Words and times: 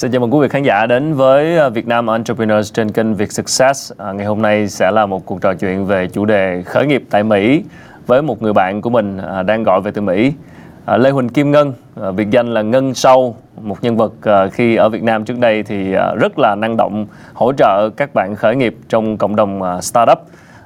Xin 0.00 0.12
chào 0.12 0.20
mừng 0.20 0.34
quý 0.34 0.38
vị 0.42 0.48
khán 0.48 0.62
giả 0.62 0.86
đến 0.86 1.14
với 1.14 1.56
ờ, 1.56 1.70
Việt 1.70 1.88
Nam 1.88 2.06
Entrepreneurs 2.06 2.72
trên 2.72 2.92
kênh 2.92 3.14
Việt 3.14 3.32
Success. 3.32 3.92
À, 3.98 4.12
ngày 4.12 4.26
hôm 4.26 4.42
nay 4.42 4.68
sẽ 4.68 4.90
là 4.90 5.06
một 5.06 5.26
cuộc 5.26 5.40
trò 5.40 5.54
chuyện 5.54 5.86
về 5.86 6.06
chủ 6.06 6.24
đề 6.24 6.62
khởi 6.62 6.86
nghiệp 6.86 7.04
tại 7.10 7.22
Mỹ 7.22 7.64
với 8.06 8.22
một 8.22 8.42
người 8.42 8.52
bạn 8.52 8.82
của 8.82 8.90
mình 8.90 9.18
à, 9.18 9.42
đang 9.42 9.62
gọi 9.62 9.80
về 9.80 9.90
từ 9.90 10.00
Mỹ. 10.00 10.32
À, 10.84 10.96
Lê 10.96 11.10
Huỳnh 11.10 11.28
Kim 11.28 11.50
Ngân, 11.50 11.72
à, 12.02 12.10
biệt 12.10 12.30
danh 12.30 12.54
là 12.54 12.62
Ngân 12.62 12.94
Sâu, 12.94 13.36
một 13.62 13.76
nhân 13.82 13.96
vật 13.96 14.12
à, 14.22 14.46
khi 14.46 14.76
ở 14.76 14.88
Việt 14.88 15.02
Nam 15.02 15.24
trước 15.24 15.38
đây 15.38 15.62
thì 15.62 15.94
à, 15.94 16.14
rất 16.14 16.38
là 16.38 16.54
năng 16.54 16.76
động, 16.76 17.06
hỗ 17.34 17.52
trợ 17.52 17.90
các 17.96 18.14
bạn 18.14 18.34
khởi 18.36 18.56
nghiệp 18.56 18.76
trong 18.88 19.16
cộng 19.16 19.36
đồng 19.36 19.62
à, 19.62 19.80
startup. 19.80 20.18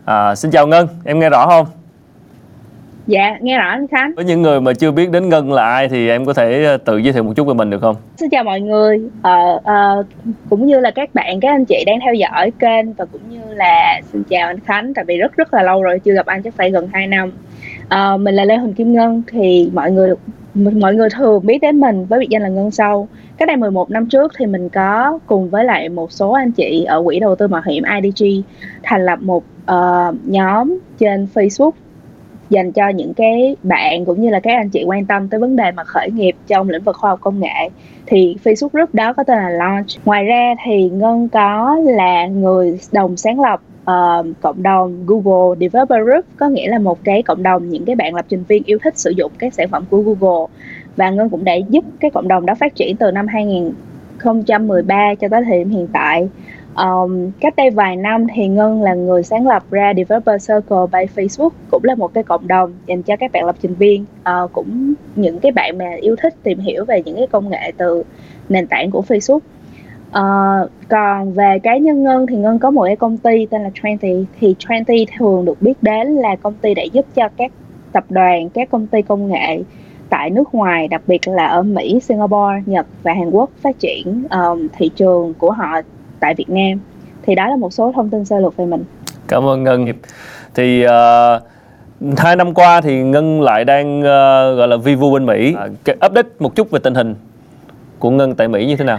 À, 0.05 0.35
xin 0.35 0.51
chào 0.51 0.67
Ngân, 0.67 0.89
em 1.05 1.19
nghe 1.19 1.31
rõ 1.31 1.47
không? 1.47 1.84
Dạ, 3.07 3.39
nghe 3.41 3.59
rõ 3.59 3.69
anh 3.69 3.87
Khánh. 3.89 4.13
Với 4.17 4.25
những 4.25 4.43
người 4.43 4.61
mà 4.61 4.73
chưa 4.73 4.91
biết 4.91 5.11
đến 5.11 5.29
Ngân 5.29 5.53
là 5.53 5.65
ai 5.65 5.89
thì 5.89 6.09
em 6.09 6.27
có 6.27 6.33
thể 6.33 6.65
ờ, 6.65 6.77
tự 6.77 6.97
giới 6.97 7.13
thiệu 7.13 7.23
một 7.23 7.33
chút 7.37 7.47
về 7.47 7.55
mình 7.55 7.71
được 7.71 7.81
không? 7.81 7.97
Xin 8.17 8.31
chào 8.31 8.45
mọi 8.45 8.61
người, 8.61 9.01
ờ, 9.23 9.61
ờ, 9.65 10.05
cũng 10.51 10.67
như 10.67 10.81
là 10.81 10.91
các 10.91 11.15
bạn, 11.15 11.41
các 11.41 11.49
anh 11.51 11.65
chị 11.65 11.85
đang 11.87 11.99
theo 12.05 12.15
dõi 12.15 12.53
kênh 12.59 12.93
và 12.93 13.05
cũng 13.05 13.21
như 13.31 13.55
là 13.55 14.01
xin 14.13 14.23
chào 14.29 14.47
anh 14.47 14.61
Khánh, 14.61 14.95
tại 14.95 15.05
vì 15.05 15.17
rất 15.17 15.37
rất 15.37 15.55
là 15.55 15.63
lâu 15.63 15.83
rồi 15.83 15.99
chưa 15.99 16.15
gặp 16.15 16.27
anh, 16.27 16.43
chắc 16.43 16.55
phải 16.55 16.71
gần 16.71 16.89
2 16.93 17.07
năm. 17.07 17.33
Ờ, 17.89 18.17
mình 18.17 18.35
là 18.35 18.45
Lê 18.45 18.57
Huỳnh 18.57 18.75
Kim 18.75 18.93
Ngân, 18.93 19.23
thì 19.27 19.71
mọi 19.75 19.91
người 19.91 20.15
mọi 20.55 20.95
người 20.95 21.09
thường 21.11 21.47
biết 21.47 21.59
đến 21.63 21.81
mình 21.81 22.07
với 22.07 22.21
biệt 22.21 22.29
danh 22.31 22.43
là 22.43 22.49
Ngân 22.49 22.71
Sâu. 22.71 23.09
Cách 23.37 23.49
đây 23.49 23.57
11 23.57 23.91
năm 23.91 24.07
trước 24.07 24.33
thì 24.39 24.47
mình 24.47 24.69
có 24.69 25.19
cùng 25.27 25.51
với 25.51 25.65
lại 25.65 25.89
một 25.89 26.13
số 26.13 26.33
anh 26.33 26.53
chị 26.53 26.85
ở 26.85 27.03
quỹ 27.05 27.21
đầu 27.21 27.37
tư 27.37 27.49
mạo 27.49 27.63
hiểm 27.67 27.85
IDG 28.03 28.25
thành 28.83 29.05
lập 29.05 29.19
một 29.23 29.45
ờ, 29.67 30.13
nhóm 30.25 30.79
trên 30.99 31.27
Facebook 31.35 31.71
dành 32.51 32.73
cho 32.73 32.89
những 32.89 33.15
cái 33.15 33.57
bạn 33.63 34.05
cũng 34.05 34.21
như 34.21 34.31
là 34.31 34.41
các 34.41 34.57
anh 34.57 34.69
chị 34.69 34.85
quan 34.87 35.07
tâm 35.07 35.29
tới 35.29 35.41
vấn 35.41 35.57
đề 35.57 35.71
mà 35.71 35.85
khởi 35.85 36.11
nghiệp 36.11 36.37
trong 36.47 36.69
lĩnh 36.69 36.83
vực 36.83 36.97
khoa 36.97 37.11
học 37.11 37.21
công 37.23 37.41
nghệ. 37.41 37.71
Thì 38.07 38.37
Facebook 38.45 38.69
group 38.73 38.95
đó 38.95 39.13
có 39.13 39.25
tên 39.25 39.39
là 39.39 39.49
Launch. 39.49 39.87
Ngoài 40.05 40.25
ra 40.25 40.55
thì 40.65 40.89
Ngân 40.89 41.29
có 41.29 41.79
là 41.85 42.27
người 42.27 42.79
đồng 42.93 43.17
sáng 43.17 43.41
lập 43.41 43.61
uh, 43.91 44.27
cộng 44.41 44.63
đồng 44.63 45.07
Google 45.07 45.57
Developer 45.61 46.07
Group 46.07 46.25
có 46.37 46.49
nghĩa 46.49 46.69
là 46.69 46.79
một 46.79 47.05
cái 47.05 47.23
cộng 47.23 47.43
đồng 47.43 47.69
những 47.69 47.85
cái 47.85 47.97
bạn 47.97 48.15
lập 48.15 48.27
trình 48.29 48.45
viên 48.49 48.63
yêu 48.67 48.79
thích 48.83 48.99
sử 48.99 49.11
dụng 49.11 49.33
các 49.39 49.55
sản 49.55 49.69
phẩm 49.69 49.85
của 49.91 50.03
Google. 50.03 50.47
Và 50.97 51.11
Ngân 51.11 51.31
cũng 51.31 51.45
đã 51.45 51.55
giúp 51.55 51.85
cái 52.01 52.11
cộng 52.11 52.29
đồng 52.29 52.47
đó 52.47 52.55
phát 52.55 52.75
triển 52.75 52.97
từ 52.97 53.11
năm 53.11 53.27
2013 53.27 55.15
cho 55.21 55.29
tới 55.29 55.43
thời 55.45 55.59
điểm 55.59 55.71
hiện 55.71 55.87
tại. 55.93 56.29
Um, 56.77 57.31
cách 57.41 57.57
đây 57.57 57.71
vài 57.71 57.97
năm 57.97 58.27
thì 58.35 58.49
Ngân 58.49 58.83
là 58.83 58.95
người 58.95 59.23
sáng 59.23 59.47
lập 59.47 59.63
ra 59.71 59.93
Developer 59.97 60.49
Circle 60.49 60.87
by 60.93 60.99
Facebook 61.15 61.51
cũng 61.71 61.85
là 61.85 61.95
một 61.95 62.15
cái 62.15 62.25
cộng 62.25 62.49
đồng 62.49 62.73
dành 62.87 63.03
cho 63.03 63.17
các 63.17 63.33
bạn 63.33 63.45
lập 63.47 63.57
trình 63.63 63.75
viên. 63.75 64.05
Uh, 64.21 64.53
cũng 64.53 64.95
những 65.17 65.41
cái 65.41 65.53
bạn 65.53 65.79
mà 65.79 65.95
yêu 66.01 66.17
thích 66.17 66.35
tìm 66.43 66.59
hiểu 66.59 66.85
về 66.85 67.03
những 67.05 67.17
cái 67.17 67.27
công 67.27 67.51
nghệ 67.51 67.73
từ 67.77 68.03
nền 68.49 68.67
tảng 68.67 68.91
của 68.91 69.03
Facebook. 69.09 69.41
Uh, 70.09 70.71
còn 70.89 71.33
về 71.33 71.59
cá 71.63 71.77
nhân 71.77 72.03
Ngân 72.03 72.27
thì 72.27 72.37
Ngân 72.37 72.59
có 72.59 72.71
một 72.71 72.85
cái 72.85 72.97
công 72.97 73.17
ty 73.17 73.47
tên 73.47 73.63
là 73.63 73.71
Twenty 73.83 74.25
thì 74.41 74.55
Twenty 74.59 75.07
thường 75.19 75.45
được 75.45 75.63
biết 75.63 75.83
đến 75.83 76.09
là 76.09 76.37
công 76.37 76.55
ty 76.55 76.75
để 76.75 76.85
giúp 76.85 77.07
cho 77.15 77.29
các 77.37 77.53
tập 77.93 78.05
đoàn 78.09 78.49
các 78.49 78.71
công 78.71 78.87
ty 78.87 79.03
công 79.03 79.29
nghệ 79.29 79.63
tại 80.11 80.31
nước 80.31 80.55
ngoài 80.55 80.89
đặc 80.89 81.03
biệt 81.07 81.29
là 81.29 81.47
ở 81.47 81.63
Mỹ, 81.63 82.01
Singapore, 82.01 82.63
Nhật 82.67 82.87
và 83.03 83.13
Hàn 83.15 83.31
Quốc 83.31 83.51
phát 83.63 83.79
triển 83.79 84.25
um, 84.31 84.69
thị 84.79 84.91
trường 84.97 85.35
của 85.35 85.51
họ 85.51 85.81
tại 86.21 86.35
Việt 86.35 86.51
Nam. 86.51 86.81
Thì 87.23 87.35
đó 87.35 87.49
là 87.49 87.57
một 87.57 87.73
số 87.73 87.93
thông 87.95 88.11
tin 88.11 88.25
sơ 88.25 88.41
lược 88.41 88.57
về 88.57 88.67
mình. 88.67 88.85
Cảm 89.29 89.49
ơn 89.49 89.65
Ngân. 89.65 89.87
Thì 90.55 90.85
uh, 90.87 91.43
hai 92.19 92.37
năm 92.37 92.55
qua 92.55 92.81
thì 92.81 93.03
Ngân 93.03 93.41
lại 93.41 93.65
đang 93.65 94.01
uh, 94.01 94.59
gọi 94.59 94.69
là 94.69 94.77
vi 94.77 94.95
vu 94.95 95.13
bên 95.13 95.27
Mỹ. 95.27 95.55
Uh, 95.65 96.07
update 96.07 96.29
một 96.39 96.55
chút 96.55 96.71
về 96.71 96.81
tình 96.83 96.95
hình 96.95 97.15
của 97.99 98.11
Ngân 98.11 98.35
tại 98.35 98.49
Mỹ 98.49 98.67
như 98.67 98.77
thế 98.77 98.85
nào? 98.85 98.99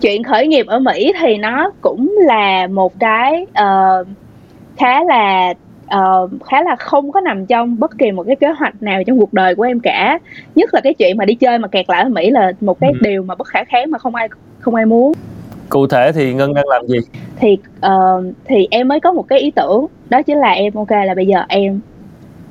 Chuyện 0.00 0.22
khởi 0.22 0.46
nghiệp 0.46 0.66
ở 0.66 0.78
Mỹ 0.78 1.12
thì 1.20 1.36
nó 1.36 1.70
cũng 1.80 2.14
là 2.26 2.66
một 2.66 2.92
cái 3.00 3.46
uh, 3.50 4.06
khá 4.76 5.04
là 5.04 5.54
uh, 5.96 6.30
khá 6.44 6.62
là 6.62 6.76
không 6.76 7.12
có 7.12 7.20
nằm 7.20 7.46
trong 7.46 7.78
bất 7.78 7.98
kỳ 7.98 8.10
một 8.10 8.22
cái 8.26 8.36
kế 8.36 8.48
hoạch 8.48 8.82
nào 8.82 9.02
trong 9.06 9.18
cuộc 9.18 9.32
đời 9.32 9.54
của 9.54 9.62
em 9.62 9.80
cả. 9.80 10.18
Nhất 10.54 10.74
là 10.74 10.80
cái 10.80 10.94
chuyện 10.94 11.16
mà 11.16 11.24
đi 11.24 11.34
chơi 11.34 11.58
mà 11.58 11.68
kẹt 11.68 11.90
lại 11.90 12.02
ở 12.02 12.08
Mỹ 12.08 12.30
là 12.30 12.52
một 12.60 12.80
cái 12.80 12.90
ừ. 12.90 12.98
điều 13.02 13.22
mà 13.22 13.34
bất 13.34 13.46
khả 13.46 13.64
kháng 13.64 13.90
mà 13.90 13.98
không 13.98 14.14
ai 14.14 14.28
không 14.60 14.74
ai 14.74 14.86
muốn 14.86 15.12
cụ 15.70 15.86
thể 15.86 16.12
thì 16.12 16.34
ngân 16.34 16.54
đang 16.54 16.68
làm 16.68 16.86
gì? 16.86 16.98
Thì 17.36 17.58
uh, 17.86 18.24
thì 18.44 18.68
em 18.70 18.88
mới 18.88 19.00
có 19.00 19.12
một 19.12 19.28
cái 19.28 19.38
ý 19.38 19.50
tưởng 19.50 19.86
đó 20.10 20.22
chính 20.22 20.38
là 20.38 20.50
em 20.50 20.74
ok 20.74 20.90
là 20.90 21.14
bây 21.14 21.26
giờ 21.26 21.44
em 21.48 21.80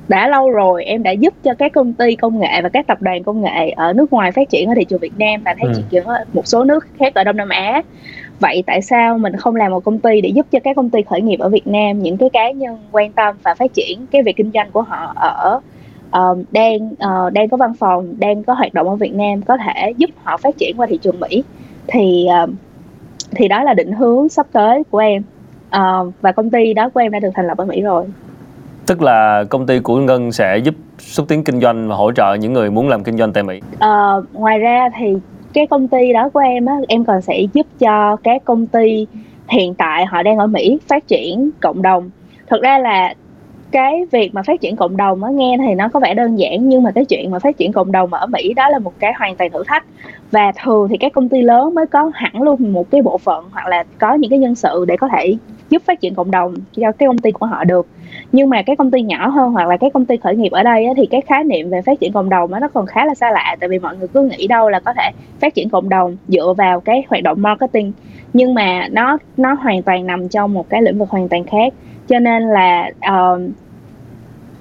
đã 0.08 0.28
lâu 0.28 0.50
rồi 0.50 0.84
em 0.84 1.02
đã 1.02 1.10
giúp 1.10 1.34
cho 1.42 1.54
các 1.54 1.72
công 1.72 1.92
ty 1.92 2.16
công 2.16 2.40
nghệ 2.40 2.60
và 2.62 2.68
các 2.68 2.86
tập 2.86 3.02
đoàn 3.02 3.22
công 3.22 3.42
nghệ 3.42 3.70
ở 3.70 3.92
nước 3.92 4.12
ngoài 4.12 4.32
phát 4.32 4.48
triển 4.50 4.68
ở 4.68 4.74
thị 4.76 4.84
trường 4.84 5.00
Việt 5.00 5.18
Nam 5.18 5.42
và 5.44 5.54
phát 5.60 5.68
ừ. 5.74 5.82
triển 5.90 6.04
ở 6.04 6.24
một 6.32 6.46
số 6.46 6.64
nước 6.64 6.86
khác 6.98 7.14
ở 7.14 7.24
Đông 7.24 7.36
Nam 7.36 7.48
Á. 7.48 7.82
Vậy 8.40 8.62
tại 8.66 8.82
sao 8.82 9.18
mình 9.18 9.36
không 9.36 9.56
làm 9.56 9.70
một 9.70 9.84
công 9.84 9.98
ty 9.98 10.20
để 10.20 10.28
giúp 10.28 10.46
cho 10.52 10.58
các 10.64 10.76
công 10.76 10.90
ty 10.90 11.02
khởi 11.02 11.20
nghiệp 11.20 11.38
ở 11.40 11.48
Việt 11.48 11.66
Nam 11.66 12.02
những 12.02 12.16
cái 12.16 12.30
cá 12.30 12.50
nhân 12.50 12.78
quan 12.92 13.12
tâm 13.12 13.36
và 13.42 13.54
phát 13.54 13.74
triển 13.74 14.06
cái 14.10 14.22
việc 14.22 14.36
kinh 14.36 14.50
doanh 14.54 14.70
của 14.70 14.82
họ 14.82 15.12
ở 15.16 15.60
uh, 16.30 16.38
đang 16.50 16.86
uh, 16.86 17.32
đang 17.32 17.48
có 17.48 17.56
văn 17.56 17.74
phòng 17.74 18.14
đang 18.18 18.44
có 18.44 18.54
hoạt 18.54 18.74
động 18.74 18.88
ở 18.88 18.96
Việt 18.96 19.14
Nam 19.14 19.42
có 19.42 19.56
thể 19.56 19.92
giúp 19.96 20.10
họ 20.22 20.36
phát 20.36 20.58
triển 20.58 20.74
qua 20.76 20.86
thị 20.86 20.98
trường 21.02 21.20
Mỹ? 21.20 21.42
Thì 21.86 22.26
uh, 22.44 22.50
thì 23.30 23.48
đó 23.48 23.62
là 23.62 23.74
định 23.74 23.92
hướng 23.92 24.28
sắp 24.28 24.46
tới 24.52 24.82
của 24.90 24.98
em 24.98 25.22
uh, 25.66 26.14
và 26.20 26.32
công 26.32 26.50
ty 26.50 26.74
đó 26.74 26.88
của 26.88 27.00
em 27.00 27.12
đã 27.12 27.18
được 27.18 27.30
thành 27.34 27.46
lập 27.46 27.58
ở 27.58 27.64
Mỹ 27.64 27.80
rồi 27.80 28.04
tức 28.86 29.02
là 29.02 29.44
công 29.50 29.66
ty 29.66 29.78
của 29.78 29.96
Ngân 29.96 30.32
sẽ 30.32 30.58
giúp 30.58 30.74
xúc 30.98 31.26
tiến 31.28 31.44
kinh 31.44 31.60
doanh 31.60 31.88
và 31.88 31.96
hỗ 31.96 32.12
trợ 32.12 32.34
những 32.34 32.52
người 32.52 32.70
muốn 32.70 32.88
làm 32.88 33.04
kinh 33.04 33.16
doanh 33.16 33.32
tại 33.32 33.42
Mỹ. 33.42 33.60
Uh, 33.74 34.24
ngoài 34.32 34.58
ra 34.58 34.88
thì 34.98 35.14
cái 35.52 35.66
công 35.66 35.88
ty 35.88 36.12
đó 36.12 36.28
của 36.28 36.40
em 36.40 36.66
á, 36.66 36.74
em 36.88 37.04
còn 37.04 37.20
sẽ 37.20 37.40
giúp 37.52 37.66
cho 37.78 38.16
các 38.16 38.44
công 38.44 38.66
ty 38.66 39.06
hiện 39.48 39.74
tại 39.74 40.06
họ 40.06 40.22
đang 40.22 40.38
ở 40.38 40.46
Mỹ 40.46 40.78
phát 40.88 41.08
triển 41.08 41.50
cộng 41.60 41.82
đồng. 41.82 42.10
Thực 42.46 42.62
ra 42.62 42.78
là 42.78 43.14
cái 43.70 44.06
việc 44.10 44.34
mà 44.34 44.42
phát 44.42 44.60
triển 44.60 44.76
cộng 44.76 44.96
đồng 44.96 45.24
á 45.24 45.30
nghe 45.30 45.56
thì 45.58 45.74
nó 45.74 45.88
có 45.88 46.00
vẻ 46.00 46.14
đơn 46.14 46.36
giản 46.36 46.68
nhưng 46.68 46.82
mà 46.82 46.90
cái 46.90 47.04
chuyện 47.04 47.30
mà 47.30 47.38
phát 47.38 47.56
triển 47.56 47.72
cộng 47.72 47.92
đồng 47.92 48.14
ở 48.14 48.26
Mỹ 48.26 48.54
đó 48.54 48.68
là 48.68 48.78
một 48.78 48.92
cái 48.98 49.12
hoàn 49.18 49.36
toàn 49.36 49.50
thử 49.50 49.64
thách. 49.66 49.84
Và 50.30 50.52
thường 50.62 50.88
thì 50.88 50.96
các 50.96 51.12
công 51.12 51.28
ty 51.28 51.42
lớn 51.42 51.74
mới 51.74 51.86
có 51.86 52.10
hẳn 52.14 52.42
luôn 52.42 52.72
một 52.72 52.90
cái 52.90 53.02
bộ 53.02 53.18
phận 53.18 53.44
hoặc 53.52 53.68
là 53.68 53.84
có 53.98 54.14
những 54.14 54.30
cái 54.30 54.38
nhân 54.38 54.54
sự 54.54 54.84
để 54.88 54.96
có 54.96 55.08
thể 55.08 55.36
giúp 55.70 55.82
phát 55.86 56.00
triển 56.00 56.14
cộng 56.14 56.30
đồng 56.30 56.54
cho 56.72 56.92
cái 56.92 57.06
công 57.06 57.18
ty 57.18 57.30
của 57.30 57.46
họ 57.46 57.64
được. 57.64 57.86
Nhưng 58.32 58.50
mà 58.50 58.62
cái 58.62 58.76
công 58.76 58.90
ty 58.90 59.02
nhỏ 59.02 59.28
hơn 59.28 59.52
hoặc 59.52 59.68
là 59.68 59.76
cái 59.76 59.90
công 59.90 60.06
ty 60.06 60.16
khởi 60.16 60.36
nghiệp 60.36 60.52
ở 60.52 60.62
đây 60.62 60.86
á, 60.86 60.92
thì 60.96 61.06
cái 61.06 61.20
khái 61.20 61.44
niệm 61.44 61.70
về 61.70 61.82
phát 61.82 62.00
triển 62.00 62.12
cộng 62.12 62.28
đồng 62.28 62.52
á, 62.52 62.60
nó 62.60 62.68
còn 62.68 62.86
khá 62.86 63.04
là 63.04 63.14
xa 63.14 63.30
lạ 63.30 63.56
tại 63.60 63.68
vì 63.68 63.78
mọi 63.78 63.96
người 63.96 64.08
cứ 64.08 64.22
nghĩ 64.22 64.46
đâu 64.46 64.68
là 64.68 64.80
có 64.80 64.92
thể 64.96 65.10
phát 65.40 65.54
triển 65.54 65.68
cộng 65.68 65.88
đồng 65.88 66.16
dựa 66.28 66.54
vào 66.56 66.80
cái 66.80 67.02
hoạt 67.08 67.22
động 67.22 67.42
marketing. 67.42 67.92
Nhưng 68.32 68.54
mà 68.54 68.88
nó 68.90 69.18
nó 69.36 69.54
hoàn 69.54 69.82
toàn 69.82 70.06
nằm 70.06 70.28
trong 70.28 70.54
một 70.54 70.68
cái 70.68 70.82
lĩnh 70.82 70.98
vực 70.98 71.10
hoàn 71.10 71.28
toàn 71.28 71.44
khác 71.44 71.72
cho 72.10 72.18
nên 72.18 72.42
là 72.42 72.90
uh, 73.10 73.40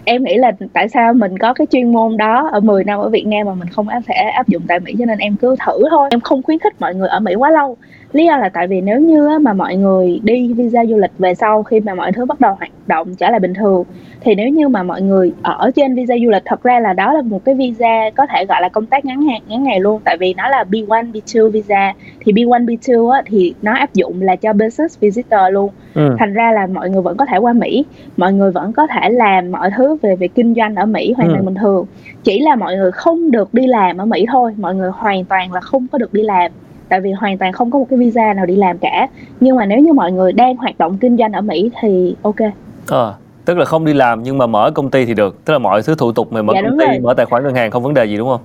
em 0.05 0.23
nghĩ 0.23 0.37
là 0.37 0.51
tại 0.73 0.89
sao 0.89 1.13
mình 1.13 1.37
có 1.37 1.53
cái 1.53 1.67
chuyên 1.71 1.91
môn 1.91 2.17
đó 2.17 2.49
ở 2.51 2.59
10 2.59 2.83
năm 2.83 2.99
ở 2.99 3.09
Việt 3.09 3.27
Nam 3.27 3.47
mà 3.47 3.53
mình 3.53 3.69
không 3.69 3.87
thể 4.07 4.15
áp 4.15 4.47
dụng 4.47 4.63
tại 4.67 4.79
Mỹ? 4.79 4.95
Cho 4.99 5.05
nên 5.05 5.17
em 5.17 5.35
cứ 5.35 5.55
thử 5.65 5.83
thôi. 5.89 6.07
Em 6.11 6.19
không 6.19 6.43
khuyến 6.43 6.59
khích 6.59 6.81
mọi 6.81 6.95
người 6.95 7.07
ở 7.07 7.19
Mỹ 7.19 7.35
quá 7.35 7.51
lâu 7.51 7.77
lý 8.11 8.25
do 8.25 8.37
là 8.37 8.49
tại 8.49 8.67
vì 8.67 8.81
nếu 8.81 8.99
như 8.99 9.39
mà 9.41 9.53
mọi 9.53 9.75
người 9.75 10.19
đi 10.23 10.53
visa 10.53 10.85
du 10.85 10.97
lịch 10.97 11.11
về 11.19 11.35
sau 11.35 11.63
khi 11.63 11.79
mà 11.79 11.95
mọi 11.95 12.11
thứ 12.11 12.25
bắt 12.25 12.39
đầu 12.39 12.53
hoạt 12.53 12.71
động 12.87 13.15
trở 13.15 13.29
lại 13.29 13.39
bình 13.39 13.53
thường 13.53 13.83
thì 14.21 14.35
nếu 14.35 14.49
như 14.49 14.67
mà 14.67 14.83
mọi 14.83 15.01
người 15.01 15.31
ở 15.41 15.71
trên 15.75 15.95
visa 15.95 16.15
du 16.23 16.29
lịch 16.29 16.41
thật 16.45 16.63
ra 16.63 16.79
là 16.79 16.93
đó 16.93 17.13
là 17.13 17.21
một 17.21 17.45
cái 17.45 17.55
visa 17.55 18.09
có 18.15 18.25
thể 18.25 18.45
gọi 18.45 18.61
là 18.61 18.69
công 18.69 18.85
tác 18.85 19.05
ngắn 19.05 19.21
hạn 19.21 19.41
ngắn 19.47 19.63
ngày 19.63 19.79
luôn. 19.79 20.01
Tại 20.05 20.17
vì 20.19 20.33
nó 20.33 20.49
là 20.49 20.63
B1 20.71 21.11
B2 21.11 21.49
visa. 21.49 21.93
Thì 22.19 22.31
B1 22.31 22.65
B2 22.65 23.09
á, 23.09 23.21
thì 23.25 23.53
nó 23.61 23.73
áp 23.73 23.93
dụng 23.93 24.21
là 24.21 24.35
cho 24.35 24.53
business 24.53 24.99
visitor 24.99 25.41
luôn. 25.51 25.69
Ừ. 25.93 26.15
thành 26.19 26.33
ra 26.33 26.51
là 26.51 26.67
mọi 26.67 26.89
người 26.89 27.01
vẫn 27.01 27.17
có 27.17 27.25
thể 27.25 27.37
qua 27.37 27.53
Mỹ 27.53 27.85
mọi 28.17 28.33
người 28.33 28.51
vẫn 28.51 28.73
có 28.73 28.87
thể 28.87 29.09
làm 29.09 29.51
mọi 29.51 29.69
thứ 29.77 29.97
về 30.01 30.15
việc 30.15 30.35
kinh 30.35 30.55
doanh 30.55 30.75
ở 30.75 30.85
Mỹ 30.85 31.13
hoàn 31.17 31.29
toàn 31.29 31.41
ừ. 31.41 31.45
bình 31.45 31.55
thường. 31.55 31.85
Chỉ 32.23 32.39
là 32.39 32.55
mọi 32.55 32.75
người 32.75 32.91
không 32.91 33.31
được 33.31 33.53
đi 33.53 33.67
làm 33.67 33.97
ở 33.97 34.05
Mỹ 34.05 34.25
thôi 34.31 34.53
mọi 34.57 34.75
người 34.75 34.91
hoàn 34.93 35.25
toàn 35.25 35.53
là 35.53 35.61
không 35.61 35.87
có 35.91 35.97
được 35.97 36.13
đi 36.13 36.21
làm 36.21 36.51
tại 36.89 37.01
vì 37.01 37.11
hoàn 37.11 37.37
toàn 37.37 37.51
không 37.51 37.71
có 37.71 37.79
một 37.79 37.85
cái 37.89 37.99
visa 37.99 38.33
nào 38.33 38.45
đi 38.45 38.55
làm 38.55 38.77
cả. 38.77 39.07
Nhưng 39.39 39.55
mà 39.55 39.65
nếu 39.65 39.79
như 39.79 39.93
mọi 39.93 40.11
người 40.11 40.31
đang 40.31 40.55
hoạt 40.55 40.77
động 40.77 40.97
kinh 40.97 41.17
doanh 41.17 41.31
ở 41.31 41.41
Mỹ 41.41 41.71
thì 41.81 42.15
ok. 42.21 42.39
À, 42.87 43.13
tức 43.45 43.57
là 43.57 43.65
không 43.65 43.85
đi 43.85 43.93
làm 43.93 44.23
nhưng 44.23 44.37
mà 44.37 44.47
mở 44.47 44.71
công 44.71 44.89
ty 44.89 45.05
thì 45.05 45.13
được. 45.13 45.45
Tức 45.45 45.53
là 45.53 45.59
mọi 45.59 45.81
thứ 45.81 45.95
thủ 45.95 46.11
tục 46.11 46.31
về 46.31 46.41
mở 46.41 46.53
dạ, 46.55 46.61
công 46.61 46.79
ty 46.79 46.85
rồi. 46.85 46.99
mở 46.99 47.13
tài 47.13 47.25
khoản 47.25 47.43
ngân 47.43 47.55
hàng 47.55 47.71
không 47.71 47.83
vấn 47.83 47.93
đề 47.93 48.05
gì 48.05 48.17
đúng 48.17 48.29
không? 48.29 48.41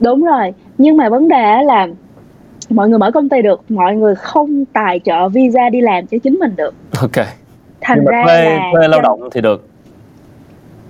Đúng 0.00 0.24
rồi. 0.24 0.54
Nhưng 0.78 0.96
mà 0.96 1.08
vấn 1.08 1.28
đề 1.28 1.62
là 1.62 1.86
mọi 2.70 2.88
người 2.88 2.98
mở 2.98 3.10
công 3.10 3.28
ty 3.28 3.42
được 3.42 3.60
mọi 3.68 3.96
người 3.96 4.14
không 4.14 4.64
tài 4.64 5.00
trợ 5.04 5.28
visa 5.28 5.70
đi 5.70 5.80
làm 5.80 6.06
cho 6.06 6.18
chính 6.22 6.38
mình 6.38 6.56
được. 6.56 6.74
Ok. 7.00 7.26
Thành 7.80 8.04
ra 8.04 8.24
thuê, 8.24 8.44
là 8.44 8.70
thuê 8.74 8.88
lao 8.88 9.00
động 9.00 9.20
thì 9.32 9.40
được. 9.40 9.68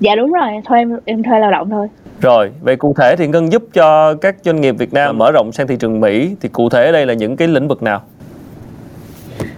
Dạ 0.01 0.15
đúng 0.17 0.33
rồi. 0.33 0.49
Thuê 0.65 0.85
em 1.05 1.23
thuê 1.23 1.39
lao 1.39 1.51
động 1.51 1.71
thôi 1.71 1.89
rồi, 2.21 2.51
vậy 2.61 2.77
cụ 2.77 2.95
thể 2.99 3.17
thì 3.17 3.27
Ngân 3.27 3.53
giúp 3.53 3.63
cho 3.73 4.15
các 4.15 4.37
doanh 4.43 4.61
nghiệp 4.61 4.75
Việt 4.79 4.93
Nam 4.93 5.19
mở 5.19 5.33
rộng 5.33 5.53
sang 5.53 5.67
thị 5.67 5.77
trường 5.77 6.01
Mỹ 6.01 6.37
thì 6.41 6.49
cụ 6.49 6.69
thể 6.69 6.93
đây 6.93 7.07
là 7.07 7.15
những 7.15 7.37
cái 7.37 7.49
lĩnh 7.49 7.69
vực 7.69 7.83
nào? 7.83 8.03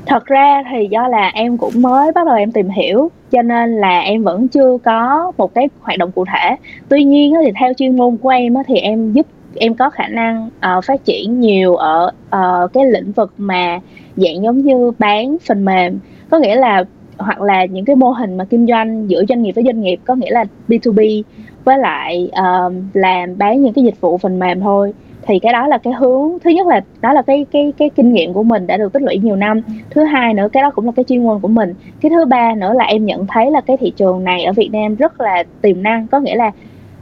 Thật 0.07 0.27
ra 0.27 0.63
thì 0.71 0.89
do 0.91 1.09
là 1.09 1.31
em 1.35 1.59
cũng 1.59 1.73
mới 1.77 2.13
bắt 2.13 2.27
đầu 2.27 2.37
em 2.37 2.53
tìm 2.53 2.69
hiểu 2.69 3.11
cho 3.31 3.43
nên 3.43 3.77
là 3.77 4.01
em 4.01 4.23
vẫn 4.23 4.49
chưa 4.49 4.79
có 4.85 5.33
một 5.37 5.55
cái 5.55 5.69
hoạt 5.81 5.99
động 5.99 6.13
cụ 6.13 6.25
thể. 6.25 6.57
Tuy 6.89 7.05
nhiên 7.05 7.35
thì 7.45 7.53
theo 7.61 7.73
chuyên 7.73 7.97
môn 7.97 8.17
của 8.17 8.29
em 8.29 8.55
thì 8.67 8.77
em 8.77 9.13
giúp 9.13 9.27
em 9.55 9.75
có 9.75 9.91
khả 9.91 10.09
năng 10.09 10.47
uh, 10.47 10.85
phát 10.85 11.05
triển 11.05 11.41
nhiều 11.41 11.77
ở 11.77 12.13
uh, 12.37 12.73
cái 12.73 12.85
lĩnh 12.87 13.13
vực 13.13 13.33
mà 13.39 13.81
dạng 14.17 14.43
giống 14.43 14.59
như 14.59 14.93
bán 14.99 15.37
phần 15.49 15.65
mềm 15.65 15.99
có 16.31 16.39
nghĩa 16.39 16.57
là 16.57 16.85
hoặc 17.19 17.41
là 17.41 17.65
những 17.65 17.85
cái 17.85 17.97
mô 17.97 18.11
hình 18.11 18.37
mà 18.37 18.45
kinh 18.45 18.67
doanh 18.67 19.11
giữa 19.11 19.25
doanh 19.29 19.43
nghiệp 19.43 19.53
với 19.53 19.65
doanh 19.65 19.81
nghiệp 19.81 20.01
có 20.05 20.15
nghĩa 20.15 20.31
là 20.31 20.45
B2B 20.69 21.23
với 21.65 21.79
lại 21.79 22.31
um, 22.37 22.83
làm 22.95 23.39
bán 23.39 23.63
những 23.63 23.73
cái 23.73 23.85
dịch 23.85 24.01
vụ 24.01 24.19
phần 24.19 24.39
mềm 24.39 24.61
thôi. 24.61 24.93
Thì 25.23 25.39
cái 25.39 25.53
đó 25.53 25.67
là 25.67 25.79
cái 25.79 25.93
hướng 25.93 26.39
thứ 26.45 26.51
nhất 26.51 26.67
là 26.67 26.81
đó 27.01 27.13
là 27.13 27.23
cái 27.23 27.47
cái 27.53 27.73
cái 27.79 27.91
kinh 27.91 28.13
nghiệm 28.13 28.33
của 28.33 28.43
mình 28.43 28.67
đã 28.67 28.77
được 28.77 28.93
tích 28.93 29.03
lũy 29.03 29.19
nhiều 29.19 29.37
năm. 29.37 29.63
Thứ 29.91 30.05
hai 30.05 30.35
nữa 30.35 30.49
cái 30.53 30.63
đó 30.63 30.71
cũng 30.71 30.87
là 30.87 30.93
cái 30.97 31.05
chuyên 31.05 31.25
môn 31.25 31.41
của 31.41 31.49
mình. 31.49 31.75
Cái 32.01 32.11
thứ 32.11 32.25
ba 32.25 32.55
nữa 32.55 32.73
là 32.73 32.85
em 32.85 33.07
nhận 33.07 33.27
thấy 33.27 33.51
là 33.51 33.61
cái 33.61 33.77
thị 33.77 33.93
trường 33.97 34.25
này 34.25 34.45
ở 34.45 34.53
Việt 34.53 34.69
Nam 34.73 34.95
rất 34.95 35.21
là 35.21 35.45
tiềm 35.63 35.83
năng. 35.83 36.07
Có 36.07 36.21
nghĩa 36.21 36.37
là 36.37 36.51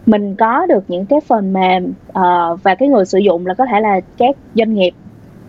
mình 0.06 0.34
có 0.34 0.66
được 0.66 0.84
những 0.88 1.06
cái 1.06 1.20
phần 1.20 1.52
mềm 1.52 1.92
uh, 2.08 2.62
và 2.62 2.74
cái 2.74 2.88
người 2.88 3.04
sử 3.04 3.18
dụng 3.18 3.46
là 3.46 3.54
có 3.54 3.66
thể 3.66 3.80
là 3.80 4.00
các 4.18 4.36
doanh 4.54 4.74
nghiệp 4.74 4.92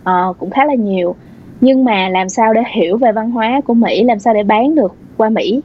uh, 0.02 0.38
cũng 0.38 0.50
khá 0.50 0.64
là 0.64 0.74
nhiều. 0.74 1.14
Nhưng 1.60 1.84
mà 1.84 2.08
làm 2.08 2.28
sao 2.28 2.54
để 2.54 2.62
hiểu 2.74 2.96
về 2.96 3.12
văn 3.12 3.30
hóa 3.30 3.60
của 3.66 3.74
Mỹ 3.74 4.04
làm 4.04 4.18
sao 4.18 4.34
để 4.34 4.42
bán 4.42 4.74
được 4.74 4.94
qua 5.16 5.28
Mỹ? 5.28 5.60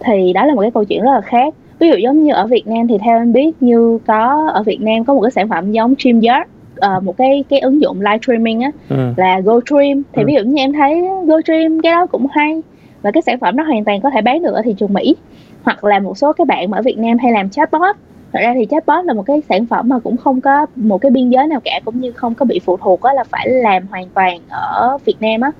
Thì 0.00 0.32
đó 0.32 0.44
là 0.44 0.54
một 0.54 0.60
cái 0.60 0.70
câu 0.70 0.84
chuyện 0.84 1.02
rất 1.02 1.12
là 1.12 1.20
khác 1.20 1.54
ví 1.78 1.88
dụ 1.88 1.96
giống 1.96 2.24
như 2.24 2.32
ở 2.32 2.46
Việt 2.46 2.66
Nam 2.66 2.88
thì 2.88 2.98
theo 2.98 3.18
em 3.18 3.32
biết 3.32 3.52
như 3.60 3.98
có 4.06 4.50
ở 4.54 4.62
Việt 4.62 4.80
Nam 4.80 5.04
có 5.04 5.14
một 5.14 5.20
cái 5.20 5.30
sản 5.30 5.48
phẩm 5.48 5.72
giống 5.72 5.94
StreamYard 5.98 6.50
uh, 6.96 7.02
một 7.02 7.16
cái 7.16 7.44
cái 7.48 7.60
ứng 7.60 7.80
dụng 7.80 8.00
live 8.00 8.18
streaming 8.22 8.60
á 8.60 8.70
ừ. 8.88 8.96
là 9.16 9.40
GoStream 9.40 10.02
thì 10.12 10.22
ừ. 10.22 10.26
ví 10.26 10.34
dụ 10.34 10.42
như 10.42 10.62
em 10.62 10.72
thấy 10.72 11.08
GoStream 11.26 11.80
cái 11.80 11.92
đó 11.92 12.06
cũng 12.06 12.26
hay 12.30 12.62
và 13.02 13.10
cái 13.10 13.22
sản 13.22 13.38
phẩm 13.38 13.56
đó 13.56 13.64
hoàn 13.64 13.84
toàn 13.84 14.00
có 14.00 14.10
thể 14.10 14.20
bán 14.20 14.42
được 14.42 14.54
ở 14.54 14.62
thị 14.62 14.74
trường 14.78 14.92
Mỹ 14.92 15.16
hoặc 15.62 15.84
là 15.84 15.98
một 15.98 16.18
số 16.18 16.32
cái 16.32 16.44
bạn 16.44 16.70
mà 16.70 16.78
ở 16.78 16.82
Việt 16.82 16.98
Nam 16.98 17.18
hay 17.18 17.32
làm 17.32 17.50
chatbot 17.50 17.96
thật 18.32 18.40
ra 18.42 18.54
thì 18.54 18.66
chatbot 18.70 19.04
là 19.04 19.14
một 19.14 19.22
cái 19.26 19.42
sản 19.48 19.66
phẩm 19.66 19.88
mà 19.88 19.98
cũng 19.98 20.16
không 20.16 20.40
có 20.40 20.66
một 20.76 20.98
cái 20.98 21.10
biên 21.10 21.30
giới 21.30 21.46
nào 21.46 21.60
cả 21.64 21.80
cũng 21.84 22.00
như 22.00 22.12
không 22.12 22.34
có 22.34 22.44
bị 22.44 22.60
phụ 22.64 22.76
thuộc 22.76 23.02
á 23.02 23.12
là 23.12 23.24
phải 23.24 23.48
làm 23.48 23.86
hoàn 23.90 24.08
toàn 24.14 24.38
ở 24.48 24.98
Việt 25.04 25.16
Nam 25.20 25.40
á 25.40 25.50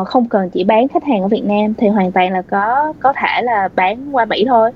uh, 0.00 0.08
không 0.08 0.28
cần 0.28 0.50
chỉ 0.50 0.64
bán 0.64 0.88
khách 0.88 1.04
hàng 1.04 1.22
ở 1.22 1.28
Việt 1.28 1.44
Nam 1.44 1.74
thì 1.74 1.88
hoàn 1.88 2.12
toàn 2.12 2.32
là 2.32 2.42
có 2.42 2.92
có 3.00 3.12
thể 3.12 3.42
là 3.42 3.68
bán 3.76 4.08
qua 4.12 4.24
Mỹ 4.24 4.44
thôi 4.48 4.70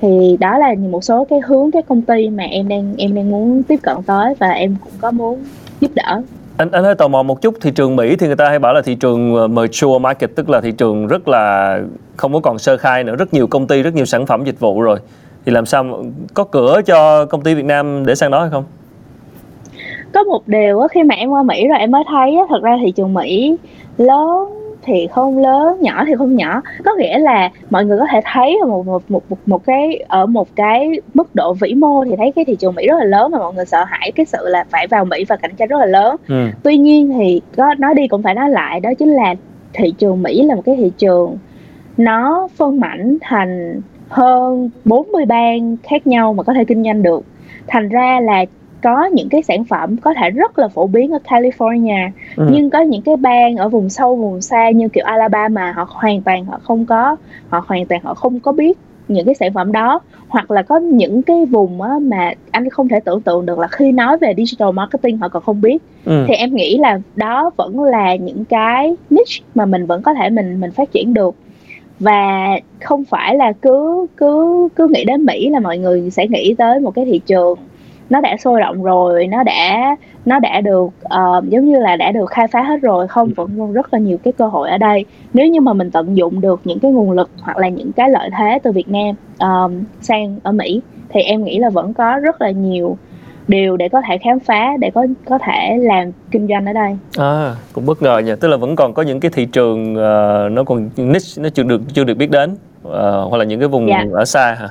thì 0.00 0.36
đó 0.40 0.58
là 0.58 0.74
một 0.90 1.04
số 1.04 1.26
cái 1.30 1.40
hướng 1.40 1.70
cái 1.70 1.82
công 1.82 2.02
ty 2.02 2.28
mà 2.30 2.44
em 2.44 2.68
đang 2.68 2.94
em 2.98 3.14
đang 3.14 3.30
muốn 3.30 3.62
tiếp 3.62 3.80
cận 3.82 3.96
tới 4.06 4.34
và 4.38 4.50
em 4.50 4.76
cũng 4.84 4.92
có 5.00 5.10
muốn 5.10 5.38
giúp 5.80 5.90
đỡ 5.94 6.22
anh 6.56 6.70
anh 6.70 6.84
hơi 6.84 6.94
tò 6.94 7.08
mò 7.08 7.22
một 7.22 7.42
chút 7.42 7.54
thị 7.60 7.70
trường 7.70 7.96
Mỹ 7.96 8.16
thì 8.16 8.26
người 8.26 8.36
ta 8.36 8.48
hay 8.48 8.58
bảo 8.58 8.74
là 8.74 8.82
thị 8.82 8.94
trường 8.94 9.34
ờ, 9.36 9.48
mature 9.48 9.98
market 10.00 10.30
tức 10.36 10.50
là 10.50 10.60
thị 10.60 10.72
trường 10.72 11.06
rất 11.06 11.28
là 11.28 11.78
không 12.16 12.32
có 12.32 12.40
còn 12.40 12.58
sơ 12.58 12.76
khai 12.76 13.04
nữa 13.04 13.16
rất 13.16 13.34
nhiều 13.34 13.46
công 13.46 13.66
ty 13.66 13.82
rất 13.82 13.94
nhiều 13.94 14.04
sản 14.04 14.26
phẩm 14.26 14.44
dịch 14.44 14.60
vụ 14.60 14.80
rồi 14.80 14.98
thì 15.46 15.52
làm 15.52 15.66
sao 15.66 16.04
có 16.34 16.44
cửa 16.44 16.80
cho 16.86 17.24
công 17.24 17.42
ty 17.42 17.54
Việt 17.54 17.64
Nam 17.64 18.06
để 18.06 18.14
sang 18.14 18.30
đó 18.30 18.40
hay 18.40 18.50
không? 18.50 18.64
Có 20.12 20.24
một 20.24 20.48
điều 20.48 20.86
khi 20.90 21.02
mà 21.02 21.14
em 21.14 21.30
qua 21.30 21.42
Mỹ 21.42 21.68
rồi 21.68 21.78
em 21.78 21.90
mới 21.90 22.02
thấy 22.10 22.36
thật 22.48 22.62
ra 22.62 22.76
thị 22.84 22.90
trường 22.90 23.14
Mỹ 23.14 23.56
lớn 23.98 24.63
thì 24.84 25.08
không 25.10 25.38
lớn 25.38 25.80
nhỏ 25.80 26.04
thì 26.06 26.14
không 26.18 26.36
nhỏ. 26.36 26.62
Có 26.84 26.94
nghĩa 26.98 27.18
là 27.18 27.50
mọi 27.70 27.84
người 27.84 27.98
có 27.98 28.06
thể 28.12 28.20
thấy 28.24 28.58
ở 28.62 28.66
một 28.66 28.86
một 28.86 29.02
một 29.10 29.22
một, 29.30 29.38
một 29.46 29.64
cái 29.64 30.04
ở 30.08 30.26
một 30.26 30.48
cái 30.56 30.90
mức 31.14 31.34
độ 31.34 31.54
vĩ 31.54 31.74
mô 31.74 32.04
thì 32.04 32.16
thấy 32.16 32.32
cái 32.36 32.44
thị 32.44 32.56
trường 32.56 32.74
Mỹ 32.74 32.86
rất 32.86 32.96
là 32.98 33.04
lớn 33.04 33.30
mà 33.32 33.38
mọi 33.38 33.54
người 33.54 33.64
sợ 33.64 33.84
hãi 33.84 34.12
cái 34.14 34.26
sự 34.26 34.38
là 34.48 34.64
phải 34.70 34.86
vào 34.86 35.04
Mỹ 35.04 35.24
và 35.28 35.36
cạnh 35.36 35.56
tranh 35.56 35.68
rất 35.68 35.78
là 35.78 35.86
lớn. 35.86 36.16
Ừ. 36.28 36.46
tuy 36.62 36.76
nhiên 36.76 37.12
thì 37.18 37.40
có 37.56 37.74
nói 37.78 37.94
đi 37.94 38.08
cũng 38.08 38.22
phải 38.22 38.34
nói 38.34 38.50
lại 38.50 38.80
đó 38.80 38.90
chính 38.98 39.08
là 39.08 39.34
thị 39.72 39.94
trường 39.98 40.22
Mỹ 40.22 40.42
là 40.42 40.54
một 40.54 40.62
cái 40.64 40.76
thị 40.76 40.92
trường 40.98 41.38
nó 41.96 42.48
phân 42.56 42.80
mảnh 42.80 43.16
thành 43.20 43.80
hơn 44.08 44.70
40 44.84 45.24
bang 45.26 45.76
khác 45.82 46.06
nhau 46.06 46.32
mà 46.32 46.42
có 46.42 46.54
thể 46.54 46.64
kinh 46.64 46.84
doanh 46.84 47.02
được. 47.02 47.24
Thành 47.66 47.88
ra 47.88 48.20
là 48.20 48.44
có 48.84 49.04
những 49.04 49.28
cái 49.28 49.42
sản 49.42 49.64
phẩm 49.64 49.96
có 49.96 50.14
thể 50.14 50.30
rất 50.30 50.58
là 50.58 50.68
phổ 50.68 50.86
biến 50.86 51.10
ở 51.10 51.18
California 51.24 52.10
ừ. 52.36 52.48
nhưng 52.52 52.70
có 52.70 52.80
những 52.80 53.02
cái 53.02 53.16
bang 53.16 53.56
ở 53.56 53.68
vùng 53.68 53.88
sâu 53.88 54.16
vùng 54.16 54.40
xa 54.40 54.70
như 54.70 54.88
kiểu 54.88 55.04
Alabama 55.04 55.72
họ 55.72 55.86
hoàn 55.90 56.22
toàn 56.22 56.44
họ 56.44 56.60
không 56.62 56.86
có 56.86 57.16
họ 57.48 57.64
hoàn 57.66 57.86
toàn 57.86 58.00
họ 58.04 58.14
không 58.14 58.40
có 58.40 58.52
biết 58.52 58.78
những 59.08 59.26
cái 59.26 59.34
sản 59.34 59.52
phẩm 59.52 59.72
đó 59.72 60.00
hoặc 60.28 60.50
là 60.50 60.62
có 60.62 60.78
những 60.78 61.22
cái 61.22 61.46
vùng 61.46 61.82
á, 61.82 61.90
mà 62.02 62.32
anh 62.50 62.70
không 62.70 62.88
thể 62.88 63.00
tưởng 63.00 63.20
tượng 63.20 63.46
được 63.46 63.58
là 63.58 63.66
khi 63.66 63.92
nói 63.92 64.18
về 64.18 64.34
digital 64.36 64.72
marketing 64.72 65.18
họ 65.18 65.28
còn 65.28 65.42
không 65.42 65.60
biết 65.60 65.82
ừ. 66.04 66.24
thì 66.28 66.34
em 66.34 66.54
nghĩ 66.54 66.78
là 66.78 67.00
đó 67.16 67.50
vẫn 67.56 67.82
là 67.82 68.14
những 68.14 68.44
cái 68.44 68.96
niche 69.10 69.44
mà 69.54 69.66
mình 69.66 69.86
vẫn 69.86 70.02
có 70.02 70.14
thể 70.14 70.30
mình 70.30 70.60
mình 70.60 70.70
phát 70.70 70.92
triển 70.92 71.14
được 71.14 71.34
và 72.00 72.48
không 72.82 73.04
phải 73.04 73.36
là 73.36 73.52
cứ 73.52 74.06
cứ 74.16 74.68
cứ 74.76 74.88
nghĩ 74.88 75.04
đến 75.04 75.24
Mỹ 75.24 75.48
là 75.48 75.60
mọi 75.60 75.78
người 75.78 76.10
sẽ 76.10 76.26
nghĩ 76.28 76.54
tới 76.58 76.80
một 76.80 76.90
cái 76.90 77.04
thị 77.04 77.20
trường 77.26 77.58
nó 78.10 78.20
đã 78.20 78.36
sôi 78.36 78.60
động 78.60 78.82
rồi 78.82 79.26
nó 79.26 79.42
đã 79.42 79.96
nó 80.24 80.38
đã 80.38 80.60
được 80.60 80.86
uh, 81.04 81.44
giống 81.48 81.64
như 81.64 81.80
là 81.80 81.96
đã 81.96 82.12
được 82.12 82.30
khai 82.30 82.48
phá 82.48 82.62
hết 82.62 82.76
rồi 82.82 83.08
không 83.08 83.32
vẫn 83.36 83.50
còn 83.58 83.72
rất 83.72 83.94
là 83.94 83.98
nhiều 83.98 84.18
cái 84.24 84.32
cơ 84.32 84.46
hội 84.46 84.70
ở 84.70 84.78
đây 84.78 85.04
nếu 85.34 85.46
như 85.46 85.60
mà 85.60 85.72
mình 85.72 85.90
tận 85.90 86.16
dụng 86.16 86.40
được 86.40 86.60
những 86.64 86.78
cái 86.78 86.90
nguồn 86.90 87.10
lực 87.10 87.30
hoặc 87.40 87.58
là 87.58 87.68
những 87.68 87.92
cái 87.92 88.10
lợi 88.10 88.30
thế 88.38 88.58
từ 88.62 88.72
Việt 88.72 88.88
Nam 88.88 89.14
um, 89.38 89.84
sang 90.00 90.38
ở 90.42 90.52
Mỹ 90.52 90.80
thì 91.08 91.20
em 91.20 91.44
nghĩ 91.44 91.58
là 91.58 91.70
vẫn 91.70 91.94
có 91.94 92.18
rất 92.22 92.40
là 92.40 92.50
nhiều 92.50 92.96
điều 93.48 93.76
để 93.76 93.88
có 93.88 94.02
thể 94.08 94.18
khám 94.18 94.40
phá 94.40 94.70
để 94.80 94.90
có 94.94 95.06
có 95.28 95.38
thể 95.38 95.76
làm 95.80 96.12
kinh 96.30 96.48
doanh 96.48 96.66
ở 96.66 96.72
đây. 96.72 96.96
À, 97.18 97.54
cũng 97.72 97.86
bất 97.86 98.02
ngờ 98.02 98.18
nha, 98.18 98.36
tức 98.36 98.48
là 98.48 98.56
vẫn 98.56 98.76
còn 98.76 98.94
có 98.94 99.02
những 99.02 99.20
cái 99.20 99.30
thị 99.34 99.44
trường 99.44 99.92
uh, 99.92 100.52
nó 100.52 100.64
còn 100.66 100.90
niche 100.96 101.42
nó 101.42 101.48
chưa 101.48 101.62
được 101.62 101.80
chưa 101.94 102.04
được 102.04 102.14
biết 102.14 102.30
đến 102.30 102.52
uh, 102.52 102.92
hoặc 103.30 103.36
là 103.38 103.44
những 103.44 103.60
cái 103.60 103.68
vùng 103.68 103.88
dạ. 103.88 104.04
ở 104.12 104.24
xa 104.24 104.56
hả? 104.60 104.68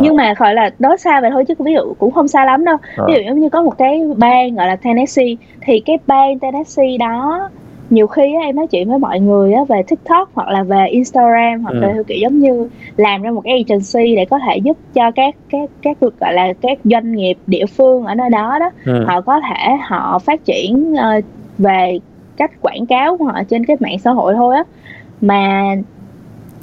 Nhưng 0.00 0.16
mà 0.16 0.34
gọi 0.38 0.54
là 0.54 0.70
đó 0.78 0.96
xa 0.96 1.20
vậy 1.20 1.30
thôi 1.30 1.44
chứ 1.44 1.54
ví 1.58 1.72
dụ 1.74 1.94
cũng 1.98 2.12
không 2.12 2.28
xa 2.28 2.44
lắm 2.44 2.64
đâu 2.64 2.76
à. 2.96 3.04
ví 3.08 3.14
dụ 3.14 3.20
giống 3.26 3.40
như 3.40 3.48
có 3.48 3.62
một 3.62 3.78
cái 3.78 4.02
bang 4.16 4.54
gọi 4.54 4.66
là 4.66 4.76
Tennessee 4.76 5.34
thì 5.60 5.80
cái 5.80 5.98
bang 6.06 6.38
Tennessee 6.38 6.96
đó 6.98 7.48
nhiều 7.90 8.06
khi 8.06 8.34
á, 8.34 8.40
em 8.46 8.56
nói 8.56 8.66
chuyện 8.66 8.88
với 8.88 8.98
mọi 8.98 9.20
người 9.20 9.52
á, 9.52 9.64
về 9.68 9.82
TikTok 9.82 10.30
hoặc 10.34 10.48
là 10.48 10.62
về 10.62 10.86
Instagram 10.86 11.62
hoặc 11.62 11.72
ừ. 11.72 11.80
là 11.80 11.94
kiểu 12.06 12.18
giống 12.18 12.38
như 12.38 12.68
làm 12.96 13.22
ra 13.22 13.30
một 13.30 13.40
cái 13.44 13.64
agency 13.68 14.16
để 14.16 14.24
có 14.24 14.38
thể 14.46 14.56
giúp 14.56 14.76
cho 14.94 15.10
các 15.10 15.34
các 15.50 15.70
các 15.82 15.96
gọi 16.00 16.32
là 16.32 16.52
các 16.62 16.78
doanh 16.84 17.12
nghiệp 17.12 17.38
địa 17.46 17.66
phương 17.66 18.04
ở 18.04 18.14
nơi 18.14 18.30
đó 18.30 18.58
đó 18.58 18.70
ừ. 18.84 19.04
họ 19.04 19.20
có 19.20 19.40
thể 19.40 19.76
họ 19.82 20.18
phát 20.18 20.44
triển 20.44 20.92
uh, 20.92 21.24
về 21.58 21.98
cách 22.36 22.50
quảng 22.60 22.86
cáo 22.86 23.16
của 23.16 23.24
họ 23.24 23.42
trên 23.48 23.64
cái 23.64 23.76
mạng 23.80 23.98
xã 23.98 24.10
hội 24.10 24.34
thôi 24.34 24.56
á 24.56 24.64
mà 25.20 25.74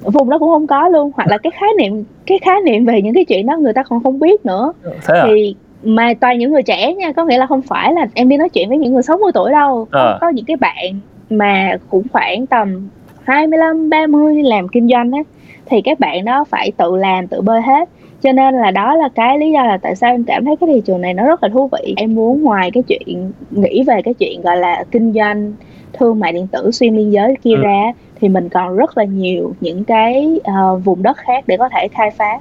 vùng 0.02 0.30
đó 0.30 0.38
cũng 0.38 0.50
không 0.50 0.68
có 0.68 0.88
luôn 0.88 1.12
hoặc 1.16 1.28
là 1.28 1.38
cái 1.38 1.52
khái 1.52 1.70
niệm 1.78 2.04
cái 2.26 2.40
khái 2.40 2.62
niệm 2.66 2.86
về 2.86 3.02
những 3.02 3.14
cái 3.14 3.26
chuyện 3.26 3.46
đó 3.46 3.58
người 3.58 3.74
ta 3.74 3.84
còn 3.84 4.04
không 4.04 4.20
biết 4.20 4.46
nữa 4.46 4.74
à? 5.08 5.24
thì 5.28 5.56
mà 5.84 6.14
toàn 6.20 6.40
những 6.40 6.52
người 6.52 6.64
trẻ 6.64 6.94
nha 6.94 7.12
có 7.12 7.26
nghĩa 7.26 7.38
là 7.38 7.46
không 7.46 7.62
phải 7.62 7.94
là 7.94 8.08
em 8.14 8.30
đi 8.30 8.38
nói 8.38 8.50
chuyện 8.50 8.70
với 8.70 8.78
những 8.78 8.94
người 8.94 9.04
60 9.04 9.32
tuổi 9.34 9.52
đâu 9.52 9.88
à. 9.92 10.18
có, 10.22 10.30
những 10.30 10.46
cái 10.46 10.58
bạn 10.58 11.00
mà 11.30 11.78
cũng 11.90 12.04
khoảng 12.14 12.46
tầm 12.46 12.90
25 13.24 13.90
30 13.90 14.44
làm 14.44 14.68
kinh 14.68 14.88
doanh 14.88 15.12
á 15.12 15.20
thì 15.66 15.82
các 15.82 16.00
bạn 16.00 16.26
đó 16.26 16.44
phải 16.44 16.72
tự 16.78 16.96
làm 16.96 17.28
tự 17.28 17.42
bơi 17.42 17.62
hết 17.62 17.90
cho 18.22 18.32
nên 18.32 18.56
là 18.56 18.72
đó 18.72 18.96
là 18.96 19.10
cái 19.16 19.40
lý 19.40 19.52
do 19.52 19.64
là 19.64 19.78
tại 19.78 19.96
sao 19.96 20.12
em 20.12 20.24
cảm 20.24 20.46
thấy 20.46 20.56
cái 20.56 20.70
thị 20.74 20.82
trường 20.86 21.02
này 21.02 21.14
nó 21.14 21.26
rất 21.26 21.44
là 21.44 21.50
thú 21.50 21.70
vị 21.72 21.94
em 21.98 22.16
muốn 22.16 22.44
ngoài 22.44 22.72
cái 22.74 22.84
chuyện 22.84 23.32
nghĩ 23.52 23.84
về 23.84 24.02
cái 24.02 24.14
chuyện 24.14 24.42
gọi 24.42 24.58
là 24.58 24.84
kinh 24.92 25.14
doanh 25.14 25.54
thương 25.94 26.20
mại 26.20 26.32
điện 26.32 26.48
tử 26.48 26.72
xuyên 26.72 26.96
biên 26.98 27.10
giới 27.10 27.36
kia 27.44 27.56
ừ. 27.56 27.62
ra 27.62 27.84
thì 28.22 28.30
mình 28.30 28.50
còn 28.50 28.76
rất 28.76 28.98
là 28.98 29.04
nhiều 29.04 29.54
những 29.62 29.84
cái 29.84 30.40
uh, 30.40 30.86
vùng 30.86 31.04
đất 31.04 31.18
khác 31.18 31.44
để 31.48 31.58
có 31.58 31.70
thể 31.70 31.88
khai 31.88 32.12
phá. 32.18 32.40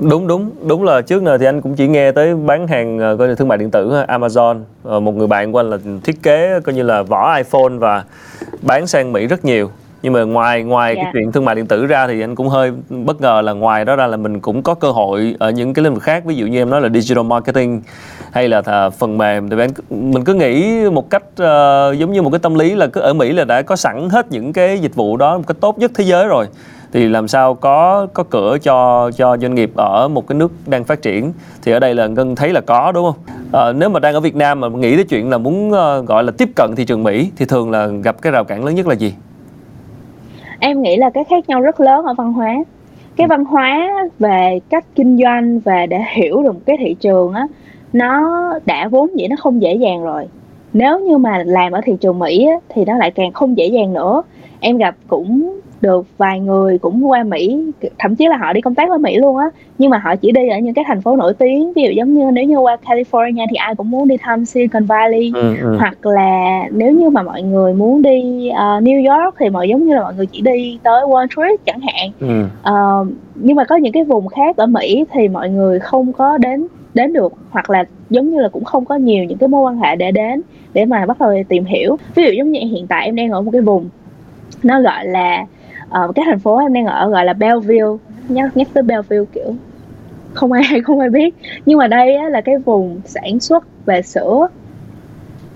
Đúng 0.00 0.26
đúng 0.26 0.50
đúng 0.68 0.84
là 0.84 1.00
trước 1.00 1.22
giờ 1.22 1.38
thì 1.38 1.46
anh 1.46 1.60
cũng 1.60 1.74
chỉ 1.74 1.88
nghe 1.88 2.12
tới 2.12 2.36
bán 2.36 2.66
hàng 2.68 2.96
uh, 2.96 3.18
coi 3.18 3.28
như 3.28 3.34
thương 3.34 3.48
mại 3.48 3.58
điện 3.58 3.70
tử 3.70 3.92
Amazon 4.08 4.60
uh, 4.96 5.02
một 5.02 5.14
người 5.14 5.26
bạn 5.26 5.52
của 5.52 5.60
anh 5.60 5.70
là 5.70 5.78
thiết 6.04 6.22
kế 6.22 6.60
coi 6.60 6.74
như 6.74 6.82
là 6.82 7.02
vỏ 7.02 7.36
iPhone 7.36 7.78
và 7.78 8.04
bán 8.62 8.86
sang 8.86 9.12
Mỹ 9.12 9.26
rất 9.26 9.44
nhiều 9.44 9.70
nhưng 10.04 10.12
mà 10.12 10.22
ngoài 10.22 10.62
ngoài 10.62 10.94
yeah. 10.94 11.04
cái 11.04 11.04
dạ. 11.04 11.10
chuyện 11.20 11.32
thương 11.32 11.44
mại 11.44 11.54
điện 11.54 11.66
tử 11.66 11.86
ra 11.86 12.06
thì 12.06 12.20
anh 12.20 12.34
cũng 12.34 12.48
hơi 12.48 12.72
bất 12.88 13.20
ngờ 13.20 13.40
là 13.40 13.52
ngoài 13.52 13.84
đó 13.84 13.96
ra 13.96 14.06
là 14.06 14.16
mình 14.16 14.40
cũng 14.40 14.62
có 14.62 14.74
cơ 14.74 14.90
hội 14.90 15.36
ở 15.38 15.50
những 15.50 15.74
cái 15.74 15.84
lĩnh 15.84 15.94
vực 15.94 16.02
khác. 16.02 16.24
Ví 16.24 16.34
dụ 16.34 16.46
như 16.46 16.58
em 16.58 16.70
nói 16.70 16.80
là 16.80 16.88
digital 16.88 17.24
marketing 17.24 17.82
hay 18.32 18.48
là 18.48 18.90
phần 18.90 19.18
mềm. 19.18 19.48
Thì 19.48 19.56
mình 19.90 20.24
cứ 20.24 20.34
nghĩ 20.34 20.80
một 20.90 21.10
cách 21.10 21.22
uh, 21.22 21.98
giống 21.98 22.12
như 22.12 22.22
một 22.22 22.30
cái 22.30 22.38
tâm 22.38 22.54
lý 22.54 22.74
là 22.74 22.86
cứ 22.86 23.00
ở 23.00 23.12
Mỹ 23.12 23.32
là 23.32 23.44
đã 23.44 23.62
có 23.62 23.76
sẵn 23.76 24.08
hết 24.10 24.26
những 24.30 24.52
cái 24.52 24.78
dịch 24.78 24.94
vụ 24.94 25.16
đó 25.16 25.36
một 25.36 25.44
cách 25.46 25.56
tốt 25.60 25.78
nhất 25.78 25.90
thế 25.94 26.04
giới 26.04 26.26
rồi. 26.26 26.46
Thì 26.92 27.08
làm 27.08 27.28
sao 27.28 27.54
có 27.54 28.06
có 28.14 28.24
cửa 28.30 28.58
cho 28.62 29.10
cho 29.16 29.36
doanh 29.36 29.54
nghiệp 29.54 29.70
ở 29.76 30.08
một 30.08 30.28
cái 30.28 30.38
nước 30.38 30.52
đang 30.66 30.84
phát 30.84 31.02
triển? 31.02 31.32
Thì 31.62 31.72
ở 31.72 31.78
đây 31.80 31.94
là 31.94 32.06
ngân 32.06 32.36
thấy 32.36 32.52
là 32.52 32.60
có 32.60 32.92
đúng 32.92 33.04
không? 33.04 33.36
À, 33.52 33.72
nếu 33.72 33.88
mà 33.88 34.00
đang 34.00 34.14
ở 34.14 34.20
Việt 34.20 34.36
Nam 34.36 34.60
mà 34.60 34.68
nghĩ 34.68 34.96
tới 34.96 35.04
chuyện 35.04 35.30
là 35.30 35.38
muốn 35.38 35.70
uh, 35.70 36.06
gọi 36.06 36.24
là 36.24 36.32
tiếp 36.38 36.48
cận 36.56 36.70
thị 36.76 36.84
trường 36.84 37.02
Mỹ 37.02 37.30
thì 37.36 37.44
thường 37.44 37.70
là 37.70 37.86
gặp 37.86 38.22
cái 38.22 38.32
rào 38.32 38.44
cản 38.44 38.64
lớn 38.64 38.74
nhất 38.74 38.86
là 38.86 38.94
gì 38.94 39.14
em 40.66 40.82
nghĩ 40.82 40.96
là 40.96 41.10
cái 41.10 41.24
khác 41.24 41.48
nhau 41.48 41.60
rất 41.60 41.80
lớn 41.80 42.04
ở 42.04 42.14
văn 42.14 42.32
hóa. 42.32 42.54
Cái 43.16 43.26
văn 43.26 43.44
hóa 43.44 43.90
về 44.18 44.60
cách 44.68 44.84
kinh 44.94 45.18
doanh 45.22 45.60
và 45.60 45.86
để 45.86 45.98
hiểu 46.14 46.42
được 46.42 46.66
cái 46.66 46.76
thị 46.80 46.96
trường 47.00 47.32
á 47.32 47.46
nó 47.92 48.42
đã 48.66 48.88
vốn 48.88 49.18
dĩ 49.18 49.28
nó 49.28 49.36
không 49.38 49.62
dễ 49.62 49.74
dàng 49.74 50.02
rồi. 50.02 50.28
Nếu 50.72 51.00
như 51.00 51.18
mà 51.18 51.42
làm 51.46 51.72
ở 51.72 51.80
thị 51.84 51.92
trường 52.00 52.18
Mỹ 52.18 52.46
á, 52.46 52.54
thì 52.68 52.84
nó 52.84 52.96
lại 52.96 53.10
càng 53.10 53.32
không 53.32 53.56
dễ 53.56 53.66
dàng 53.66 53.92
nữa. 53.92 54.22
Em 54.60 54.76
gặp 54.76 54.94
cũng 55.08 55.60
được 55.84 56.06
vài 56.18 56.40
người 56.40 56.78
cũng 56.78 57.10
qua 57.10 57.22
Mỹ 57.22 57.64
thậm 57.98 58.16
chí 58.16 58.26
là 58.26 58.36
họ 58.36 58.52
đi 58.52 58.60
công 58.60 58.74
tác 58.74 58.90
ở 58.90 58.98
Mỹ 58.98 59.16
luôn 59.16 59.36
á 59.36 59.46
nhưng 59.78 59.90
mà 59.90 59.98
họ 59.98 60.16
chỉ 60.16 60.32
đi 60.32 60.48
ở 60.48 60.58
những 60.58 60.74
cái 60.74 60.84
thành 60.88 61.00
phố 61.00 61.16
nổi 61.16 61.34
tiếng 61.34 61.72
ví 61.72 61.82
dụ 61.82 61.90
giống 61.90 62.14
như 62.14 62.30
nếu 62.32 62.44
như 62.44 62.58
qua 62.58 62.76
California 62.86 63.46
thì 63.50 63.56
ai 63.56 63.74
cũng 63.74 63.90
muốn 63.90 64.08
đi 64.08 64.16
thăm 64.16 64.44
Silicon 64.44 64.84
Valley 64.84 65.32
ừ, 65.34 65.56
ừ. 65.60 65.76
hoặc 65.78 66.06
là 66.06 66.62
nếu 66.70 66.92
như 66.92 67.10
mà 67.10 67.22
mọi 67.22 67.42
người 67.42 67.74
muốn 67.74 68.02
đi 68.02 68.50
uh, 68.50 68.82
New 68.82 69.10
York 69.10 69.34
thì 69.38 69.48
mọi 69.48 69.68
giống 69.68 69.86
như 69.86 69.94
là 69.94 70.02
mọi 70.02 70.14
người 70.14 70.26
chỉ 70.26 70.40
đi 70.40 70.78
tới 70.82 71.02
Wall 71.02 71.26
Street 71.26 71.60
chẳng 71.66 71.80
hạn 71.80 72.10
ừ. 72.20 72.44
uh, 72.70 73.08
nhưng 73.34 73.56
mà 73.56 73.64
có 73.64 73.76
những 73.76 73.92
cái 73.92 74.04
vùng 74.04 74.28
khác 74.28 74.56
ở 74.56 74.66
Mỹ 74.66 75.04
thì 75.12 75.28
mọi 75.28 75.50
người 75.50 75.78
không 75.78 76.12
có 76.12 76.38
đến 76.38 76.66
đến 76.94 77.12
được 77.12 77.32
hoặc 77.50 77.70
là 77.70 77.84
giống 78.10 78.30
như 78.30 78.40
là 78.40 78.48
cũng 78.48 78.64
không 78.64 78.84
có 78.84 78.94
nhiều 78.94 79.24
những 79.24 79.38
cái 79.38 79.48
mối 79.48 79.62
quan 79.62 79.78
hệ 79.78 79.96
để 79.96 80.10
đến 80.10 80.42
để 80.74 80.84
mà 80.84 81.06
bắt 81.06 81.20
đầu 81.20 81.34
tìm 81.48 81.64
hiểu 81.64 81.96
ví 82.14 82.24
dụ 82.24 82.30
giống 82.30 82.52
như 82.52 82.60
hiện 82.60 82.86
tại 82.86 83.04
em 83.04 83.16
đang 83.16 83.30
ở 83.30 83.40
một 83.42 83.50
cái 83.50 83.60
vùng 83.60 83.88
nó 84.62 84.80
gọi 84.80 85.06
là 85.06 85.44
uh, 86.04 86.14
cái 86.14 86.24
thành 86.28 86.38
phố 86.38 86.58
em 86.58 86.72
đang 86.72 86.86
ở 86.86 87.10
gọi 87.10 87.24
là 87.24 87.32
Belleville 87.32 87.96
nhắc 88.28 88.56
nhắc 88.56 88.68
tới 88.72 88.82
Belleville 88.82 89.24
kiểu 89.32 89.54
không 90.34 90.52
ai 90.52 90.80
không 90.84 91.00
ai 91.00 91.10
biết 91.10 91.34
nhưng 91.66 91.78
mà 91.78 91.86
đây 91.86 92.14
á, 92.14 92.28
là 92.28 92.40
cái 92.40 92.58
vùng 92.58 93.00
sản 93.04 93.40
xuất 93.40 93.86
về 93.86 94.02
sữa 94.02 94.48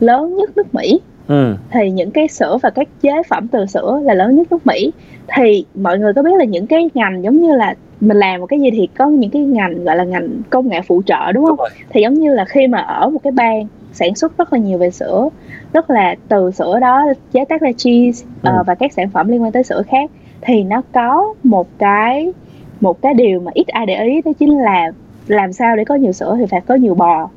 lớn 0.01 0.37
nhất 0.37 0.57
nước 0.57 0.75
Mỹ 0.75 1.01
ừ. 1.29 1.55
thì 1.71 1.91
những 1.91 2.11
cái 2.11 2.29
sữa 2.29 2.59
và 2.63 2.71
các 2.71 2.89
chế 3.01 3.23
phẩm 3.29 3.49
từ 3.49 3.67
sữa 3.67 4.01
là 4.05 4.15
lớn 4.15 4.37
nhất 4.37 4.47
nước 4.51 4.67
Mỹ 4.67 4.93
thì 5.37 5.65
mọi 5.75 5.99
người 5.99 6.13
có 6.13 6.23
biết 6.23 6.37
là 6.39 6.45
những 6.45 6.67
cái 6.67 6.91
ngành 6.95 7.25
giống 7.25 7.41
như 7.41 7.57
là 7.57 7.75
mình 8.01 8.17
làm 8.17 8.41
một 8.41 8.47
cái 8.47 8.61
gì 8.61 8.71
thì 8.71 8.89
có 8.99 9.07
những 9.07 9.31
cái 9.31 9.43
ngành 9.43 9.85
gọi 9.85 9.97
là 9.97 10.05
ngành 10.05 10.29
công 10.51 10.69
nghệ 10.69 10.81
phụ 10.87 11.03
trợ 11.07 11.33
đúng 11.33 11.45
không? 11.45 11.57
Đúng 11.57 11.69
thì 11.91 12.01
giống 12.03 12.15
như 12.15 12.35
là 12.35 12.45
khi 12.45 12.67
mà 12.67 12.79
ở 12.79 13.11
một 13.11 13.21
cái 13.23 13.31
bang 13.31 13.67
sản 13.93 14.15
xuất 14.15 14.39
rất 14.39 14.53
là 14.53 14.59
nhiều 14.59 14.79
về 14.79 14.91
sữa 14.91 15.29
rất 15.73 15.91
là 15.91 16.15
từ 16.29 16.51
sữa 16.51 16.79
đó 16.81 17.05
chế 17.33 17.45
tác 17.45 17.61
ra 17.61 17.71
cheese 17.77 18.27
ừ. 18.43 18.51
uh, 18.61 18.67
và 18.67 18.75
các 18.75 18.93
sản 18.93 19.11
phẩm 19.11 19.29
liên 19.29 19.43
quan 19.43 19.53
tới 19.53 19.65
sữa 19.65 19.83
khác 19.89 20.11
thì 20.41 20.63
nó 20.63 20.83
có 20.93 21.35
một 21.43 21.67
cái 21.79 22.33
một 22.81 23.03
cái 23.03 23.15
điều 23.15 23.41
mà 23.41 23.51
ít 23.55 23.69
ai 23.69 23.87
để 23.87 24.05
ý 24.05 24.23
đó 24.25 24.31
chính 24.39 24.59
là 24.59 24.91
làm 25.27 25.53
sao 25.53 25.77
để 25.77 25.85
có 25.85 25.95
nhiều 25.95 26.13
sữa 26.13 26.37
thì 26.39 26.47
phải 26.51 26.61
có 26.61 26.75
nhiều 26.75 26.95
bò. 26.95 27.31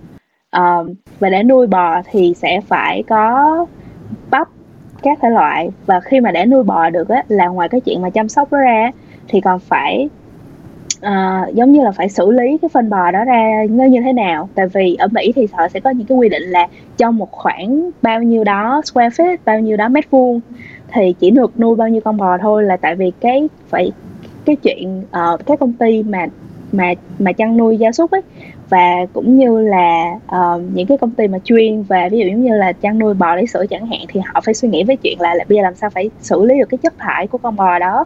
Uh, 0.58 0.88
và 1.20 1.30
để 1.30 1.44
nuôi 1.44 1.68
bò 1.68 2.02
thì 2.12 2.34
sẽ 2.38 2.62
phải 2.68 3.04
có 3.08 3.66
bắp 4.30 4.48
các 5.04 5.18
thể 5.22 5.30
loại. 5.30 5.70
Và 5.86 6.00
khi 6.00 6.20
mà 6.20 6.32
để 6.32 6.46
nuôi 6.46 6.64
bò 6.64 6.90
được 6.90 7.10
á 7.10 7.24
là 7.28 7.48
ngoài 7.48 7.70
cái 7.70 7.82
chuyện 7.82 8.02
mà 8.02 8.10
chăm 8.10 8.30
sóc 8.30 8.52
nó 8.52 8.60
ra 8.60 8.92
thì 9.28 9.42
còn 9.42 9.60
phải 9.60 10.10
uh, 10.98 11.54
giống 11.54 11.72
như 11.72 11.84
là 11.84 11.92
phải 11.92 12.10
xử 12.10 12.32
lý 12.32 12.58
cái 12.62 12.70
phân 12.70 12.90
bò 12.90 13.12
đó 13.12 13.24
ra 13.24 13.64
như 13.64 13.86
như 13.86 14.02
thế 14.02 14.14
nào. 14.14 14.50
Tại 14.56 14.66
vì 14.74 14.96
ở 14.96 15.08
Mỹ 15.12 15.32
thì 15.36 15.48
họ 15.54 15.68
sẽ 15.68 15.80
có 15.80 15.90
những 15.90 16.08
cái 16.08 16.18
quy 16.18 16.30
định 16.30 16.44
là 16.44 16.68
trong 16.98 17.18
một 17.18 17.32
khoảng 17.32 17.90
bao 18.02 18.24
nhiêu 18.24 18.44
đó 18.44 18.82
square 18.86 19.24
feet 19.24 19.38
bao 19.46 19.60
nhiêu 19.60 19.78
đó 19.78 19.90
mét 19.90 20.12
vuông 20.12 20.40
thì 20.94 21.14
chỉ 21.20 21.32
được 21.32 21.60
nuôi 21.60 21.76
bao 21.76 21.90
nhiêu 21.90 22.02
con 22.02 22.18
bò 22.18 22.38
thôi 22.38 22.64
là 22.64 22.78
tại 22.78 22.96
vì 22.96 23.12
cái 23.22 23.50
phải 23.70 23.92
cái 24.46 24.56
chuyện 24.56 25.04
ờ, 25.12 25.34
uh, 25.34 25.46
các 25.46 25.60
công 25.60 25.74
ty 25.74 26.04
mà 26.04 26.28
mà 26.72 26.94
mà 27.20 27.32
chăn 27.32 27.58
nuôi 27.58 27.78
gia 27.78 27.92
súc 27.92 28.12
ấy 28.12 28.22
và 28.70 29.06
cũng 29.14 29.38
như 29.38 29.62
là 29.62 30.12
uh, 30.26 30.62
những 30.74 30.88
cái 30.88 30.98
công 30.98 31.12
ty 31.12 31.28
mà 31.28 31.40
chuyên 31.44 31.84
về 31.84 32.10
ví 32.12 32.20
dụ 32.20 32.26
giống 32.26 32.44
như 32.44 32.58
là 32.58 32.72
chăn 32.72 33.00
nuôi 33.00 33.14
bò 33.14 33.36
lấy 33.36 33.48
sữa 33.48 33.66
chẳng 33.70 33.86
hạn 33.86 34.00
thì 34.08 34.20
họ 34.26 34.42
phải 34.42 34.54
suy 34.54 34.70
nghĩ 34.70 34.84
với 34.84 34.96
chuyện 34.96 35.22
là, 35.22 35.34
là 35.34 35.46
bây 35.50 35.58
giờ 35.58 35.64
làm 35.64 35.76
sao 35.76 35.90
phải 35.90 36.10
xử 36.20 36.46
lý 36.46 36.60
được 36.60 36.70
cái 36.70 36.78
chất 36.78 36.94
thải 36.98 37.28
của 37.28 37.38
con 37.38 37.56
bò 37.56 37.80
đó. 37.80 38.06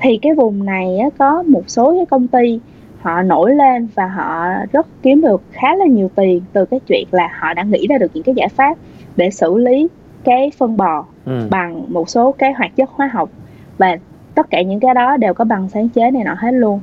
Thì 0.00 0.18
cái 0.22 0.34
vùng 0.34 0.64
này 0.66 0.98
á, 0.98 1.08
có 1.18 1.42
một 1.42 1.62
số 1.66 1.94
cái 1.96 2.06
công 2.06 2.28
ty 2.28 2.60
họ 3.00 3.22
nổi 3.22 3.54
lên 3.54 3.88
và 3.94 4.06
họ 4.06 4.46
rất 4.72 4.86
kiếm 5.02 5.20
được 5.20 5.42
khá 5.52 5.74
là 5.74 5.86
nhiều 5.86 6.10
tiền 6.14 6.42
từ 6.52 6.64
cái 6.64 6.80
chuyện 6.86 7.08
là 7.10 7.28
họ 7.40 7.54
đã 7.54 7.62
nghĩ 7.62 7.86
ra 7.86 7.98
được 7.98 8.10
những 8.14 8.24
cái 8.24 8.34
giải 8.34 8.48
pháp 8.48 8.76
để 9.16 9.30
xử 9.30 9.58
lý 9.58 9.88
cái 10.24 10.50
phân 10.58 10.76
bò 10.76 11.04
ừ. 11.26 11.46
bằng 11.50 11.84
một 11.88 12.10
số 12.10 12.32
cái 12.32 12.52
hoạt 12.52 12.76
chất 12.76 12.90
hóa 12.90 13.10
học 13.12 13.30
và 13.78 13.96
tất 14.34 14.50
cả 14.50 14.62
những 14.62 14.80
cái 14.80 14.94
đó 14.94 15.16
đều 15.16 15.34
có 15.34 15.44
bằng 15.44 15.68
sáng 15.68 15.88
chế 15.88 16.10
này 16.10 16.24
nọ 16.24 16.34
hết 16.38 16.52
luôn. 16.52 16.80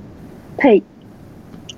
Thì 0.58 0.82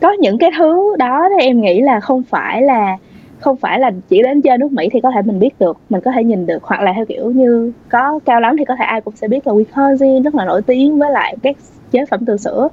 có 0.02 0.12
những 0.12 0.38
cái 0.38 0.52
thứ 0.58 0.96
đó 1.00 1.30
thì 1.30 1.46
em 1.46 1.62
nghĩ 1.62 1.82
là 1.82 2.00
không 2.00 2.24
phải 2.24 2.62
là, 2.62 2.98
không 3.40 3.56
phải 3.56 3.80
là 3.80 3.92
chỉ 4.10 4.24
đến 4.24 4.42
chơi 4.42 4.58
nước 4.58 4.72
Mỹ 4.72 4.90
thì 4.92 5.02
có 5.02 5.12
thể 5.12 5.22
mình 5.22 5.40
biết 5.40 5.60
được, 5.60 5.78
mình 5.90 6.02
có 6.02 6.12
thể 6.12 6.24
nhìn 6.24 6.46
được, 6.46 6.64
hoặc 6.64 6.82
là 6.82 6.94
theo 6.96 7.06
kiểu 7.06 7.32
như 7.32 7.72
có 7.90 8.20
cao 8.26 8.42
lắm 8.42 8.58
thì 8.58 8.66
có 8.66 8.76
thể 8.76 8.86
ai 8.86 9.02
cũng 9.02 9.16
sẽ 9.16 9.28
biết 9.28 9.48
là 9.48 9.54
Wisconsin 9.54 10.24
rất 10.24 10.36
là 10.36 10.46
nổi 10.46 10.62
tiếng 10.62 11.00
với 11.00 11.12
lại 11.12 11.36
các 11.44 11.56
chế 11.92 12.06
phẩm 12.06 12.26
từ 12.26 12.38
sữa. 12.38 12.68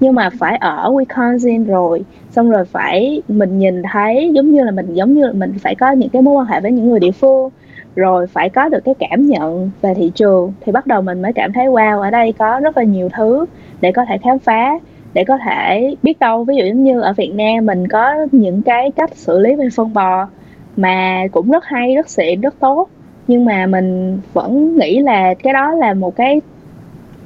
Nhưng 0.00 0.14
mà 0.14 0.30
phải 0.38 0.56
ở 0.56 0.90
Wisconsin 0.90 1.66
rồi, 1.66 2.02
xong 2.30 2.50
rồi 2.50 2.64
phải 2.64 3.22
mình 3.28 3.58
nhìn 3.58 3.82
thấy 3.92 4.30
giống 4.34 4.52
như 4.52 4.64
là 4.64 4.70
mình, 4.70 4.94
giống 4.94 5.14
như 5.14 5.26
là 5.26 5.32
mình 5.32 5.54
phải 5.58 5.74
có 5.74 5.90
những 5.90 6.08
cái 6.08 6.22
mối 6.22 6.34
quan 6.34 6.46
hệ 6.46 6.60
với 6.60 6.72
những 6.72 6.90
người 6.90 7.00
địa 7.00 7.12
phương 7.12 7.50
rồi 7.96 8.26
phải 8.26 8.48
có 8.48 8.68
được 8.68 8.80
cái 8.84 8.94
cảm 8.98 9.26
nhận 9.26 9.70
về 9.82 9.94
thị 9.94 10.12
trường 10.14 10.52
thì 10.60 10.72
bắt 10.72 10.86
đầu 10.86 11.02
mình 11.02 11.22
mới 11.22 11.32
cảm 11.32 11.52
thấy 11.52 11.66
wow 11.66 12.00
ở 12.00 12.10
đây 12.10 12.32
có 12.38 12.60
rất 12.62 12.76
là 12.76 12.82
nhiều 12.82 13.08
thứ 13.16 13.46
để 13.80 13.92
có 13.92 14.04
thể 14.08 14.18
khám 14.18 14.38
phá 14.38 14.78
để 15.14 15.24
có 15.24 15.38
thể 15.44 15.94
biết 16.02 16.18
đâu 16.18 16.44
ví 16.44 16.56
dụ 16.56 16.64
như 16.64 17.00
ở 17.00 17.12
Việt 17.12 17.34
Nam 17.34 17.66
mình 17.66 17.88
có 17.88 18.14
những 18.32 18.62
cái 18.62 18.90
cách 18.90 19.16
xử 19.16 19.38
lý 19.38 19.54
về 19.54 19.68
phân 19.76 19.92
bò 19.92 20.28
mà 20.76 21.26
cũng 21.32 21.50
rất 21.50 21.64
hay 21.64 21.94
rất 21.94 22.08
xịn 22.10 22.40
rất 22.40 22.54
tốt. 22.58 22.88
Nhưng 23.28 23.44
mà 23.44 23.66
mình 23.66 24.18
vẫn 24.32 24.76
nghĩ 24.76 24.98
là 24.98 25.34
cái 25.34 25.52
đó 25.52 25.72
là 25.74 25.94
một 25.94 26.16
cái 26.16 26.40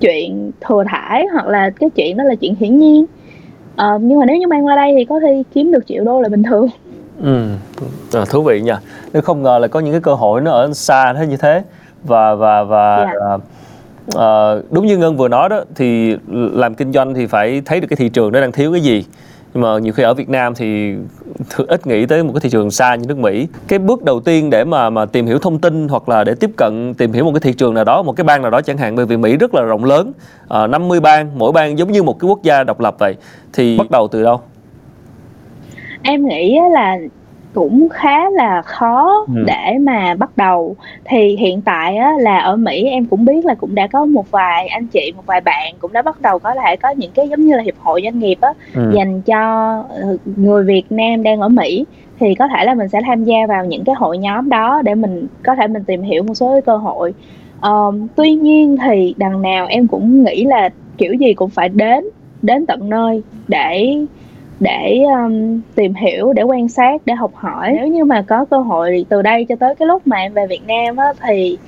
chuyện 0.00 0.50
thừa 0.60 0.84
thải 0.88 1.26
hoặc 1.32 1.46
là 1.46 1.70
cái 1.70 1.90
chuyện 1.90 2.16
đó 2.16 2.24
là 2.24 2.34
chuyện 2.34 2.54
hiển 2.54 2.78
nhiên. 2.78 3.04
Ờ, 3.76 3.98
nhưng 4.02 4.18
mà 4.18 4.26
nếu 4.26 4.36
như 4.36 4.46
mang 4.46 4.66
qua 4.66 4.76
đây 4.76 4.94
thì 4.96 5.04
có 5.04 5.20
thể 5.20 5.42
kiếm 5.54 5.72
được 5.72 5.86
triệu 5.86 6.04
đô 6.04 6.20
là 6.20 6.28
bình 6.28 6.42
thường 6.42 6.68
ừ. 7.22 7.48
À, 8.12 8.24
thú 8.30 8.42
vị 8.42 8.60
nha 8.60 8.80
nếu 9.12 9.22
không 9.22 9.42
ngờ 9.42 9.58
là 9.58 9.68
có 9.68 9.80
những 9.80 9.92
cái 9.92 10.00
cơ 10.00 10.14
hội 10.14 10.40
nó 10.40 10.50
ở 10.50 10.72
xa 10.72 11.12
thế 11.12 11.26
như 11.26 11.36
thế. 11.36 11.62
Và 12.04 12.34
và 12.34 12.64
và 12.64 12.96
yeah. 12.96 13.10
Dạ. 13.20 13.34
uh, 14.54 14.72
đúng 14.72 14.86
như 14.86 14.98
ngân 14.98 15.16
vừa 15.16 15.28
nói 15.28 15.48
đó 15.48 15.60
thì 15.74 16.16
làm 16.52 16.74
kinh 16.74 16.92
doanh 16.92 17.14
thì 17.14 17.26
phải 17.26 17.62
thấy 17.64 17.80
được 17.80 17.86
cái 17.90 17.96
thị 17.96 18.08
trường 18.08 18.32
nó 18.32 18.40
đang 18.40 18.52
thiếu 18.52 18.72
cái 18.72 18.80
gì. 18.80 19.04
Nhưng 19.54 19.62
mà 19.62 19.78
nhiều 19.78 19.92
khi 19.92 20.02
ở 20.02 20.14
Việt 20.14 20.28
Nam 20.28 20.54
thì 20.54 20.94
ít 21.68 21.86
nghĩ 21.86 22.06
tới 22.06 22.24
một 22.24 22.32
cái 22.32 22.40
thị 22.40 22.50
trường 22.50 22.70
xa 22.70 22.94
như 22.94 23.06
nước 23.06 23.18
Mỹ. 23.18 23.48
Cái 23.68 23.78
bước 23.78 24.04
đầu 24.04 24.20
tiên 24.20 24.50
để 24.50 24.64
mà 24.64 24.90
mà 24.90 25.06
tìm 25.06 25.26
hiểu 25.26 25.38
thông 25.38 25.58
tin 25.58 25.88
hoặc 25.88 26.08
là 26.08 26.24
để 26.24 26.34
tiếp 26.34 26.50
cận 26.56 26.94
tìm 26.94 27.12
hiểu 27.12 27.24
một 27.24 27.32
cái 27.34 27.40
thị 27.40 27.52
trường 27.52 27.74
nào 27.74 27.84
đó 27.84 28.02
một 28.02 28.12
cái 28.16 28.24
bang 28.24 28.42
nào 28.42 28.50
đó 28.50 28.60
chẳng 28.60 28.78
hạn 28.78 28.96
bởi 28.96 29.06
vì 29.06 29.16
Mỹ 29.16 29.36
rất 29.36 29.54
là 29.54 29.62
rộng 29.62 29.84
lớn. 29.84 30.12
Uh, 30.64 30.70
50 30.70 31.00
bang 31.00 31.30
mỗi 31.38 31.52
bang 31.52 31.78
giống 31.78 31.92
như 31.92 32.02
một 32.02 32.20
cái 32.20 32.28
quốc 32.28 32.42
gia 32.42 32.64
độc 32.64 32.80
lập 32.80 32.94
vậy. 32.98 33.14
Thì 33.52 33.78
bắt 33.78 33.90
đầu 33.90 34.08
từ 34.08 34.22
đâu 34.22 34.40
em 36.06 36.26
nghĩ 36.26 36.58
là 36.70 36.98
cũng 37.54 37.88
khá 37.88 38.30
là 38.30 38.62
khó 38.62 39.24
ừ. 39.28 39.44
để 39.46 39.78
mà 39.80 40.14
bắt 40.14 40.36
đầu 40.36 40.76
thì 41.04 41.36
hiện 41.36 41.60
tại 41.60 41.96
á, 41.96 42.12
là 42.18 42.38
ở 42.38 42.56
Mỹ 42.56 42.84
em 42.84 43.04
cũng 43.04 43.24
biết 43.24 43.44
là 43.44 43.54
cũng 43.54 43.74
đã 43.74 43.86
có 43.86 44.04
một 44.04 44.30
vài 44.30 44.66
anh 44.66 44.86
chị 44.86 45.12
một 45.16 45.26
vài 45.26 45.40
bạn 45.40 45.74
cũng 45.78 45.92
đã 45.92 46.02
bắt 46.02 46.20
đầu 46.20 46.38
có 46.38 46.54
thể 46.64 46.76
có 46.76 46.90
những 46.90 47.10
cái 47.14 47.28
giống 47.28 47.40
như 47.40 47.56
là 47.56 47.62
hiệp 47.62 47.74
hội 47.78 48.00
doanh 48.04 48.18
nghiệp 48.18 48.38
á 48.40 48.52
ừ. 48.74 48.92
dành 48.94 49.22
cho 49.22 49.72
ờ, 49.88 50.16
người 50.36 50.64
Việt 50.64 50.92
Nam 50.92 51.22
đang 51.22 51.40
ở 51.40 51.48
Mỹ 51.48 51.84
thì 52.18 52.34
có 52.34 52.48
thể 52.48 52.64
là 52.64 52.74
mình 52.74 52.88
sẽ 52.88 53.00
tham 53.06 53.24
gia 53.24 53.46
vào 53.48 53.64
những 53.64 53.84
cái 53.84 53.94
hội 53.98 54.18
nhóm 54.18 54.48
đó 54.48 54.82
để 54.84 54.94
mình 54.94 55.26
có 55.44 55.54
thể 55.54 55.66
mình 55.66 55.84
tìm 55.84 56.02
hiểu 56.02 56.22
một 56.22 56.34
số 56.34 56.52
cái 56.52 56.62
cơ 56.62 56.76
hội 56.76 57.14
um, 57.62 58.06
tuy 58.16 58.34
nhiên 58.34 58.76
thì 58.86 59.14
đằng 59.16 59.42
nào 59.42 59.66
em 59.66 59.86
cũng 59.86 60.24
nghĩ 60.24 60.44
là 60.44 60.68
kiểu 60.98 61.14
gì 61.14 61.34
cũng 61.34 61.50
phải 61.50 61.68
đến 61.68 62.04
đến 62.42 62.66
tận 62.66 62.90
nơi 62.90 63.22
để 63.48 63.96
để 64.60 65.02
um, 65.02 65.60
tìm 65.74 65.94
hiểu 65.94 66.32
để 66.32 66.42
quan 66.42 66.68
sát 66.68 67.02
để 67.04 67.14
học 67.14 67.30
hỏi. 67.34 67.72
Nếu 67.76 67.86
như 67.86 68.04
mà 68.04 68.22
có 68.22 68.44
cơ 68.44 68.58
hội 68.58 69.06
từ 69.08 69.22
đây 69.22 69.44
cho 69.44 69.56
tới 69.56 69.74
cái 69.74 69.86
lúc 69.86 70.06
mà 70.06 70.16
em 70.16 70.32
về 70.32 70.46
Việt 70.46 70.66
Nam 70.66 70.96
á, 70.96 71.06
thì 71.26 71.58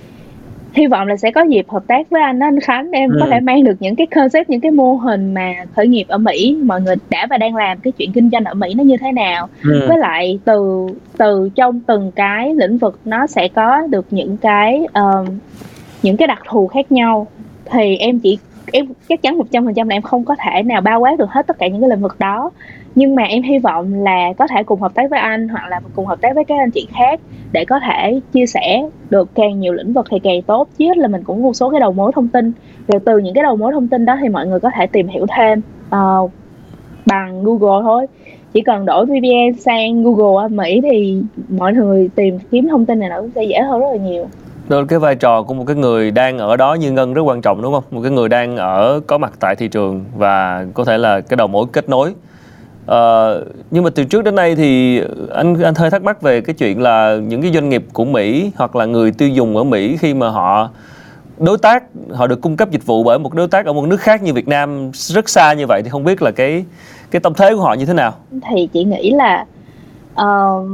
hy 0.72 0.86
vọng 0.86 1.06
là 1.06 1.16
sẽ 1.16 1.30
có 1.30 1.42
dịp 1.42 1.68
hợp 1.68 1.82
tác 1.86 2.10
với 2.10 2.22
anh 2.22 2.40
anh 2.40 2.60
Khánh 2.60 2.90
em 2.90 3.10
ừ. 3.10 3.18
có 3.20 3.26
thể 3.30 3.40
mang 3.40 3.64
được 3.64 3.76
những 3.80 3.96
cái 3.96 4.06
concept 4.06 4.50
những 4.50 4.60
cái 4.60 4.70
mô 4.70 4.94
hình 4.94 5.34
mà 5.34 5.54
khởi 5.76 5.86
nghiệp 5.88 6.04
ở 6.08 6.18
Mỹ. 6.18 6.58
Mọi 6.64 6.80
người 6.80 6.94
đã 7.10 7.26
và 7.30 7.38
đang 7.38 7.54
làm 7.54 7.78
cái 7.78 7.92
chuyện 7.92 8.12
kinh 8.12 8.30
doanh 8.30 8.44
ở 8.44 8.54
Mỹ 8.54 8.74
nó 8.74 8.84
như 8.84 8.96
thế 8.96 9.12
nào. 9.12 9.48
Ừ. 9.64 9.84
với 9.88 9.98
lại 9.98 10.38
từ 10.44 10.88
từ 11.16 11.48
trong 11.54 11.80
từng 11.80 12.12
cái 12.12 12.54
lĩnh 12.54 12.78
vực 12.78 13.00
nó 13.04 13.26
sẽ 13.26 13.48
có 13.48 13.86
được 13.86 14.06
những 14.10 14.36
cái 14.36 14.86
um, 14.94 15.26
những 16.02 16.16
cái 16.16 16.28
đặc 16.28 16.42
thù 16.48 16.66
khác 16.66 16.92
nhau. 16.92 17.26
Thì 17.70 17.96
em 17.96 18.18
chỉ 18.18 18.38
em 18.72 18.86
chắc 19.08 19.22
chắn 19.22 19.38
một 19.38 19.46
trăm 19.50 19.64
phần 19.64 19.74
trăm 19.74 19.88
là 19.88 19.96
em 19.96 20.02
không 20.02 20.24
có 20.24 20.36
thể 20.38 20.62
nào 20.62 20.80
bao 20.80 21.00
quát 21.00 21.18
được 21.18 21.30
hết 21.30 21.46
tất 21.46 21.58
cả 21.58 21.66
những 21.68 21.80
cái 21.80 21.90
lĩnh 21.90 22.02
vực 22.02 22.16
đó 22.18 22.50
nhưng 22.94 23.14
mà 23.14 23.22
em 23.22 23.42
hy 23.42 23.58
vọng 23.58 23.94
là 23.94 24.32
có 24.38 24.46
thể 24.46 24.62
cùng 24.62 24.80
hợp 24.80 24.94
tác 24.94 25.10
với 25.10 25.18
anh 25.18 25.48
hoặc 25.48 25.68
là 25.68 25.80
cùng 25.94 26.06
hợp 26.06 26.20
tác 26.20 26.34
với 26.34 26.44
các 26.44 26.58
anh 26.58 26.70
chị 26.70 26.86
khác 26.92 27.20
để 27.52 27.64
có 27.64 27.80
thể 27.86 28.20
chia 28.32 28.46
sẻ 28.46 28.88
được 29.10 29.28
càng 29.34 29.60
nhiều 29.60 29.72
lĩnh 29.72 29.92
vực 29.92 30.06
thì 30.10 30.18
càng 30.18 30.42
tốt. 30.42 30.68
Chứ 30.78 30.86
là 30.96 31.08
mình 31.08 31.24
cũng 31.24 31.42
một 31.42 31.52
số 31.52 31.70
cái 31.70 31.80
đầu 31.80 31.92
mối 31.92 32.12
thông 32.14 32.28
tin. 32.28 32.52
Rồi 32.88 33.00
từ 33.04 33.18
những 33.18 33.34
cái 33.34 33.42
đầu 33.42 33.56
mối 33.56 33.72
thông 33.72 33.88
tin 33.88 34.04
đó 34.04 34.16
thì 34.22 34.28
mọi 34.28 34.46
người 34.46 34.60
có 34.60 34.70
thể 34.76 34.86
tìm 34.86 35.08
hiểu 35.08 35.26
thêm 35.36 35.60
uh, 35.88 36.30
bằng 37.06 37.44
Google 37.44 37.82
thôi. 37.82 38.06
Chỉ 38.52 38.60
cần 38.60 38.84
đổi 38.84 39.06
VPN 39.06 39.58
sang 39.58 40.04
Google 40.04 40.44
ở 40.44 40.48
Mỹ 40.48 40.80
thì 40.82 41.22
mọi 41.48 41.72
người 41.72 42.10
tìm 42.14 42.38
kiếm 42.50 42.68
thông 42.68 42.86
tin 42.86 42.98
này 42.98 43.08
nó 43.08 43.20
cũng 43.20 43.30
sẽ 43.34 43.44
dễ 43.44 43.60
hơn 43.60 43.80
rất 43.80 43.86
là 43.90 43.96
nhiều. 43.96 44.26
Nên 44.68 44.86
cái 44.86 44.98
vai 44.98 45.14
trò 45.14 45.42
của 45.42 45.54
một 45.54 45.64
cái 45.66 45.76
người 45.76 46.10
đang 46.10 46.38
ở 46.38 46.56
đó 46.56 46.74
như 46.74 46.92
ngân 46.92 47.14
rất 47.14 47.22
quan 47.22 47.40
trọng 47.40 47.62
đúng 47.62 47.72
không? 47.72 47.84
Một 47.90 48.00
cái 48.02 48.10
người 48.10 48.28
đang 48.28 48.56
ở 48.56 49.00
có 49.06 49.18
mặt 49.18 49.32
tại 49.40 49.56
thị 49.56 49.68
trường 49.68 50.04
và 50.16 50.66
có 50.74 50.84
thể 50.84 50.98
là 50.98 51.20
cái 51.20 51.36
đầu 51.36 51.46
mối 51.46 51.66
kết 51.72 51.88
nối. 51.88 52.14
Uh, 52.88 53.46
nhưng 53.70 53.84
mà 53.84 53.90
từ 53.90 54.04
trước 54.04 54.24
đến 54.24 54.34
nay 54.34 54.56
thì 54.56 55.00
anh 55.30 55.62
anh 55.62 55.74
hơi 55.74 55.90
thắc 55.90 56.02
mắc 56.02 56.22
về 56.22 56.40
cái 56.40 56.54
chuyện 56.54 56.82
là 56.82 57.16
những 57.16 57.42
cái 57.42 57.50
doanh 57.52 57.68
nghiệp 57.68 57.84
của 57.92 58.04
Mỹ 58.04 58.52
hoặc 58.56 58.76
là 58.76 58.84
người 58.84 59.12
tiêu 59.12 59.28
dùng 59.28 59.56
ở 59.56 59.64
Mỹ 59.64 59.96
khi 59.96 60.14
mà 60.14 60.28
họ 60.28 60.70
đối 61.38 61.58
tác 61.58 61.84
họ 62.12 62.26
được 62.26 62.40
cung 62.40 62.56
cấp 62.56 62.70
dịch 62.70 62.86
vụ 62.86 63.04
bởi 63.04 63.18
một 63.18 63.34
đối 63.34 63.48
tác 63.48 63.66
ở 63.66 63.72
một 63.72 63.86
nước 63.86 64.00
khác 64.00 64.22
như 64.22 64.32
Việt 64.32 64.48
Nam 64.48 64.90
rất 64.92 65.28
xa 65.28 65.52
như 65.52 65.66
vậy 65.66 65.82
thì 65.82 65.90
không 65.90 66.04
biết 66.04 66.22
là 66.22 66.30
cái 66.30 66.64
cái 67.10 67.20
tâm 67.20 67.34
thế 67.34 67.54
của 67.54 67.60
họ 67.60 67.74
như 67.74 67.86
thế 67.86 67.92
nào 67.92 68.14
thì 68.50 68.68
chị 68.72 68.84
nghĩ 68.84 69.10
là 69.10 69.46
uh, 70.20 70.68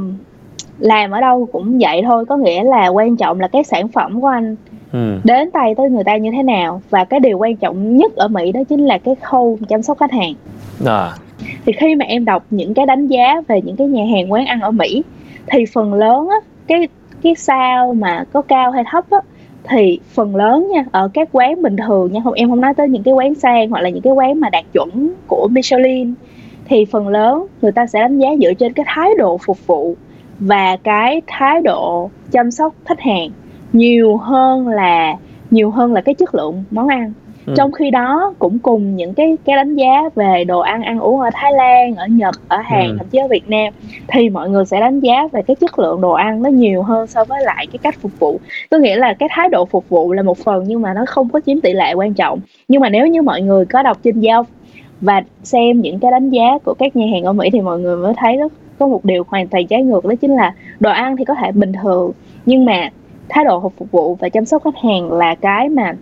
làm 0.79 1.11
ở 1.11 1.21
đâu 1.21 1.47
cũng 1.51 1.79
vậy 1.81 2.01
thôi 2.05 2.25
có 2.29 2.37
nghĩa 2.37 2.63
là 2.63 2.87
quan 2.87 3.17
trọng 3.17 3.39
là 3.39 3.47
cái 3.47 3.63
sản 3.63 3.87
phẩm 3.87 4.21
của 4.21 4.27
anh 4.27 4.55
ừ. 4.93 5.19
đến 5.23 5.51
tay 5.51 5.75
tới 5.77 5.89
người 5.89 6.03
ta 6.03 6.17
như 6.17 6.31
thế 6.31 6.43
nào 6.43 6.81
và 6.89 7.05
cái 7.05 7.19
điều 7.19 7.37
quan 7.37 7.55
trọng 7.55 7.97
nhất 7.97 8.15
ở 8.15 8.27
mỹ 8.27 8.51
đó 8.51 8.61
chính 8.69 8.85
là 8.85 8.97
cái 8.97 9.15
khâu 9.15 9.57
chăm 9.69 9.81
sóc 9.81 9.97
khách 9.99 10.11
hàng 10.11 10.33
à 10.85 11.11
thì 11.65 11.73
khi 11.73 11.95
mà 11.95 12.05
em 12.05 12.25
đọc 12.25 12.45
những 12.49 12.73
cái 12.73 12.85
đánh 12.85 13.07
giá 13.07 13.41
về 13.47 13.61
những 13.61 13.75
cái 13.75 13.87
nhà 13.87 14.03
hàng 14.11 14.31
quán 14.31 14.45
ăn 14.45 14.61
ở 14.61 14.71
mỹ, 14.71 15.03
thì 15.47 15.65
phần 15.73 15.93
lớn 15.93 16.27
á, 16.29 16.37
cái 16.67 16.87
cái 17.21 17.35
sao 17.35 17.93
mà 17.93 18.23
có 18.33 18.41
cao 18.41 18.71
hay 18.71 18.83
thấp 18.91 19.05
á, 19.09 19.17
thì 19.69 19.99
phần 20.13 20.35
lớn 20.35 20.67
nha, 20.73 20.85
ở 20.91 21.09
các 21.13 21.29
quán 21.31 21.61
bình 21.61 21.75
thường 21.87 22.11
nha, 22.11 22.21
không, 22.23 22.33
em 22.33 22.49
không 22.49 22.61
nói 22.61 22.73
tới 22.73 22.89
những 22.89 23.03
cái 23.03 23.13
quán 23.13 23.35
sang 23.35 23.69
hoặc 23.69 23.81
là 23.81 23.89
những 23.89 24.01
cái 24.01 24.13
quán 24.13 24.39
mà 24.39 24.49
đạt 24.49 24.63
chuẩn 24.73 25.13
của 25.27 25.47
Michelin, 25.51 26.13
thì 26.65 26.85
phần 26.85 27.07
lớn 27.07 27.45
người 27.61 27.71
ta 27.71 27.85
sẽ 27.85 27.99
đánh 27.99 28.19
giá 28.19 28.29
dựa 28.41 28.53
trên 28.53 28.73
cái 28.73 28.85
thái 28.89 29.09
độ 29.17 29.37
phục 29.45 29.67
vụ 29.67 29.95
và 30.39 30.77
cái 30.83 31.21
thái 31.27 31.61
độ 31.61 32.09
chăm 32.31 32.51
sóc 32.51 32.73
khách 32.85 32.99
hàng 32.99 33.29
nhiều 33.73 34.17
hơn 34.17 34.67
là, 34.67 35.15
nhiều 35.51 35.69
hơn 35.69 35.93
là 35.93 36.01
cái 36.01 36.15
chất 36.15 36.35
lượng 36.35 36.63
món 36.71 36.87
ăn 36.87 37.13
ừ. 37.45 37.53
trong 37.57 37.71
khi 37.71 37.91
đó 37.91 38.33
cũng 38.39 38.59
cùng 38.59 38.95
những 38.95 39.13
cái 39.13 39.37
cái 39.45 39.55
đánh 39.55 39.75
giá 39.75 40.09
về 40.15 40.43
đồ 40.43 40.59
ăn 40.59 40.81
ăn 40.81 40.99
uống 40.99 41.19
ở 41.19 41.29
Thái 41.33 41.53
Lan 41.53 41.95
ở 41.95 42.07
Nhật 42.07 42.35
ở 42.47 42.57
Hàn 42.57 42.87
ừ. 42.87 42.95
thậm 42.97 43.07
chí 43.07 43.17
ở 43.17 43.27
Việt 43.27 43.49
Nam 43.49 43.73
thì 44.07 44.29
mọi 44.29 44.49
người 44.49 44.65
sẽ 44.65 44.79
đánh 44.79 44.99
giá 44.99 45.27
về 45.31 45.41
cái 45.41 45.55
chất 45.55 45.79
lượng 45.79 46.01
đồ 46.01 46.11
ăn 46.11 46.41
nó 46.41 46.49
nhiều 46.49 46.83
hơn 46.83 47.07
so 47.07 47.23
với 47.23 47.43
lại 47.43 47.67
cái 47.71 47.79
cách 47.83 47.95
phục 48.01 48.19
vụ 48.19 48.39
có 48.71 48.77
nghĩa 48.77 48.95
là 48.95 49.13
cái 49.13 49.29
thái 49.31 49.49
độ 49.49 49.65
phục 49.65 49.89
vụ 49.89 50.13
là 50.13 50.21
một 50.21 50.37
phần 50.37 50.63
nhưng 50.67 50.81
mà 50.81 50.93
nó 50.93 51.05
không 51.07 51.29
có 51.29 51.39
chiếm 51.45 51.61
tỷ 51.61 51.73
lệ 51.73 51.93
quan 51.93 52.13
trọng 52.13 52.39
nhưng 52.67 52.81
mà 52.81 52.89
nếu 52.89 53.07
như 53.07 53.21
mọi 53.21 53.41
người 53.41 53.65
có 53.65 53.83
đọc 53.83 53.97
trên 54.03 54.19
giao 54.19 54.45
và 55.01 55.23
xem 55.43 55.81
những 55.81 55.99
cái 55.99 56.11
đánh 56.11 56.29
giá 56.29 56.57
của 56.63 56.73
các 56.73 56.95
nhà 56.95 57.05
hàng 57.11 57.23
ở 57.23 57.33
Mỹ 57.33 57.49
thì 57.53 57.61
mọi 57.61 57.79
người 57.79 57.97
mới 57.97 58.13
thấy 58.17 58.37
đó 58.37 58.49
có 58.79 58.87
một 58.87 59.05
điều 59.05 59.23
hoàn 59.27 59.47
toàn 59.47 59.67
trái 59.67 59.83
ngược 59.83 60.05
đó 60.05 60.15
chính 60.21 60.35
là 60.35 60.53
đồ 60.79 60.91
ăn 60.91 61.17
thì 61.17 61.25
có 61.25 61.35
thể 61.41 61.51
bình 61.51 61.73
thường 61.83 62.11
nhưng 62.45 62.65
mà 62.65 62.89
thái 63.29 63.45
độ 63.45 63.59
phục 63.77 63.91
vụ 63.91 64.15
và 64.15 64.29
chăm 64.29 64.45
sóc 64.45 64.63
khách 64.63 64.77
hàng 64.83 65.11
là 65.11 65.35
cái 65.35 65.69
mà 65.69 65.93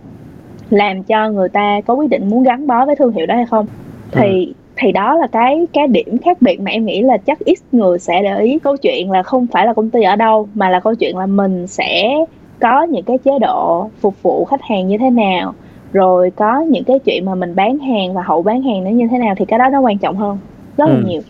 làm 0.70 1.02
cho 1.02 1.30
người 1.30 1.48
ta 1.48 1.80
có 1.86 1.94
quyết 1.94 2.10
định 2.10 2.28
muốn 2.28 2.42
gắn 2.42 2.66
bó 2.66 2.86
với 2.86 2.96
thương 2.96 3.12
hiệu 3.12 3.26
đó 3.26 3.34
hay 3.34 3.46
không 3.46 3.66
thì 4.12 4.46
ừ. 4.46 4.52
thì 4.76 4.92
đó 4.92 5.14
là 5.14 5.26
cái 5.26 5.66
cái 5.72 5.86
điểm 5.86 6.18
khác 6.18 6.42
biệt 6.42 6.60
mà 6.60 6.70
em 6.70 6.84
nghĩ 6.84 7.02
là 7.02 7.16
chắc 7.16 7.38
ít 7.38 7.58
người 7.72 7.98
sẽ 7.98 8.22
để 8.22 8.40
ý 8.40 8.58
câu 8.58 8.76
chuyện 8.76 9.10
là 9.10 9.22
không 9.22 9.46
phải 9.46 9.66
là 9.66 9.72
công 9.72 9.90
ty 9.90 10.02
ở 10.02 10.16
đâu 10.16 10.48
mà 10.54 10.70
là 10.70 10.80
câu 10.80 10.94
chuyện 10.94 11.16
là 11.16 11.26
mình 11.26 11.66
sẽ 11.66 12.16
có 12.60 12.82
những 12.82 13.04
cái 13.04 13.18
chế 13.18 13.38
độ 13.38 13.90
phục 14.00 14.22
vụ 14.22 14.44
khách 14.44 14.62
hàng 14.62 14.88
như 14.88 14.98
thế 14.98 15.10
nào 15.10 15.54
rồi 15.92 16.30
có 16.30 16.60
những 16.60 16.84
cái 16.84 16.98
chuyện 16.98 17.24
mà 17.24 17.34
mình 17.34 17.54
bán 17.54 17.78
hàng 17.78 18.14
và 18.14 18.22
hậu 18.22 18.42
bán 18.42 18.62
hàng 18.62 18.84
nó 18.84 18.90
như 18.90 19.08
thế 19.10 19.18
nào 19.18 19.34
thì 19.38 19.44
cái 19.44 19.58
đó 19.58 19.68
nó 19.68 19.80
quan 19.80 19.98
trọng 19.98 20.16
hơn 20.16 20.38
rất 20.76 20.86
là 20.88 20.94
ừ. 20.94 21.02
nhiều 21.06 21.20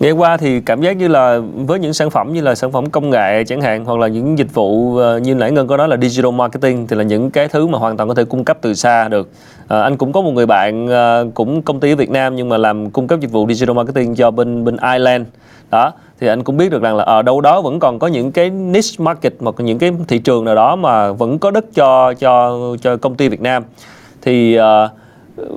nghe 0.00 0.10
qua 0.10 0.36
thì 0.36 0.60
cảm 0.60 0.82
giác 0.82 0.96
như 0.96 1.08
là 1.08 1.40
với 1.66 1.78
những 1.78 1.94
sản 1.94 2.10
phẩm 2.10 2.32
như 2.32 2.40
là 2.40 2.54
sản 2.54 2.72
phẩm 2.72 2.90
công 2.90 3.10
nghệ 3.10 3.44
chẳng 3.44 3.60
hạn 3.60 3.84
hoặc 3.84 3.98
là 3.98 4.08
những 4.08 4.38
dịch 4.38 4.54
vụ 4.54 4.96
ờ, 4.96 5.18
như 5.18 5.34
nãy 5.34 5.52
ngân 5.52 5.66
có 5.66 5.76
nói 5.76 5.88
là 5.88 5.96
digital 5.96 6.32
marketing 6.32 6.86
thì 6.86 6.96
là 6.96 7.02
những 7.02 7.30
cái 7.30 7.48
thứ 7.48 7.66
mà 7.66 7.78
hoàn 7.78 7.96
toàn 7.96 8.08
có 8.08 8.14
thể 8.14 8.24
cung 8.24 8.44
cấp 8.44 8.58
từ 8.60 8.74
xa 8.74 9.08
được. 9.08 9.30
À, 9.68 9.82
anh 9.82 9.96
cũng 9.96 10.12
có 10.12 10.20
một 10.20 10.30
người 10.30 10.46
bạn 10.46 10.88
à, 10.88 11.22
cũng 11.34 11.62
công 11.62 11.80
ty 11.80 11.92
ở 11.92 11.96
Việt 11.96 12.10
Nam 12.10 12.36
nhưng 12.36 12.48
mà 12.48 12.58
làm 12.58 12.90
cung 12.90 13.06
cấp 13.06 13.20
dịch 13.20 13.30
vụ 13.30 13.48
digital 13.48 13.76
marketing 13.76 14.14
cho 14.14 14.30
bên 14.30 14.64
bên 14.64 14.76
Ireland. 14.76 15.26
Đó 15.70 15.92
thì 16.20 16.26
anh 16.26 16.44
cũng 16.44 16.56
biết 16.56 16.70
được 16.70 16.82
rằng 16.82 16.96
là 16.96 17.04
ở 17.04 17.22
đâu 17.22 17.40
đó 17.40 17.60
vẫn 17.60 17.80
còn 17.80 17.98
có 17.98 18.06
những 18.06 18.32
cái 18.32 18.50
niche 18.50 18.94
market 18.98 19.32
hoặc 19.40 19.54
những 19.58 19.78
cái 19.78 19.92
thị 20.08 20.18
trường 20.18 20.44
nào 20.44 20.54
đó 20.54 20.76
mà 20.76 21.12
vẫn 21.12 21.38
có 21.38 21.50
đất 21.50 21.64
cho 21.74 22.14
cho 22.14 22.58
cho 22.82 22.96
công 22.96 23.14
ty 23.14 23.28
Việt 23.28 23.40
Nam. 23.40 23.64
Thì 24.22 24.58
uh, 24.58 24.64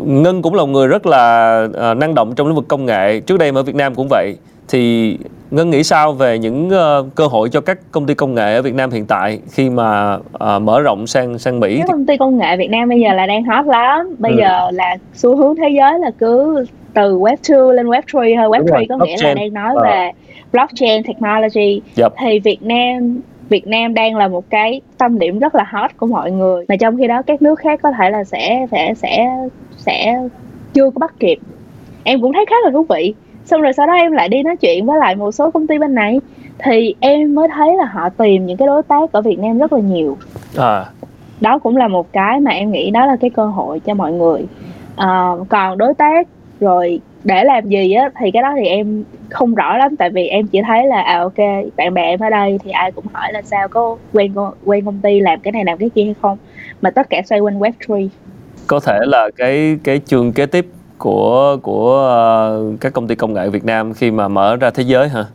Ngân 0.05 0.41
cũng 0.41 0.53
là 0.53 0.61
một 0.61 0.69
người 0.69 0.87
rất 0.87 1.05
là 1.05 1.63
uh, 1.91 1.97
năng 1.97 2.15
động 2.15 2.35
trong 2.35 2.47
lĩnh 2.47 2.55
vực 2.55 2.67
công 2.67 2.85
nghệ 2.85 3.19
trước 3.19 3.37
đây 3.37 3.51
ở 3.55 3.63
Việt 3.63 3.75
Nam 3.75 3.95
cũng 3.95 4.07
vậy 4.09 4.35
thì 4.67 5.17
Ngân 5.51 5.69
nghĩ 5.69 5.83
sao 5.83 6.13
về 6.13 6.39
những 6.39 6.67
uh, 6.67 7.15
cơ 7.15 7.27
hội 7.27 7.49
cho 7.49 7.61
các 7.61 7.79
công 7.91 8.05
ty 8.05 8.13
công 8.13 8.35
nghệ 8.35 8.55
ở 8.55 8.61
Việt 8.61 8.75
Nam 8.75 8.91
hiện 8.91 9.05
tại 9.05 9.39
khi 9.51 9.69
mà 9.69 10.15
uh, 10.15 10.61
mở 10.61 10.81
rộng 10.81 11.07
sang 11.07 11.39
sang 11.39 11.59
Mỹ? 11.59 11.77
Các 11.77 11.87
công 11.91 12.05
ty 12.05 12.17
công 12.17 12.37
nghệ 12.37 12.57
Việt 12.57 12.69
Nam 12.69 12.89
bây 12.89 12.99
giờ 12.99 13.13
là 13.13 13.25
đang 13.25 13.43
hot 13.43 13.65
lắm. 13.65 14.15
Bây 14.19 14.31
ừ. 14.31 14.37
giờ 14.39 14.71
là 14.71 14.95
xu 15.13 15.35
hướng 15.37 15.55
thế 15.55 15.69
giới 15.69 15.99
là 15.99 16.11
cứ 16.17 16.65
từ 16.93 17.17
web 17.17 17.35
2 17.49 17.75
lên 17.75 17.87
web 17.87 18.01
3 18.01 18.01
thôi. 18.13 18.49
Web 18.49 18.71
3 18.71 18.79
có 18.89 19.05
nghĩa 19.05 19.17
là 19.23 19.33
đang 19.33 19.53
nói 19.53 19.75
à. 19.83 19.89
về 19.91 20.11
blockchain 20.51 21.03
technology. 21.03 21.81
Yep. 21.97 22.13
Thì 22.17 22.39
Việt 22.39 22.63
Nam 22.63 23.21
Việt 23.49 23.67
Nam 23.67 23.93
đang 23.93 24.15
là 24.15 24.27
một 24.27 24.49
cái 24.49 24.81
tâm 24.97 25.19
điểm 25.19 25.39
rất 25.39 25.55
là 25.55 25.65
hot 25.69 25.91
của 25.97 26.07
mọi 26.07 26.31
người 26.31 26.65
mà 26.69 26.75
trong 26.75 26.97
khi 26.97 27.07
đó 27.07 27.21
các 27.27 27.41
nước 27.41 27.59
khác 27.59 27.79
có 27.83 27.91
thể 27.97 28.09
là 28.09 28.23
sẽ 28.23 28.67
sẽ 28.71 28.93
sẽ 28.93 29.27
sẽ 29.77 30.19
chưa 30.73 30.89
có 30.89 30.99
bắt 30.99 31.13
kịp. 31.19 31.39
Em 32.03 32.21
cũng 32.21 32.33
thấy 32.33 32.45
khá 32.49 32.55
là 32.63 32.71
thú 32.71 32.85
vị. 32.89 33.13
Xong 33.45 33.61
rồi 33.61 33.73
sau 33.73 33.87
đó 33.87 33.93
em 33.93 34.11
lại 34.11 34.29
đi 34.29 34.43
nói 34.43 34.55
chuyện 34.55 34.85
với 34.85 34.99
lại 34.99 35.15
một 35.15 35.31
số 35.31 35.51
công 35.51 35.67
ty 35.67 35.77
bên 35.77 35.95
này. 35.95 36.19
Thì 36.59 36.95
em 36.99 37.35
mới 37.35 37.47
thấy 37.55 37.75
là 37.75 37.85
họ 37.85 38.09
tìm 38.09 38.45
những 38.45 38.57
cái 38.57 38.67
đối 38.67 38.83
tác 38.83 39.11
ở 39.11 39.21
Việt 39.21 39.39
Nam 39.39 39.57
rất 39.57 39.73
là 39.73 39.79
nhiều. 39.79 40.17
À. 40.57 40.85
đó 41.41 41.59
cũng 41.59 41.77
là 41.77 41.87
một 41.87 42.13
cái 42.13 42.39
mà 42.39 42.51
em 42.51 42.71
nghĩ 42.71 42.91
đó 42.91 43.05
là 43.05 43.15
cái 43.21 43.29
cơ 43.29 43.45
hội 43.45 43.79
cho 43.79 43.93
mọi 43.93 44.11
người. 44.11 44.45
À, 44.95 45.31
còn 45.49 45.77
đối 45.77 45.93
tác 45.93 46.27
rồi 46.59 46.99
để 47.23 47.43
làm 47.43 47.69
gì 47.69 47.93
á 47.93 48.09
thì 48.19 48.31
cái 48.31 48.41
đó 48.41 48.53
thì 48.57 48.65
em 48.65 49.03
không 49.29 49.55
rõ 49.55 49.77
lắm. 49.77 49.95
Tại 49.95 50.09
vì 50.09 50.27
em 50.27 50.47
chỉ 50.47 50.61
thấy 50.67 50.87
là 50.87 51.01
à 51.01 51.19
ok 51.19 51.37
bạn 51.75 51.93
bè 51.93 52.01
em 52.01 52.19
ở 52.19 52.29
đây 52.29 52.59
thì 52.63 52.71
ai 52.71 52.91
cũng 52.91 53.05
hỏi 53.13 53.33
là 53.33 53.41
sao 53.41 53.67
có 53.67 53.97
quen 54.13 54.33
quen 54.65 54.85
công 54.85 54.99
ty 55.03 55.19
làm 55.19 55.39
cái 55.39 55.51
này 55.51 55.65
làm 55.65 55.77
cái 55.77 55.89
kia 55.89 56.03
hay 56.03 56.15
không. 56.21 56.37
Mà 56.81 56.91
tất 56.91 57.09
cả 57.09 57.21
xoay 57.25 57.39
quanh 57.41 57.59
web 57.59 57.71
3 57.87 57.95
có 58.67 58.79
thể 58.79 58.99
là 59.01 59.29
cái 59.37 59.79
cái 59.83 60.01
chương 60.05 60.31
kế 60.31 60.45
tiếp 60.45 60.67
của 60.97 61.57
của 61.61 62.69
uh, 62.73 62.81
các 62.81 62.93
công 62.93 63.07
ty 63.07 63.15
công 63.15 63.33
nghệ 63.33 63.49
Việt 63.49 63.65
Nam 63.65 63.93
khi 63.93 64.11
mà 64.11 64.27
mở 64.27 64.55
ra 64.55 64.69
thế 64.69 64.83
giới 64.83 65.09
hả? 65.09 65.25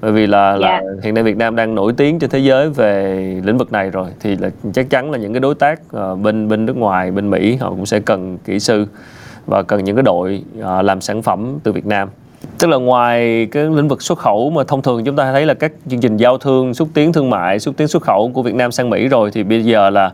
Bởi 0.00 0.12
vì 0.12 0.26
là, 0.26 0.48
yeah. 0.48 0.60
là 0.60 0.82
dạ. 0.84 0.90
hiện 1.02 1.14
nay 1.14 1.24
Việt 1.24 1.36
Nam 1.36 1.56
đang 1.56 1.74
nổi 1.74 1.92
tiếng 1.96 2.18
trên 2.18 2.30
thế 2.30 2.38
giới 2.38 2.70
về 2.70 3.16
lĩnh 3.44 3.58
vực 3.58 3.72
này 3.72 3.90
rồi 3.90 4.08
thì 4.20 4.36
là 4.36 4.50
chắc 4.74 4.90
chắn 4.90 5.10
là 5.10 5.18
những 5.18 5.32
cái 5.32 5.40
đối 5.40 5.54
tác 5.54 5.80
uh, 5.96 6.18
bên 6.18 6.48
bên 6.48 6.66
nước 6.66 6.76
ngoài 6.76 7.10
bên 7.10 7.30
Mỹ 7.30 7.56
họ 7.56 7.70
cũng 7.70 7.86
sẽ 7.86 8.00
cần 8.00 8.38
kỹ 8.44 8.60
sư 8.60 8.86
và 9.46 9.62
cần 9.62 9.84
những 9.84 9.96
cái 9.96 10.02
đội 10.02 10.44
uh, 10.58 10.84
làm 10.84 11.00
sản 11.00 11.22
phẩm 11.22 11.58
từ 11.62 11.72
Việt 11.72 11.86
Nam 11.86 12.08
tức 12.58 12.68
là 12.68 12.76
ngoài 12.76 13.48
cái 13.52 13.64
lĩnh 13.64 13.88
vực 13.88 14.02
xuất 14.02 14.18
khẩu 14.18 14.50
mà 14.50 14.62
thông 14.68 14.82
thường 14.82 15.04
chúng 15.04 15.16
ta 15.16 15.32
thấy 15.32 15.46
là 15.46 15.54
các 15.54 15.72
chương 15.90 16.00
trình 16.00 16.16
giao 16.16 16.38
thương 16.38 16.74
xúc 16.74 16.88
tiến 16.94 17.12
thương 17.12 17.30
mại 17.30 17.58
xúc 17.58 17.74
tiến 17.76 17.88
xuất 17.88 18.02
khẩu 18.02 18.30
của 18.34 18.42
Việt 18.42 18.54
Nam 18.54 18.72
sang 18.72 18.90
Mỹ 18.90 19.08
rồi 19.08 19.30
thì 19.30 19.42
bây 19.42 19.64
giờ 19.64 19.90
là 19.90 20.12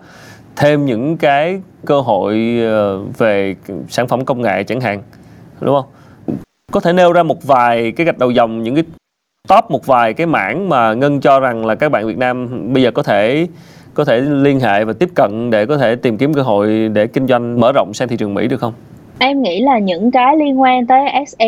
thêm 0.58 0.86
những 0.86 1.16
cái 1.16 1.60
cơ 1.84 2.00
hội 2.00 2.58
ờ, 2.60 2.98
về 3.18 3.54
sản 3.88 4.08
phẩm 4.08 4.24
công 4.24 4.42
nghệ 4.42 4.64
chẳng 4.64 4.80
hạn 4.80 5.02
đúng 5.60 5.74
không 5.74 5.90
có 6.72 6.80
thể 6.80 6.92
nêu 6.92 7.12
ra 7.12 7.22
một 7.22 7.46
vài 7.46 7.92
cái 7.92 8.06
gạch 8.06 8.18
đầu 8.18 8.30
dòng 8.30 8.62
những 8.62 8.74
cái 8.74 8.84
top 9.48 9.70
một 9.70 9.86
vài 9.86 10.14
cái 10.14 10.26
mảng 10.26 10.68
mà 10.68 10.94
ngân 10.94 11.20
cho 11.20 11.40
rằng 11.40 11.66
là 11.66 11.74
các 11.74 11.88
bạn 11.88 12.06
Việt 12.06 12.18
Nam 12.18 12.48
bây 12.72 12.82
giờ 12.82 12.90
có 12.90 13.02
thể 13.02 13.46
có 13.94 14.04
thể 14.04 14.20
liên 14.20 14.60
hệ 14.60 14.84
và 14.84 14.92
tiếp 14.92 15.08
cận 15.14 15.50
để 15.50 15.66
có 15.66 15.78
thể 15.78 15.96
tìm 15.96 16.18
kiếm 16.18 16.34
cơ 16.34 16.42
hội 16.42 16.88
để 16.92 17.06
kinh 17.06 17.26
doanh 17.26 17.60
mở 17.60 17.72
rộng 17.72 17.94
sang 17.94 18.08
thị 18.08 18.16
trường 18.16 18.34
Mỹ 18.34 18.48
được 18.48 18.60
không? 18.60 18.72
Em 19.18 19.42
nghĩ 19.42 19.60
là 19.60 19.78
những 19.78 20.10
cái 20.10 20.36
liên 20.36 20.60
quan 20.60 20.86
tới 20.86 21.00
SA, 21.26 21.46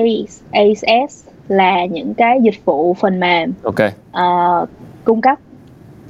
ASS 0.53 1.29
là 1.49 1.85
những 1.85 2.15
cái 2.15 2.39
dịch 2.43 2.65
vụ 2.65 2.95
phần 2.95 3.21
mềm 3.21 3.53
okay. 3.63 3.93
uh, 4.11 4.69
cung 5.05 5.21
cấp 5.21 5.39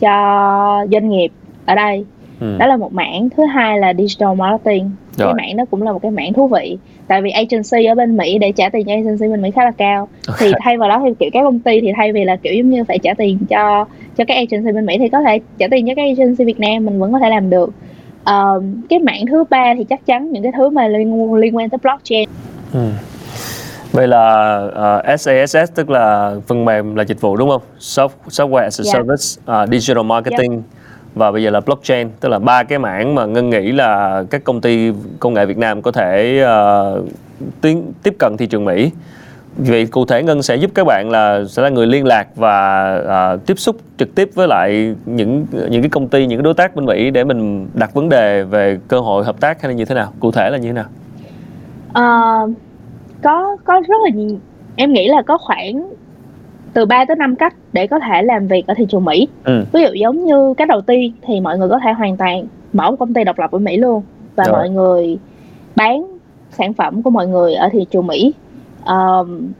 cho 0.01 0.87
doanh 0.93 1.09
nghiệp 1.09 1.33
ở 1.67 1.75
đây 1.75 2.05
ừ. 2.41 2.57
đó 2.59 2.67
là 2.67 2.77
một 2.77 2.93
mảng 2.93 3.29
thứ 3.37 3.45
hai 3.45 3.79
là 3.79 3.95
digital 3.95 4.35
marketing 4.37 4.91
Rồi. 5.17 5.27
cái 5.29 5.35
mảng 5.35 5.57
đó 5.57 5.65
cũng 5.71 5.83
là 5.83 5.93
một 5.93 5.99
cái 6.03 6.11
mảng 6.11 6.33
thú 6.33 6.49
vị 6.49 6.79
tại 7.07 7.23
vì 7.23 7.31
agency 7.31 7.85
ở 7.85 7.95
bên 7.95 8.17
mỹ 8.17 8.39
để 8.39 8.53
trả 8.53 8.69
tiền 8.69 8.87
cho 8.87 8.93
agency 8.93 9.29
bên 9.29 9.43
mỹ 9.43 9.51
khá 9.51 9.65
là 9.65 9.71
cao 9.71 10.09
okay. 10.29 10.49
thì 10.49 10.55
thay 10.65 10.77
vào 10.77 10.89
đó 10.89 11.03
thì 11.05 11.15
kiểu 11.19 11.31
các 11.33 11.43
công 11.43 11.59
ty 11.59 11.81
thì 11.81 11.93
thay 11.97 12.13
vì 12.13 12.25
là 12.25 12.37
kiểu 12.37 12.55
giống 12.55 12.71
như 12.71 12.85
phải 12.85 12.99
trả 12.99 13.15
tiền 13.15 13.39
cho 13.51 13.85
cho 14.17 14.25
các 14.25 14.35
agency 14.35 14.73
bên 14.73 14.87
mỹ 14.87 14.99
thì 14.99 15.09
có 15.09 15.21
thể 15.21 15.41
trả 15.59 15.67
tiền 15.71 15.87
cho 15.87 15.93
các 15.97 16.03
agency 16.03 16.45
việt 16.45 16.61
nam 16.61 16.85
mình 16.85 16.99
vẫn 16.99 17.13
có 17.13 17.19
thể 17.19 17.29
làm 17.31 17.51
được 17.51 17.71
uh, 18.23 18.63
cái 18.89 18.99
mảng 18.99 19.27
thứ 19.27 19.45
ba 19.51 19.75
thì 19.79 19.85
chắc 19.85 20.07
chắn 20.07 20.33
những 20.33 20.43
cái 20.43 20.53
thứ 20.57 20.71
mà 20.71 20.89
liên 20.89 21.35
liên 21.35 21.57
quan 21.57 21.71
tới 21.71 21.79
blockchain 21.83 22.29
ừ. 22.73 22.89
Vậy 23.93 24.09
là 24.09 24.57
uh, 25.15 25.21
SaaS 25.21 25.71
tức 25.75 25.91
là 25.91 26.35
phần 26.47 26.65
mềm 26.65 26.95
là 26.95 27.05
dịch 27.05 27.21
vụ 27.21 27.37
đúng 27.37 27.51
không? 27.51 27.63
Soft, 27.79 28.09
software 28.29 28.63
as 28.63 28.81
a 28.81 28.85
yeah. 28.85 28.95
service, 28.95 29.63
uh, 29.63 29.69
digital 29.73 30.05
marketing 30.05 30.51
yeah 30.51 30.63
và 31.15 31.33
bây 31.33 31.43
giờ 31.43 31.51
là 31.51 31.61
blockchain, 31.61 32.09
tức 32.21 32.29
là 32.29 32.39
ba 32.39 32.63
cái 32.63 32.79
mảng 32.79 33.15
mà 33.15 33.27
ngân 33.27 33.51
nghĩ 33.51 33.73
là 33.73 34.23
các 34.31 34.45
công 34.45 34.61
ty 34.61 34.93
công 35.21 35.35
nghệ 35.35 35.47
Việt 35.47 35.59
Nam 35.59 35.83
có 35.83 35.93
thể 35.93 36.45
uh, 36.45 37.05
tiến 37.61 37.93
tiếp 38.03 38.15
cận 38.19 38.37
thị 38.37 38.47
trường 38.47 38.65
Mỹ. 38.65 38.91
Vậy 39.57 39.87
cụ 39.87 40.05
thể 40.05 40.23
Ngân 40.23 40.43
sẽ 40.43 40.57
giúp 40.57 40.71
các 40.75 40.87
bạn 40.87 41.11
là 41.11 41.45
sẽ 41.49 41.63
là 41.63 41.69
người 41.69 41.87
liên 41.87 42.07
lạc 42.07 42.29
và 42.37 42.95
uh, 43.35 43.47
tiếp 43.47 43.59
xúc 43.59 43.77
trực 43.99 44.15
tiếp 44.15 44.31
với 44.35 44.49
lại 44.49 44.95
những 45.07 45.47
những 45.71 45.83
cái 45.83 45.91
công 45.91 46.09
ty, 46.09 46.27
những 46.27 46.39
cái 46.39 46.43
đối 46.45 46.55
tác 46.55 46.77
bên 46.77 46.87
Mỹ 46.87 47.11
để 47.11 47.25
mình 47.25 47.69
đặt 47.75 47.95
vấn 47.95 48.09
đề 48.09 48.43
về 48.43 48.79
cơ 48.89 49.01
hội 49.01 49.25
hợp 49.25 49.41
tác 49.41 49.63
hay 49.63 49.69
là 49.69 49.77
như 49.77 49.85
thế 49.85 49.95
nào? 49.95 50.13
Cụ 50.21 50.31
thể 50.31 50.51
là 50.51 50.59
như 50.59 50.69
thế 50.69 50.73
nào? 50.73 50.87
Uh, 51.91 52.51
có 53.23 53.57
có 53.65 53.81
rất 53.89 53.97
là 54.05 54.11
nhiều 54.15 54.39
em 54.77 54.93
nghĩ 54.93 55.09
là 55.09 55.23
có 55.23 55.39
khoảng 55.39 55.91
từ 56.73 56.87
3 56.87 57.05
tới 57.05 57.17
5 57.17 57.37
cách 57.37 57.55
để 57.73 57.87
có 57.87 57.99
thể 57.99 58.23
làm 58.23 58.49
việc 58.49 58.67
ở 58.67 58.75
thị 58.75 58.87
trường 58.89 59.05
Mỹ. 59.05 59.29
Ừ. 59.45 59.65
Ví 59.73 59.83
dụ 59.83 59.89
giống 59.93 60.25
như 60.25 60.55
cách 60.55 60.69
đầu 60.69 60.81
tiên 60.81 61.13
thì 61.23 61.41
mọi 61.41 61.59
người 61.59 61.69
có 61.69 61.81
thể 61.85 61.93
hoàn 61.93 62.17
toàn 62.17 62.45
mở 62.73 62.91
một 62.91 62.97
công 62.97 63.15
ty 63.15 63.25
độc 63.25 63.39
lập 63.39 63.51
ở 63.51 63.59
Mỹ 63.59 63.77
luôn 63.77 64.03
và 64.37 64.45
Rồi. 64.45 64.53
mọi 64.53 64.69
người 64.71 65.19
bán 65.77 66.07
sản 66.51 66.73
phẩm 66.73 67.03
của 67.03 67.11
mọi 67.11 67.27
người 67.27 67.55
ở 67.55 67.69
thị 67.73 67.87
trường 67.91 68.07
Mỹ 68.07 68.33
um, 68.87 69.53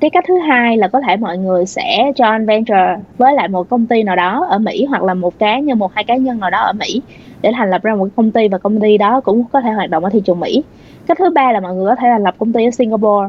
cái 0.00 0.10
cách 0.10 0.24
thứ 0.28 0.38
hai 0.38 0.76
là 0.76 0.88
có 0.88 1.00
thể 1.00 1.16
mọi 1.16 1.38
người 1.38 1.66
sẽ 1.66 2.12
join 2.16 2.46
venture 2.46 2.96
với 3.18 3.34
lại 3.34 3.48
một 3.48 3.68
công 3.68 3.86
ty 3.86 4.02
nào 4.02 4.16
đó 4.16 4.46
ở 4.50 4.58
Mỹ 4.58 4.84
hoặc 4.84 5.02
là 5.02 5.14
một 5.14 5.38
cá 5.38 5.58
nhân 5.58 5.78
một 5.78 5.94
hai 5.94 6.04
cá 6.04 6.16
nhân 6.16 6.40
nào 6.40 6.50
đó 6.50 6.58
ở 6.58 6.72
Mỹ 6.72 7.02
để 7.42 7.52
thành 7.54 7.70
lập 7.70 7.82
ra 7.82 7.94
một 7.94 8.08
công 8.16 8.30
ty 8.30 8.48
và 8.48 8.58
công 8.58 8.80
ty 8.80 8.98
đó 8.98 9.20
cũng 9.20 9.44
có 9.52 9.60
thể 9.60 9.70
hoạt 9.70 9.90
động 9.90 10.04
ở 10.04 10.10
thị 10.10 10.20
trường 10.24 10.40
Mỹ 10.40 10.62
cách 11.06 11.18
thứ 11.18 11.30
ba 11.30 11.52
là 11.52 11.60
mọi 11.60 11.74
người 11.74 11.86
có 11.86 11.94
thể 11.94 12.08
thành 12.12 12.22
lập 12.22 12.34
công 12.38 12.52
ty 12.52 12.64
ở 12.64 12.70
Singapore 12.70 13.28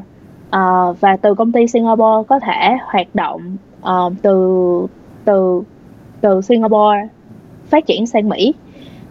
uh, 0.57 1.01
và 1.01 1.17
từ 1.21 1.33
công 1.33 1.51
ty 1.51 1.67
Singapore 1.67 2.27
có 2.27 2.39
thể 2.39 2.77
hoạt 2.85 3.07
động 3.15 3.57
uh, 3.81 4.13
từ 4.21 4.87
từ 5.25 5.63
từ 6.21 6.41
Singapore 6.41 7.07
phát 7.65 7.85
triển 7.85 8.07
sang 8.07 8.29
Mỹ. 8.29 8.53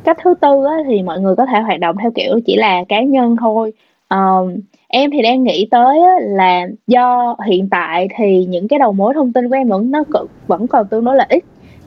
Cách 0.04 0.18
thứ 0.22 0.34
tư 0.40 0.64
á, 0.64 0.76
thì 0.86 1.02
mọi 1.02 1.20
người 1.20 1.36
có 1.36 1.46
thể 1.46 1.60
hoạt 1.60 1.80
động 1.80 1.96
theo 2.02 2.10
kiểu 2.10 2.40
chỉ 2.46 2.56
là 2.56 2.84
cá 2.88 3.02
nhân 3.02 3.36
thôi. 3.40 3.72
Um, 4.10 4.56
em 4.88 5.10
thì 5.10 5.22
đang 5.22 5.42
nghĩ 5.42 5.68
tới 5.70 6.00
á, 6.00 6.12
là 6.20 6.66
do 6.86 7.36
hiện 7.46 7.68
tại 7.68 8.08
thì 8.16 8.44
những 8.44 8.68
cái 8.68 8.78
đầu 8.78 8.92
mối 8.92 9.14
thông 9.14 9.32
tin 9.32 9.48
của 9.48 9.54
em 9.54 9.68
vẫn 9.68 9.90
nó 9.90 10.04
vẫn 10.46 10.66
còn 10.66 10.88
tương 10.88 11.04
đối 11.04 11.16
là 11.16 11.26
ít 11.28 11.44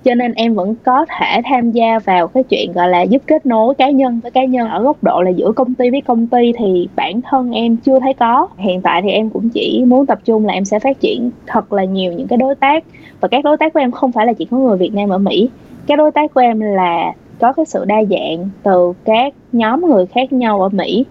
cho 0.07 0.15
nên 0.15 0.33
em 0.33 0.55
vẫn 0.55 0.75
có 0.83 1.05
thể 1.19 1.41
tham 1.45 1.71
gia 1.71 1.99
vào 1.99 2.27
cái 2.27 2.43
chuyện, 2.43 2.71
gọi 2.73 2.89
là, 2.89 3.01
giúp 3.01 3.21
kết 3.27 3.45
nối 3.45 3.75
cá 3.75 3.89
nhân 3.89 4.19
với 4.23 4.31
cá 4.31 4.45
nhân 4.45 4.69
ở 4.69 4.83
góc 4.83 5.03
độ 5.03 5.21
là 5.21 5.29
giữa 5.29 5.51
công 5.51 5.73
ty 5.73 5.89
với 5.89 6.01
công 6.01 6.27
ty 6.27 6.53
thì 6.57 6.87
bản 6.95 7.21
thân 7.21 7.51
em 7.51 7.77
chưa 7.77 7.99
thấy 7.99 8.13
có. 8.13 8.47
Hiện 8.57 8.81
tại 8.81 9.01
thì 9.01 9.09
em 9.09 9.29
cũng 9.29 9.49
chỉ 9.49 9.83
muốn 9.87 10.05
tập 10.05 10.19
trung 10.25 10.45
là 10.45 10.53
em 10.53 10.65
sẽ 10.65 10.79
phát 10.79 10.99
triển 10.99 11.31
thật 11.47 11.73
là 11.73 11.83
nhiều 11.83 12.13
những 12.13 12.27
cái 12.27 12.37
đối 12.37 12.55
tác. 12.55 12.83
Và 13.19 13.27
các 13.27 13.43
đối 13.43 13.57
tác 13.57 13.73
của 13.73 13.79
em 13.79 13.91
không 13.91 14.11
phải 14.11 14.25
là 14.25 14.33
chỉ 14.33 14.45
có 14.45 14.57
người 14.57 14.77
Việt 14.77 14.93
Nam 14.93 15.09
ở 15.09 15.17
Mỹ. 15.17 15.49
Các 15.87 15.95
đối 15.95 16.11
tác 16.11 16.33
của 16.33 16.41
em 16.41 16.59
là 16.59 17.13
có 17.39 17.53
cái 17.53 17.65
sự 17.65 17.85
đa 17.85 18.03
dạng 18.09 18.49
từ 18.63 18.93
các 19.05 19.33
nhóm 19.51 19.81
người 19.81 20.05
khác 20.05 20.33
nhau 20.33 20.61
ở 20.61 20.69
Mỹ 20.69 21.05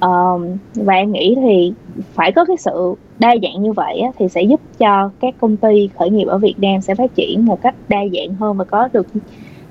um, 0.00 0.56
và 0.74 0.94
em 0.94 1.12
nghĩ 1.12 1.36
thì 1.42 1.72
phải 2.14 2.32
có 2.32 2.44
cái 2.44 2.56
sự 2.56 2.94
đa 3.18 3.34
dạng 3.42 3.62
như 3.62 3.72
vậy 3.72 3.98
á, 3.98 4.10
thì 4.18 4.28
sẽ 4.28 4.42
giúp 4.42 4.60
cho 4.78 5.10
các 5.20 5.34
công 5.40 5.56
ty 5.56 5.88
khởi 5.98 6.10
nghiệp 6.10 6.24
ở 6.28 6.38
Việt 6.38 6.54
Nam 6.58 6.80
sẽ 6.80 6.94
phát 6.94 7.14
triển 7.14 7.46
một 7.46 7.62
cách 7.62 7.74
đa 7.88 8.00
dạng 8.12 8.34
hơn 8.34 8.56
và 8.56 8.64
có 8.64 8.88
được 8.92 9.06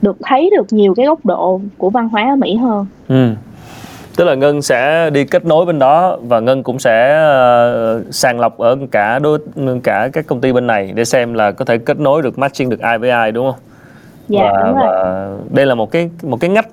được 0.02 0.18
thấy 0.24 0.50
được 0.58 0.66
nhiều 0.70 0.96
cái 0.96 1.06
góc 1.06 1.26
độ 1.26 1.62
của 1.78 1.90
văn 1.90 2.10
hóa 2.10 2.30
ở 2.30 2.36
Mỹ 2.36 2.56
hơn. 2.56 2.86
Ừ. 3.08 3.30
Tức 4.16 4.24
là 4.26 4.36
Ngân 4.36 4.62
sẽ 4.62 5.10
đi 5.10 5.26
kết 5.26 5.46
nối 5.46 5.66
bên 5.66 5.80
đó 5.80 6.18
và 6.22 6.40
Ngân 6.40 6.64
cũng 6.64 6.80
sẽ 6.80 7.28
uh, 7.98 8.14
sàng 8.14 8.40
lọc 8.40 8.58
ở 8.58 8.78
cả 8.92 9.20
đôi 9.20 9.40
cả 9.84 10.10
các 10.14 10.28
công 10.28 10.42
ty 10.42 10.54
bên 10.54 10.68
này 10.68 10.92
để 10.96 11.06
xem 11.06 11.34
là 11.34 11.52
có 11.52 11.66
thể 11.66 11.78
kết 11.78 12.00
nối 12.00 12.22
được 12.22 12.40
matching 12.40 12.70
được 12.70 12.80
ai 12.80 12.98
với 12.98 13.10
ai 13.10 13.32
đúng 13.32 13.52
không? 13.52 13.60
Dạ 14.28 14.52
và, 14.54 14.64
đúng 14.68 14.76
rồi. 14.76 14.88
Và 15.04 15.30
đây 15.50 15.66
là 15.66 15.76
một 15.76 15.92
cái 15.92 16.10
một 16.24 16.40
cái 16.40 16.50
ngách 16.50 16.68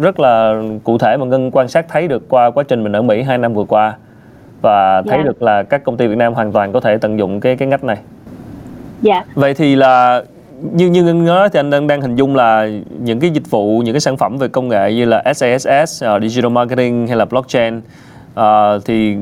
rất 0.00 0.20
là 0.20 0.62
cụ 0.84 0.98
thể 0.98 1.16
mà 1.16 1.26
Ngân 1.26 1.50
quan 1.50 1.68
sát 1.68 1.86
thấy 1.88 2.08
được 2.08 2.28
qua 2.28 2.50
quá 2.50 2.64
trình 2.68 2.82
mình 2.82 2.92
ở 2.92 3.02
Mỹ 3.02 3.22
2 3.22 3.38
năm 3.38 3.54
vừa 3.54 3.64
qua 3.64 3.96
và 4.62 5.02
thấy 5.02 5.14
yeah. 5.14 5.26
Dạ. 5.26 5.28
được 5.28 5.42
là 5.42 5.62
các 5.62 5.84
công 5.84 5.96
ty 5.96 6.06
Việt 6.06 6.18
Nam 6.18 6.34
hoàn 6.34 6.52
toàn 6.52 6.72
có 6.72 6.80
thể 6.80 6.98
tận 6.98 7.18
dụng 7.18 7.40
cái 7.40 7.56
cái 7.56 7.68
ngách 7.68 7.84
này. 7.84 7.96
Dạ. 9.02 9.14
Yeah. 9.14 9.26
Vậy 9.34 9.54
thì 9.54 9.76
là 9.76 10.22
như 10.72 10.88
như 10.88 11.04
ngân 11.04 11.24
nói 11.24 11.48
thì 11.48 11.60
anh 11.60 11.70
đang 11.70 11.86
đang 11.86 12.00
hình 12.00 12.16
dung 12.16 12.36
là 12.36 12.68
những 12.98 13.20
cái 13.20 13.30
dịch 13.30 13.50
vụ, 13.50 13.82
những 13.84 13.94
cái 13.94 14.00
sản 14.00 14.16
phẩm 14.16 14.38
về 14.38 14.48
công 14.48 14.68
nghệ 14.68 14.92
như 14.92 15.04
là 15.04 15.34
SaaS, 15.34 16.04
uh, 16.04 16.22
digital 16.22 16.50
marketing 16.50 17.06
hay 17.06 17.16
là 17.16 17.24
blockchain 17.24 17.80
uh, 18.40 18.84
thì 18.84 19.16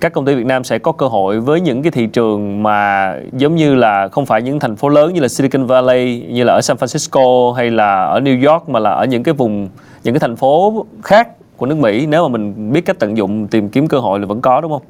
các 0.00 0.12
công 0.12 0.24
ty 0.24 0.34
Việt 0.34 0.46
Nam 0.46 0.64
sẽ 0.64 0.78
có 0.78 0.92
cơ 0.92 1.06
hội 1.06 1.40
với 1.40 1.60
những 1.60 1.82
cái 1.82 1.90
thị 1.90 2.06
trường 2.06 2.62
mà 2.62 3.14
giống 3.32 3.56
như 3.56 3.74
là 3.74 4.08
không 4.08 4.26
phải 4.26 4.42
những 4.42 4.60
thành 4.60 4.76
phố 4.76 4.88
lớn 4.88 5.14
như 5.14 5.20
là 5.20 5.28
Silicon 5.28 5.66
Valley 5.66 6.26
như 6.28 6.44
là 6.44 6.52
ở 6.52 6.60
San 6.60 6.76
Francisco 6.76 7.52
hay 7.52 7.70
là 7.70 8.04
ở 8.04 8.20
New 8.20 8.52
York 8.52 8.68
mà 8.68 8.80
là 8.80 8.90
ở 8.90 9.04
những 9.04 9.22
cái 9.22 9.34
vùng 9.34 9.68
những 10.06 10.14
cái 10.14 10.20
thành 10.20 10.36
phố 10.36 10.84
khác 11.02 11.28
của 11.56 11.66
nước 11.66 11.78
Mỹ 11.78 12.06
nếu 12.06 12.22
mà 12.22 12.28
mình 12.28 12.72
biết 12.72 12.80
cách 12.80 12.96
tận 12.98 13.16
dụng 13.16 13.46
tìm 13.46 13.68
kiếm 13.68 13.88
cơ 13.88 13.98
hội 13.98 14.20
là 14.20 14.26
vẫn 14.26 14.40
có 14.40 14.60
đúng 14.60 14.72
không? 14.72 14.82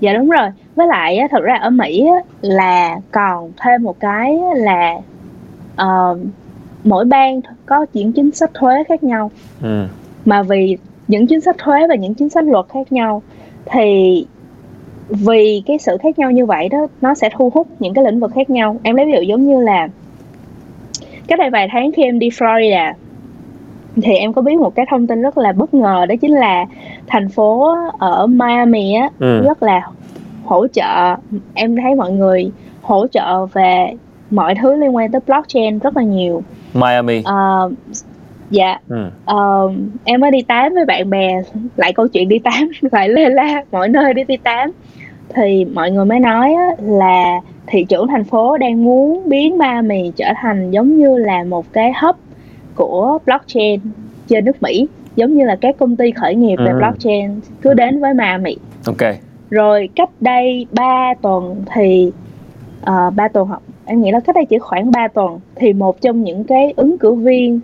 Dạ 0.00 0.12
đúng 0.12 0.30
rồi. 0.30 0.48
Với 0.76 0.86
lại 0.86 1.16
á, 1.16 1.28
thật 1.30 1.42
ra 1.42 1.54
ở 1.54 1.70
Mỹ 1.70 2.06
á, 2.06 2.16
là 2.40 2.98
còn 3.10 3.52
thêm 3.64 3.82
một 3.82 4.00
cái 4.00 4.38
là 4.54 4.94
uh, 5.82 6.18
mỗi 6.84 7.04
bang 7.04 7.40
có 7.66 7.86
những 7.92 8.12
chính 8.12 8.30
sách 8.30 8.50
thuế 8.54 8.84
khác 8.88 9.02
nhau. 9.02 9.30
Ừ. 9.62 9.86
Mà 10.24 10.42
vì 10.42 10.76
những 11.08 11.26
chính 11.26 11.40
sách 11.40 11.56
thuế 11.58 11.86
và 11.88 11.94
những 11.94 12.14
chính 12.14 12.28
sách 12.28 12.44
luật 12.44 12.66
khác 12.68 12.92
nhau 12.92 13.22
thì 13.66 14.26
vì 15.08 15.62
cái 15.66 15.78
sự 15.78 15.96
khác 16.02 16.18
nhau 16.18 16.30
như 16.30 16.46
vậy 16.46 16.68
đó 16.68 16.86
nó 17.00 17.14
sẽ 17.14 17.28
thu 17.36 17.50
hút 17.54 17.66
những 17.78 17.94
cái 17.94 18.04
lĩnh 18.04 18.20
vực 18.20 18.30
khác 18.34 18.50
nhau 18.50 18.76
em 18.82 18.96
lấy 18.96 19.06
ví 19.06 19.12
dụ 19.12 19.20
giống 19.20 19.46
như 19.46 19.62
là 19.62 19.88
cách 21.26 21.38
đây 21.38 21.50
vài 21.50 21.68
tháng 21.72 21.92
khi 21.92 22.02
em 22.02 22.18
đi 22.18 22.28
Florida 22.28 22.92
thì 23.96 24.14
em 24.14 24.32
có 24.32 24.42
biết 24.42 24.58
một 24.58 24.74
cái 24.74 24.86
thông 24.90 25.06
tin 25.06 25.22
rất 25.22 25.38
là 25.38 25.52
bất 25.52 25.74
ngờ 25.74 26.06
đó 26.08 26.14
chính 26.20 26.32
là 26.32 26.66
thành 27.06 27.28
phố 27.28 27.76
ở 27.98 28.26
Miami 28.26 28.94
á 28.94 29.08
ừ. 29.18 29.42
rất 29.42 29.62
là 29.62 29.88
hỗ 30.44 30.66
trợ. 30.66 31.16
Em 31.54 31.76
thấy 31.76 31.94
mọi 31.94 32.12
người 32.12 32.50
hỗ 32.82 33.06
trợ 33.06 33.46
về 33.46 33.94
mọi 34.30 34.54
thứ 34.54 34.74
liên 34.74 34.96
quan 34.96 35.12
tới 35.12 35.20
blockchain 35.26 35.78
rất 35.78 35.96
là 35.96 36.02
nhiều. 36.02 36.42
Miami. 36.74 37.18
Uh, 37.18 37.72
dạ. 38.50 38.78
Ừ. 38.88 39.06
uh, 39.32 39.72
em 40.04 40.20
mới 40.20 40.30
đi 40.30 40.42
tám 40.42 40.74
với 40.74 40.84
bạn 40.84 41.10
bè 41.10 41.42
lại 41.76 41.92
câu 41.92 42.08
chuyện 42.08 42.28
đi 42.28 42.38
tám 42.38 42.68
lại 42.92 43.08
lê 43.08 43.28
la 43.28 43.64
mọi 43.72 43.88
nơi 43.88 44.14
đi 44.14 44.24
đi 44.24 44.36
tám. 44.36 44.70
Thì 45.34 45.64
mọi 45.64 45.90
người 45.90 46.04
mới 46.04 46.20
nói 46.20 46.54
á, 46.54 46.66
là 46.78 47.40
thị 47.66 47.84
trưởng 47.88 48.08
thành 48.08 48.24
phố 48.24 48.58
đang 48.58 48.84
muốn 48.84 49.28
biến 49.28 49.58
Miami 49.58 50.12
trở 50.16 50.26
thành 50.36 50.70
giống 50.70 50.96
như 50.96 51.16
là 51.16 51.44
một 51.44 51.72
cái 51.72 51.92
hub 52.02 52.16
của 52.74 53.18
blockchain 53.26 53.80
trên 54.28 54.44
nước 54.44 54.62
Mỹ 54.62 54.86
giống 55.16 55.34
như 55.36 55.44
là 55.44 55.56
các 55.60 55.76
công 55.78 55.96
ty 55.96 56.10
khởi 56.10 56.34
nghiệp 56.34 56.56
về 56.56 56.70
ừ. 56.70 56.76
blockchain 56.78 57.40
cứ 57.62 57.74
đến 57.74 58.00
với 58.00 58.14
Miami. 58.14 58.56
Ok. 58.86 59.14
Rồi 59.50 59.88
cách 59.96 60.10
đây 60.20 60.66
3 60.72 61.14
tuần 61.22 61.64
thì 61.74 62.06
uh, 62.06 62.84
ờ, 62.84 63.10
3 63.10 63.28
tuần 63.28 63.48
học 63.48 63.62
em 63.84 64.02
nghĩ 64.02 64.10
là 64.10 64.20
cách 64.20 64.34
đây 64.34 64.44
chỉ 64.44 64.58
khoảng 64.58 64.90
3 64.90 65.08
tuần 65.08 65.40
thì 65.54 65.72
một 65.72 66.00
trong 66.00 66.22
những 66.22 66.44
cái 66.44 66.72
ứng 66.76 66.98
cử 66.98 67.12
viên 67.12 67.60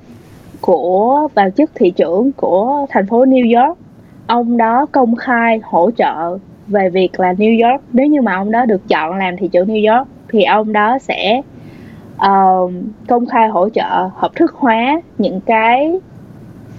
của 0.60 1.28
vào 1.34 1.50
chức 1.50 1.70
thị 1.74 1.90
trưởng 1.90 2.32
của 2.32 2.86
thành 2.90 3.06
phố 3.06 3.24
New 3.24 3.60
York 3.60 3.78
ông 4.26 4.56
đó 4.56 4.86
công 4.92 5.16
khai 5.16 5.60
hỗ 5.62 5.90
trợ 5.90 6.38
về 6.66 6.88
việc 6.90 7.20
là 7.20 7.32
New 7.32 7.70
York 7.70 7.82
nếu 7.92 8.06
như 8.06 8.22
mà 8.22 8.34
ông 8.34 8.50
đó 8.50 8.66
được 8.66 8.88
chọn 8.88 9.18
làm 9.18 9.36
thị 9.36 9.48
trưởng 9.48 9.68
New 9.68 9.96
York 9.96 10.08
thì 10.28 10.42
ông 10.42 10.72
đó 10.72 10.98
sẽ 10.98 11.42
uh, 12.26 12.72
công 13.08 13.26
khai 13.26 13.48
hỗ 13.48 13.68
trợ 13.68 14.08
hợp 14.14 14.34
thức 14.34 14.54
hóa 14.54 15.00
những 15.18 15.40
cái 15.40 16.00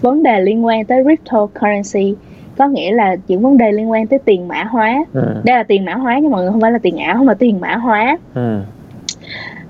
vấn 0.01 0.23
đề 0.23 0.41
liên 0.41 0.65
quan 0.65 0.85
tới 0.85 1.03
cryptocurrency 1.03 2.15
có 2.57 2.67
nghĩa 2.67 2.91
là 2.91 3.15
những 3.27 3.41
vấn 3.41 3.57
đề 3.57 3.71
liên 3.71 3.91
quan 3.91 4.07
tới 4.07 4.19
tiền 4.25 4.47
mã 4.47 4.63
hóa 4.63 5.05
ừ. 5.13 5.41
đây 5.43 5.57
là 5.57 5.63
tiền 5.63 5.85
mã 5.85 5.93
hóa 5.93 6.19
nhưng 6.21 6.31
mọi 6.31 6.41
người 6.41 6.51
không 6.51 6.61
phải 6.61 6.71
là 6.71 6.79
tiền 6.79 6.97
ảo 6.97 7.17
không 7.17 7.25
mà 7.25 7.33
tiền 7.33 7.59
mã 7.59 7.75
hóa 7.75 8.17
ừ. 8.33 8.59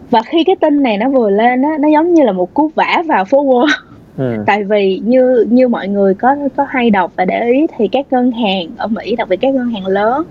và 0.10 0.22
khi 0.22 0.44
cái 0.44 0.56
tin 0.56 0.84
này 0.84 0.98
nó 0.98 1.10
vừa 1.10 1.30
lên 1.30 1.62
á 1.62 1.78
nó 1.80 1.88
giống 1.88 2.14
như 2.14 2.24
là 2.24 2.32
một 2.32 2.54
cú 2.54 2.72
vả 2.76 3.04
vào 3.08 3.26
phố 3.26 3.46
Wall 3.46 3.68
Ừ. 4.20 4.36
tại 4.46 4.64
vì 4.64 5.02
như 5.04 5.46
như 5.50 5.68
mọi 5.68 5.88
người 5.88 6.14
có 6.14 6.36
có 6.56 6.66
hay 6.70 6.90
đọc 6.90 7.12
và 7.16 7.26
để 7.26 7.52
ý 7.52 7.68
thì 7.78 7.88
các 7.88 8.06
ngân 8.12 8.32
hàng 8.32 8.68
ở 8.78 8.88
Mỹ 8.88 9.16
đặc 9.16 9.30
biệt 9.30 9.38
các 9.42 9.54
ngân 9.54 9.70
hàng 9.70 9.88
lớn 9.88 10.24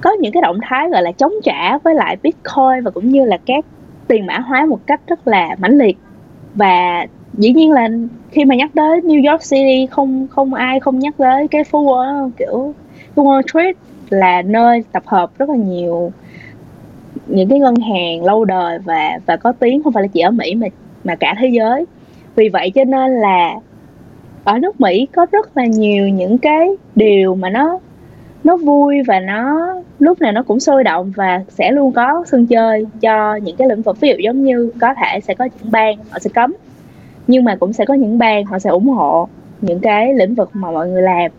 có 0.00 0.10
những 0.20 0.32
cái 0.32 0.42
động 0.42 0.58
thái 0.62 0.88
gọi 0.90 1.02
là 1.02 1.12
chống 1.12 1.32
trả 1.44 1.78
với 1.78 1.94
lại 1.94 2.16
Bitcoin 2.22 2.84
và 2.84 2.90
cũng 2.90 3.08
như 3.08 3.24
là 3.24 3.38
các 3.46 3.64
tiền 4.10 4.26
mã 4.26 4.38
hóa 4.38 4.66
một 4.66 4.86
cách 4.86 5.00
rất 5.06 5.28
là 5.28 5.56
mãnh 5.58 5.78
liệt. 5.78 5.98
Và 6.54 7.06
dĩ 7.34 7.52
nhiên 7.52 7.72
là 7.72 7.88
khi 8.30 8.44
mà 8.44 8.54
nhắc 8.54 8.70
tới 8.74 9.00
New 9.00 9.30
York 9.30 9.42
City, 9.42 9.86
không 9.90 10.26
không 10.30 10.54
ai 10.54 10.80
không 10.80 10.98
nhắc 10.98 11.14
tới 11.18 11.48
cái 11.48 11.64
phố 11.64 11.84
Wall, 11.84 12.30
kiểu 12.38 12.74
cái 13.16 13.24
Wall 13.24 13.42
Street 13.42 13.76
là 14.10 14.42
nơi 14.42 14.84
tập 14.92 15.02
hợp 15.06 15.38
rất 15.38 15.48
là 15.48 15.56
nhiều, 15.56 16.12
những 17.26 17.48
cái 17.48 17.58
ngân 17.58 17.76
hàng 17.76 18.24
lâu 18.24 18.44
đời 18.44 18.78
và 18.78 19.18
và 19.26 19.36
có 19.36 19.52
tiếng 19.52 19.82
không 19.82 19.92
phải 19.92 20.02
là 20.02 20.06
chỉ 20.06 20.20
ở 20.20 20.30
Mỹ 20.30 20.54
mà 20.54 20.66
mà 21.04 21.14
cả 21.14 21.34
thế 21.38 21.48
giới. 21.48 21.86
Vì 22.34 22.48
vậy 22.48 22.70
cho 22.74 22.84
nên 22.84 23.10
là 23.10 23.54
ở 24.44 24.58
nước 24.58 24.80
Mỹ 24.80 25.06
có 25.12 25.26
rất 25.32 25.56
là 25.56 25.66
nhiều 25.66 26.08
những 26.08 26.38
cái 26.38 26.68
điều 26.94 27.34
mà 27.34 27.50
nó 27.50 27.78
nó 28.44 28.56
vui 28.56 29.02
và 29.02 29.20
nó 29.20 29.74
lúc 29.98 30.20
nào 30.20 30.32
nó 30.32 30.42
cũng 30.42 30.60
sôi 30.60 30.84
động 30.84 31.12
và 31.16 31.42
sẽ 31.48 31.72
luôn 31.72 31.92
có 31.92 32.24
sân 32.26 32.46
chơi 32.46 32.86
cho 33.00 33.36
những 33.36 33.56
cái 33.56 33.68
lĩnh 33.68 33.82
vực 33.82 34.00
ví 34.00 34.08
dụ 34.08 34.14
giống 34.18 34.44
như 34.44 34.72
có 34.80 34.94
thể 34.94 35.20
sẽ 35.20 35.34
có 35.34 35.44
những 35.44 35.72
bang 35.72 35.98
họ 36.10 36.18
sẽ 36.18 36.30
cấm 36.34 36.54
nhưng 37.26 37.44
mà 37.44 37.56
cũng 37.60 37.72
sẽ 37.72 37.84
có 37.84 37.94
những 37.94 38.18
bang 38.18 38.44
họ 38.44 38.58
sẽ 38.58 38.70
ủng 38.70 38.88
hộ 38.88 39.28
những 39.60 39.80
cái 39.80 40.14
lĩnh 40.14 40.34
vực 40.34 40.50
mà 40.52 40.70
mọi 40.70 40.88
người 40.88 41.02
làm 41.02 41.30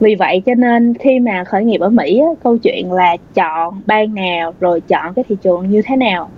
vì 0.00 0.14
vậy 0.14 0.42
cho 0.46 0.54
nên 0.54 0.94
khi 0.94 1.20
mà 1.20 1.44
khởi 1.44 1.64
nghiệp 1.64 1.80
ở 1.80 1.88
Mỹ 1.88 2.18
á, 2.18 2.28
câu 2.42 2.58
chuyện 2.58 2.92
là 2.92 3.16
chọn 3.34 3.82
bang 3.86 4.14
nào 4.14 4.54
rồi 4.60 4.80
chọn 4.80 5.14
cái 5.14 5.24
thị 5.28 5.36
trường 5.42 5.70
như 5.70 5.82
thế 5.86 5.96
nào 5.96 6.30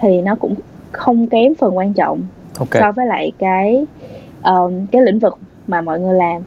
thì 0.00 0.20
nó 0.22 0.34
cũng 0.34 0.54
không 0.92 1.26
kém 1.26 1.54
phần 1.54 1.76
quan 1.76 1.92
trọng 1.92 2.20
okay. 2.58 2.82
so 2.82 2.92
với 2.92 3.06
lại 3.06 3.32
cái 3.38 3.86
um, 4.44 4.86
cái 4.86 5.02
lĩnh 5.02 5.18
vực 5.18 5.38
mà 5.66 5.80
mọi 5.80 6.00
người 6.00 6.14
làm. 6.14 6.42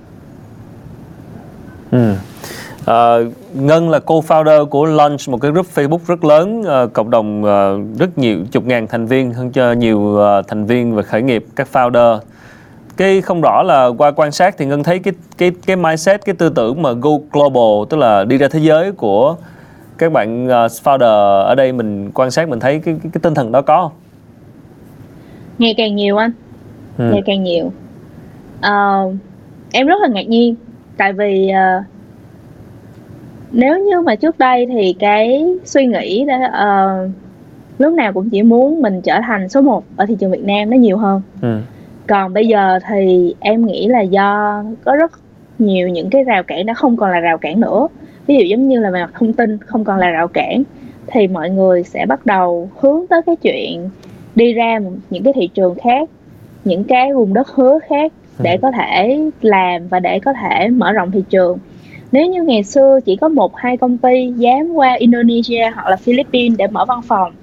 Ừ. 1.92 2.14
Uh, 2.84 3.34
Ngân 3.54 3.90
là 3.90 4.00
co-founder 4.00 4.66
của 4.66 4.86
Launch, 4.86 5.30
một 5.30 5.42
cái 5.42 5.52
group 5.52 5.66
Facebook 5.76 6.00
rất 6.08 6.24
lớn, 6.24 6.62
uh, 6.62 6.94
cộng 6.94 7.10
đồng 7.10 7.44
uh, 7.44 8.00
rất 8.00 8.18
nhiều 8.18 8.38
chục 8.52 8.66
ngàn 8.66 8.88
thành 8.88 9.06
viên, 9.06 9.34
hơn 9.34 9.52
cho 9.52 9.72
nhiều 9.72 10.00
uh, 10.00 10.48
thành 10.48 10.66
viên 10.66 10.96
về 10.96 11.04
khởi 11.04 11.22
nghiệp, 11.22 11.46
các 11.56 11.68
founder. 11.74 12.20
cái 12.98 13.22
không 13.22 13.42
rõ 13.42 13.64
là 13.64 13.88
qua 13.98 14.12
quan 14.12 14.32
sát 14.32 14.56
thì 14.58 14.66
ngân 14.66 14.84
thấy 14.84 15.00
cái 15.00 15.14
cái 15.38 15.52
cái 15.66 15.76
mindset 15.76 16.26
cái 16.26 16.36
tư 16.36 16.50
tưởng 16.50 16.82
mà 16.82 16.92
go 16.92 17.12
global 17.32 17.88
tức 17.90 17.98
là 17.98 18.24
đi 18.24 18.38
ra 18.38 18.48
thế 18.52 18.60
giới 18.60 18.92
của 18.92 19.36
các 19.98 20.12
bạn 20.12 20.46
uh, 20.46 20.52
founder 20.52 21.44
ở 21.44 21.56
đây 21.56 21.72
mình 21.72 22.12
quan 22.14 22.32
sát 22.32 22.50
mình 22.50 22.60
thấy 22.60 22.80
cái 22.80 22.96
cái, 23.04 23.12
cái 23.14 23.20
tinh 23.24 23.34
thần 23.34 23.52
đó 23.52 23.62
có 23.62 23.82
không? 23.84 23.92
ngày 25.58 25.74
càng 25.78 25.96
nhiều 25.96 26.18
anh 26.18 26.32
ừ. 26.98 27.10
ngày 27.12 27.22
càng 27.26 27.44
nhiều 27.44 27.66
uh, 28.60 29.16
em 29.72 29.88
rất 29.88 29.96
là 30.02 30.08
ngạc 30.08 30.28
nhiên 30.28 30.56
tại 30.98 31.14
vì 31.14 31.52
uh, 31.52 31.93
nếu 33.54 33.80
như 33.80 34.02
mà 34.02 34.16
trước 34.16 34.40
đây 34.40 34.66
thì 34.66 34.96
cái 35.00 35.46
suy 35.66 35.86
nghĩ 35.86 36.26
đó 36.26 36.36
uh, 36.36 37.12
lúc 37.80 37.94
nào 37.94 38.14
cũng 38.14 38.30
chỉ 38.30 38.44
muốn 38.44 38.82
mình 38.82 39.02
trở 39.02 39.20
thành 39.28 39.50
số 39.50 39.62
1 39.62 39.84
ở 39.96 40.06
thị 40.06 40.16
trường 40.20 40.32
Việt 40.32 40.44
Nam 40.44 40.70
nó 40.70 40.78
nhiều 40.78 40.98
hơn 40.98 41.22
ừ. 41.42 41.60
còn 42.08 42.34
bây 42.34 42.48
giờ 42.48 42.80
thì 42.90 43.36
em 43.40 43.66
nghĩ 43.66 43.88
là 43.88 44.02
do 44.02 44.64
có 44.84 44.96
rất 44.96 45.12
nhiều 45.60 45.90
những 45.90 46.10
cái 46.10 46.24
rào 46.24 46.44
cản 46.44 46.66
đã 46.66 46.74
không 46.74 46.98
còn 46.98 47.12
là 47.12 47.20
rào 47.20 47.38
cản 47.38 47.60
nữa 47.60 47.88
ví 48.28 48.36
dụ 48.36 48.46
giống 48.46 48.68
như 48.68 48.80
là 48.80 48.92
về 48.92 49.02
mặt 49.02 49.12
thông 49.20 49.34
tin 49.34 49.58
không 49.58 49.84
còn 49.84 50.00
là 50.00 50.10
rào 50.10 50.28
cản 50.28 50.64
thì 51.08 51.28
mọi 51.28 51.50
người 51.50 51.84
sẽ 51.84 52.06
bắt 52.06 52.26
đầu 52.26 52.70
hướng 52.80 53.08
tới 53.10 53.22
cái 53.26 53.36
chuyện 53.36 53.90
đi 54.36 54.54
ra 54.54 54.80
những 55.10 55.24
cái 55.24 55.34
thị 55.34 55.50
trường 55.54 55.76
khác 55.76 56.10
những 56.66 56.84
cái 56.84 57.14
vùng 57.14 57.34
đất 57.34 57.48
hứa 57.48 57.80
khác 57.88 58.14
để 58.40 58.52
ừ. 58.52 58.60
có 58.62 58.72
thể 58.72 59.20
làm 59.42 59.88
và 59.88 60.00
để 60.00 60.20
có 60.20 60.34
thể 60.34 60.70
mở 60.70 60.92
rộng 60.92 61.12
thị 61.12 61.24
trường 61.30 61.58
nếu 62.14 62.28
như 62.28 62.44
ngày 62.44 62.64
xưa 62.64 63.00
chỉ 63.06 63.16
có 63.16 63.30
một 63.30 63.56
hai 63.56 63.78
công 63.78 63.98
ty 63.98 64.34
dám 64.38 64.74
qua 64.74 64.94
Indonesia 64.94 65.70
hoặc 65.76 65.88
là 65.88 65.96
Philippines 65.96 66.58
để 66.58 66.68
mở 66.68 66.86
văn 66.86 67.02
phòng 67.02 67.34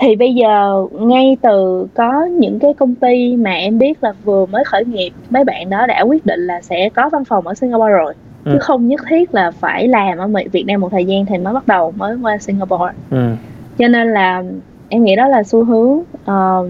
thì 0.00 0.16
bây 0.16 0.34
giờ 0.34 0.86
ngay 0.92 1.36
từ 1.42 1.86
có 1.94 2.24
những 2.24 2.58
cái 2.58 2.74
công 2.74 2.94
ty 2.94 3.36
mà 3.36 3.52
em 3.52 3.78
biết 3.78 4.02
là 4.02 4.12
vừa 4.24 4.46
mới 4.46 4.64
khởi 4.64 4.84
nghiệp 4.84 5.10
mấy 5.30 5.44
bạn 5.44 5.70
đó 5.70 5.86
đã 5.86 6.00
quyết 6.00 6.26
định 6.26 6.40
là 6.40 6.60
sẽ 6.60 6.88
có 6.88 7.08
văn 7.08 7.24
phòng 7.24 7.46
ở 7.46 7.54
Singapore 7.54 7.90
rồi 7.90 8.14
ừ. 8.44 8.50
chứ 8.52 8.58
không 8.58 8.88
nhất 8.88 9.00
thiết 9.08 9.34
là 9.34 9.50
phải 9.50 9.88
làm 9.88 10.18
ở 10.18 10.28
Việt 10.52 10.64
Nam 10.66 10.80
một 10.80 10.88
thời 10.92 11.04
gian 11.04 11.26
thì 11.26 11.38
mới 11.38 11.54
bắt 11.54 11.66
đầu 11.66 11.92
mới 11.96 12.16
qua 12.22 12.38
Singapore 12.38 12.92
ừ. 13.10 13.34
cho 13.78 13.88
nên 13.88 14.12
là 14.12 14.42
em 14.88 15.04
nghĩ 15.04 15.16
đó 15.16 15.28
là 15.28 15.42
xu 15.42 15.64
hướng 15.64 16.00
uh, 16.30 16.68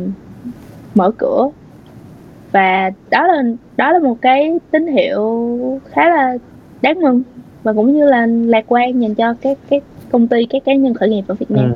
mở 0.94 1.10
cửa 1.18 1.48
và 2.52 2.90
đó 3.10 3.26
là 3.26 3.42
đó 3.76 3.92
là 3.92 3.98
một 3.98 4.16
cái 4.22 4.58
tín 4.70 4.86
hiệu 4.86 5.50
khá 5.90 6.08
là 6.08 6.36
đáng 6.86 7.00
mừng 7.00 7.22
và 7.62 7.72
cũng 7.72 7.92
như 7.92 8.04
là 8.04 8.26
lạc 8.26 8.64
quan 8.68 9.02
dành 9.02 9.14
cho 9.14 9.34
các 9.42 9.58
cái 9.70 9.80
công 10.12 10.28
ty 10.28 10.46
các 10.50 10.62
cá 10.64 10.74
nhân 10.74 10.94
khởi 10.94 11.08
nghiệp 11.08 11.24
ở 11.28 11.34
Việt 11.34 11.50
Nam. 11.50 11.64
Ừ. 11.64 11.74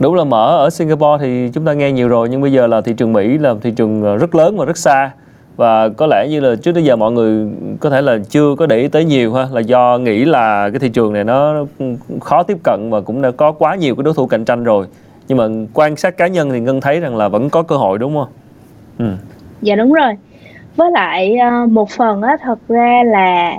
Đúng 0.00 0.14
là 0.14 0.24
mở 0.24 0.56
ở 0.56 0.70
Singapore 0.70 1.16
thì 1.20 1.50
chúng 1.54 1.64
ta 1.64 1.72
nghe 1.72 1.92
nhiều 1.92 2.08
rồi 2.08 2.28
nhưng 2.28 2.40
bây 2.40 2.52
giờ 2.52 2.66
là 2.66 2.80
thị 2.80 2.92
trường 2.92 3.12
Mỹ 3.12 3.38
là 3.38 3.54
thị 3.62 3.70
trường 3.70 4.02
ờ, 4.02 4.16
rất 4.16 4.34
lớn 4.34 4.56
và 4.56 4.64
rất 4.64 4.76
xa 4.76 5.10
và 5.56 5.88
có 5.88 6.06
lẽ 6.06 6.26
như 6.30 6.40
là 6.40 6.56
trước 6.56 6.72
tới 6.72 6.84
giờ 6.84 6.96
mọi 6.96 7.12
người 7.12 7.48
có 7.80 7.90
thể 7.90 8.02
là 8.02 8.18
chưa 8.28 8.54
có 8.58 8.66
để 8.66 8.78
ý 8.78 8.88
tới 8.88 9.04
nhiều 9.04 9.34
ha 9.34 9.46
là 9.52 9.60
do 9.60 9.98
nghĩ 9.98 10.24
là 10.24 10.70
cái 10.70 10.78
thị 10.78 10.88
trường 10.88 11.12
này 11.12 11.24
nó 11.24 11.66
khó 12.20 12.42
tiếp 12.42 12.58
cận 12.62 12.90
và 12.90 13.00
cũng 13.00 13.22
đã 13.22 13.30
có 13.30 13.52
quá 13.52 13.74
nhiều 13.74 13.94
cái 13.94 14.02
đối 14.02 14.14
thủ 14.14 14.26
cạnh 14.26 14.44
tranh 14.44 14.64
rồi 14.64 14.86
nhưng 15.28 15.38
mà 15.38 15.44
quan 15.74 15.96
sát 15.96 16.16
cá 16.16 16.26
nhân 16.26 16.50
thì 16.50 16.60
ngân 16.60 16.80
thấy 16.80 17.00
rằng 17.00 17.16
là 17.16 17.28
vẫn 17.28 17.50
có 17.50 17.62
cơ 17.62 17.76
hội 17.76 17.98
đúng 17.98 18.14
không? 18.14 18.28
Ừ. 18.98 19.06
Dạ 19.62 19.76
đúng 19.76 19.92
rồi. 19.92 20.12
Với 20.76 20.90
lại 20.90 21.36
ờ, 21.36 21.66
một 21.66 21.90
phần 21.90 22.22
á 22.22 22.36
thật 22.42 22.58
ra 22.68 23.02
là 23.06 23.56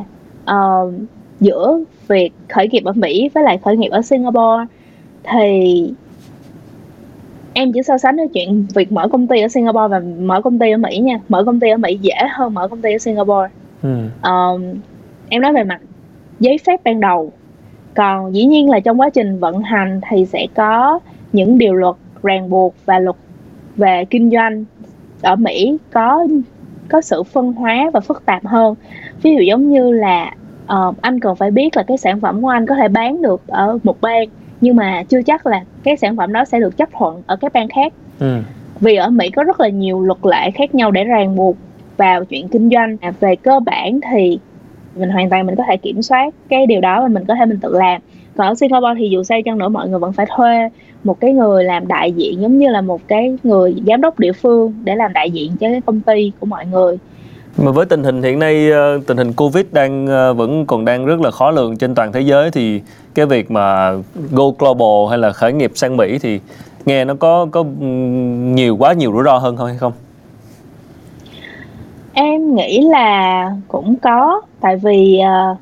uh, 0.52 0.94
giữa 1.40 1.80
việc 2.08 2.34
khởi 2.50 2.68
nghiệp 2.68 2.84
ở 2.86 2.94
Mỹ 2.96 3.30
với 3.34 3.44
lại 3.44 3.58
khởi 3.58 3.78
nghiệp 3.78 3.90
ở 3.90 4.02
Singapore 4.02 4.66
thì 5.24 5.94
em 7.54 7.72
chỉ 7.74 7.84
so 7.84 7.98
sánh 7.98 8.16
với 8.16 8.28
chuyện 8.34 8.66
việc 8.76 8.92
mở 8.92 9.08
công 9.08 9.28
ty 9.28 9.42
ở 9.42 9.48
Singapore 9.48 9.88
và 9.88 10.02
mở 10.20 10.42
công 10.42 10.60
ty 10.60 10.72
ở 10.72 10.78
Mỹ 10.78 10.98
nha. 10.98 11.20
Mở 11.30 11.44
công 11.44 11.60
ty 11.60 11.70
ở 11.70 11.78
Mỹ 11.78 11.98
dễ 12.02 12.16
hơn 12.32 12.54
mở 12.54 12.68
công 12.68 12.82
ty 12.82 12.94
ở 12.94 12.98
Singapore. 12.98 13.50
Ừ. 13.84 13.90
um, 14.24 14.64
em 15.30 15.42
nói 15.42 15.54
về 15.54 15.64
mặt 15.64 15.82
giấy 16.40 16.58
phép 16.66 16.82
ban 16.84 17.00
đầu. 17.00 17.32
Còn 17.94 18.36
dĩ 18.36 18.46
nhiên 18.46 18.70
là 18.70 18.80
trong 18.80 19.00
quá 19.02 19.10
trình 19.10 19.40
vận 19.40 19.62
hành 19.62 20.02
thì 20.10 20.26
sẽ 20.26 20.48
có 20.56 21.00
những 21.34 21.58
điều 21.58 21.74
luật 21.74 21.96
ràng 22.24 22.50
buộc 22.50 22.76
và 22.86 23.00
luật 23.00 23.16
về 23.76 24.06
kinh 24.10 24.32
doanh 24.32 24.66
ở 25.22 25.36
Mỹ 25.36 25.78
có 25.94 26.28
có 26.90 27.02
sự 27.02 27.24
phân 27.24 27.54
hóa 27.54 27.90
và 27.94 28.00
phức 28.00 28.26
tạp 28.26 28.46
hơn. 28.46 28.76
Ví 29.22 29.36
dụ 29.36 29.42
giống 29.42 29.72
như 29.72 29.92
là 29.92 30.32
uh, 30.64 31.02
anh 31.02 31.20
cần 31.20 31.36
phải 31.36 31.52
biết 31.52 31.78
là 31.78 31.84
cái 31.84 31.98
sản 31.98 32.20
phẩm 32.20 32.42
của 32.42 32.48
anh 32.48 32.66
có 32.66 32.76
thể 32.76 32.88
bán 32.88 33.22
được 33.22 33.48
ở 33.48 33.78
một 33.84 34.02
bang 34.02 34.30
nhưng 34.62 34.76
mà 34.76 35.04
chưa 35.10 35.22
chắc 35.22 35.48
là 35.48 35.64
cái 35.84 35.98
sản 35.98 36.18
phẩm 36.18 36.34
đó 36.34 36.46
sẽ 36.46 36.60
được 36.60 36.78
chấp 36.78 36.90
thuận 36.98 37.22
ở 37.28 37.36
các 37.36 37.54
bang 37.54 37.68
khác. 37.68 37.94
Ừ. 38.20 38.38
vì 38.80 38.96
ở 38.96 39.10
Mỹ 39.10 39.30
có 39.30 39.44
rất 39.44 39.60
là 39.60 39.68
nhiều 39.68 40.02
luật 40.02 40.26
lệ 40.26 40.52
khác 40.52 40.76
nhau 40.76 40.92
để 40.92 41.04
ràng 41.04 41.36
buộc 41.36 41.58
vào 41.98 42.26
chuyện 42.26 42.48
kinh 42.48 42.70
doanh. 42.70 42.98
Về 43.20 43.36
cơ 43.36 43.60
bản 43.60 44.00
thì 44.12 44.40
mình 44.96 45.10
hoàn 45.10 45.30
toàn 45.30 45.46
mình 45.46 45.56
có 45.56 45.64
thể 45.68 45.78
kiểm 45.78 46.02
soát 46.02 46.34
cái 46.50 46.68
điều 46.68 46.82
đó 46.82 47.02
và 47.02 47.08
mình 47.08 47.26
có 47.28 47.36
thể 47.36 47.46
mình 47.46 47.60
tự 47.60 47.78
làm 47.78 48.02
còn 48.38 48.48
ở 48.48 48.56
Singapore 48.56 48.94
thì 48.98 49.10
dù 49.10 49.24
sao 49.24 49.40
chăng 49.46 49.58
nữa 49.58 49.70
mọi 49.70 49.90
người 49.90 50.00
vẫn 50.00 50.14
phải 50.14 50.26
thuê 50.36 50.70
một 51.04 51.20
cái 51.20 51.34
người 51.34 51.64
làm 51.64 51.88
đại 51.88 52.12
diện 52.12 52.42
giống 52.42 52.60
như 52.60 52.70
là 52.70 52.82
một 52.82 53.02
cái 53.08 53.38
người 53.44 53.76
giám 53.88 54.02
đốc 54.02 54.20
địa 54.20 54.32
phương 54.32 54.74
để 54.84 54.96
làm 54.96 55.14
đại 55.14 55.32
diện 55.32 55.52
cho 55.60 55.68
cái 55.68 55.82
công 55.86 56.02
ty 56.02 56.32
của 56.40 56.46
mọi 56.46 56.66
người. 56.66 56.98
Mà 57.58 57.72
với 57.72 57.86
tình 57.86 58.04
hình 58.04 58.24
hiện 58.24 58.40
nay 58.40 58.72
ờ, 58.72 59.00
tình 59.08 59.18
hình 59.18 59.34
covid 59.34 59.66
đang 59.72 60.08
ờ, 60.08 60.34
vẫn 60.34 60.66
còn 60.66 60.86
đang 60.86 61.06
rất 61.06 61.22
là 61.22 61.32
khó 61.32 61.52
lường 61.52 61.78
trên 61.78 61.96
toàn 61.96 62.12
thế 62.12 62.22
giới 62.22 62.52
thì 62.52 62.82
cái 63.16 63.26
việc 63.26 63.52
mà 63.52 63.92
go 64.32 64.44
global 64.60 65.10
hay 65.10 65.18
là 65.18 65.32
khởi 65.32 65.54
nghiệp 65.54 65.72
sang 65.76 65.98
mỹ 65.98 66.18
thì 66.22 66.40
nghe 66.86 67.06
nó 67.06 67.14
có 67.14 67.48
có 67.52 67.64
nhiều 68.56 68.78
quá 68.78 68.94
nhiều 68.94 69.12
rủi 69.14 69.24
ro 69.24 69.38
hơn 69.38 69.58
không 69.58 69.68
hay 69.68 69.78
không? 69.78 69.94
Em 72.14 72.56
nghĩ 72.56 72.82
là 72.82 73.52
cũng 73.68 73.96
có 73.96 74.42
tại 74.60 74.76
vì 74.76 75.22
uh, 75.52 75.58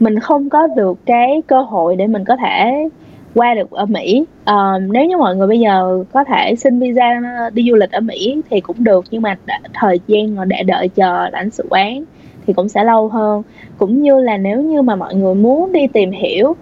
mình 0.00 0.20
không 0.20 0.48
có 0.48 0.66
được 0.66 0.98
cái 1.06 1.42
cơ 1.46 1.60
hội 1.62 1.96
để 1.96 2.06
mình 2.06 2.24
có 2.24 2.36
thể 2.36 2.88
qua 3.34 3.54
được 3.54 3.70
ở 3.70 3.86
Mỹ. 3.86 4.24
Uh, 4.50 4.82
nếu 4.90 5.04
như 5.04 5.16
mọi 5.16 5.36
người 5.36 5.48
bây 5.48 5.60
giờ 5.60 6.04
có 6.12 6.24
thể 6.24 6.54
xin 6.56 6.78
visa 6.78 7.20
đi 7.54 7.70
du 7.70 7.76
lịch 7.76 7.90
ở 7.90 8.00
Mỹ 8.00 8.42
thì 8.50 8.60
cũng 8.60 8.84
được 8.84 9.04
nhưng 9.10 9.22
mà 9.22 9.36
thời 9.74 10.00
gian 10.06 10.34
mà 10.36 10.44
để 10.44 10.62
đợi 10.62 10.88
chờ 10.88 11.28
lãnh 11.32 11.50
sự 11.50 11.66
quán 11.70 12.04
thì 12.46 12.52
cũng 12.52 12.68
sẽ 12.68 12.84
lâu 12.84 13.08
hơn. 13.08 13.42
Cũng 13.78 14.02
như 14.02 14.20
là 14.20 14.36
nếu 14.36 14.62
như 14.62 14.82
mà 14.82 14.96
mọi 14.96 15.14
người 15.14 15.34
muốn 15.34 15.72
đi 15.72 15.86
tìm 15.86 16.10
hiểu 16.10 16.56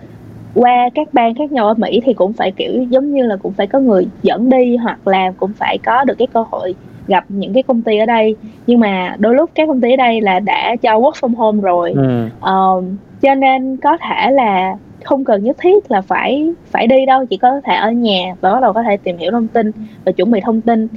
qua 0.55 0.89
các 0.95 1.09
bang 1.13 1.35
khác 1.35 1.53
nhau 1.53 1.69
ở 1.69 1.75
Mỹ 1.75 2.01
thì 2.05 2.15
cũng 2.15 2.33
phải 2.33 2.51
kiểu 2.51 2.83
giống 2.83 3.15
như 3.15 3.27
là 3.27 3.37
cũng 3.37 3.53
phải 3.53 3.67
có 3.67 3.79
người 3.79 4.07
dẫn 4.23 4.51
đi 4.51 4.77
hoặc 4.77 5.09
là 5.09 5.33
cũng 5.37 5.53
phải 5.53 5.79
có 5.79 6.05
được 6.05 6.15
cái 6.19 6.27
cơ 6.33 6.45
hội 6.51 6.75
gặp 7.09 7.25
những 7.29 7.53
cái 7.53 7.63
công 7.63 7.83
ty 7.83 7.99
ở 7.99 8.07
đây. 8.07 8.37
Nhưng 8.67 8.81
mà 8.81 9.17
đôi 9.19 9.35
lúc 9.35 9.51
các 9.55 9.67
công 9.67 9.81
ty 9.81 9.93
ở 9.93 9.97
đây 9.97 10.21
là 10.21 10.41
đã 10.41 10.77
cho 10.83 10.91
work 10.91 11.13
from 11.13 11.37
home 11.37 11.61
rồi. 11.63 11.93
Ừ. 11.97 12.27
uh, 12.37 12.85
cho 13.23 13.35
nên 13.35 13.77
có 13.77 13.97
thể 13.97 14.31
là 14.31 14.77
không 15.05 15.25
cần 15.25 15.45
nhất 15.45 15.57
thiết 15.61 15.91
là 15.91 16.01
phải 16.01 16.53
phải 16.71 16.87
đi 16.87 17.07
đâu 17.07 17.27
chỉ 17.27 17.37
có 17.37 17.61
thể 17.65 17.75
ở 17.75 17.91
nhà 17.91 18.35
và 18.41 18.53
bắt 18.53 18.61
đầu 18.63 18.73
có 18.73 18.83
thể 18.83 18.97
tìm 18.97 19.19
hiểu 19.19 19.31
thông 19.31 19.49
tin 19.49 19.71
và 20.05 20.13
chuẩn 20.13 20.31
bị 20.31 20.41
thông 20.41 20.61
tin. 20.61 20.89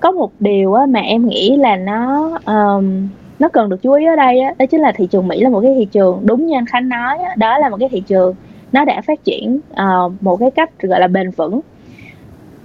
Có 0.00 0.10
một 0.10 0.30
điều 0.40 0.74
á, 0.74 0.86
mà 0.86 1.00
em 1.00 1.26
nghĩ 1.26 1.56
là 1.56 1.76
nó 1.76 2.30
um, 2.46 3.08
nó 3.38 3.48
cần 3.48 3.68
được 3.68 3.82
chú 3.82 3.92
ý 3.92 4.06
ở 4.06 4.16
đây 4.16 4.40
á, 4.40 4.54
đó 4.58 4.66
chính 4.66 4.80
là 4.80 4.92
thị 4.92 5.06
trường 5.10 5.28
Mỹ 5.28 5.40
là 5.40 5.48
một 5.50 5.60
cái 5.60 5.74
thị 5.78 5.84
trường 5.84 6.20
đúng 6.24 6.46
như 6.46 6.56
anh 6.56 6.66
Khánh 6.66 6.88
nói 6.88 7.18
á, 7.18 7.30
đó 7.36 7.58
là 7.58 7.68
một 7.68 7.76
cái 7.80 7.88
thị 7.88 8.02
trường 8.06 8.34
nó 8.72 8.84
đã 8.84 9.00
phát 9.06 9.24
triển 9.24 9.60
uh, 9.72 10.12
một 10.20 10.36
cái 10.36 10.50
cách 10.50 10.70
gọi 10.82 11.00
là 11.00 11.06
bền 11.06 11.30
vững 11.30 11.60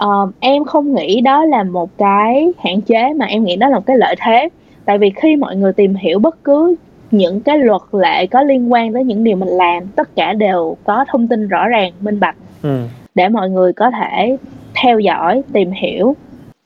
uh, 0.05 0.29
em 0.39 0.63
không 0.63 0.95
nghĩ 0.95 1.21
đó 1.21 1.45
là 1.45 1.63
một 1.63 1.97
cái 1.97 2.51
hạn 2.63 2.81
chế 2.81 3.13
mà 3.13 3.25
em 3.25 3.43
nghĩ 3.43 3.55
đó 3.55 3.69
là 3.69 3.75
một 3.75 3.85
cái 3.85 3.97
lợi 3.97 4.15
thế. 4.19 4.49
Tại 4.85 4.97
vì 4.97 5.09
khi 5.15 5.35
mọi 5.35 5.55
người 5.55 5.73
tìm 5.73 5.95
hiểu 5.95 6.19
bất 6.19 6.43
cứ 6.43 6.75
những 7.11 7.41
cái 7.41 7.59
luật 7.59 7.81
lệ 7.91 8.27
có 8.27 8.41
liên 8.41 8.73
quan 8.73 8.93
tới 8.93 9.03
những 9.03 9.23
điều 9.23 9.37
mình 9.37 9.49
làm 9.49 9.87
tất 9.87 10.15
cả 10.15 10.33
đều 10.33 10.77
có 10.83 11.05
thông 11.07 11.27
tin 11.27 11.47
rõ 11.47 11.67
ràng 11.67 11.91
minh 11.99 12.19
bạch 12.19 12.35
ừ. 12.63 12.79
để 13.15 13.29
mọi 13.29 13.49
người 13.49 13.73
có 13.73 13.91
thể 13.91 14.37
theo 14.83 14.99
dõi 14.99 15.41
tìm 15.53 15.71
hiểu. 15.71 16.15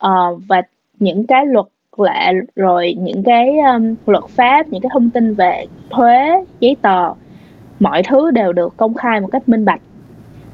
Uh, 0.05 0.39
và 0.47 0.61
những 0.99 1.27
cái 1.27 1.45
luật 1.45 1.65
lệ 1.97 2.33
rồi 2.55 2.95
những 2.99 3.23
cái 3.23 3.57
um, 3.59 3.95
luật 4.05 4.23
pháp 4.29 4.67
những 4.67 4.81
cái 4.81 4.89
thông 4.93 5.09
tin 5.09 5.33
về 5.33 5.65
thuế 5.89 6.43
giấy 6.59 6.75
tờ 6.81 7.13
mọi 7.79 8.03
thứ 8.03 8.31
đều 8.31 8.53
được 8.53 8.77
công 8.77 8.93
khai 8.93 9.21
một 9.21 9.27
cách 9.31 9.49
minh 9.49 9.65
bạch 9.65 9.81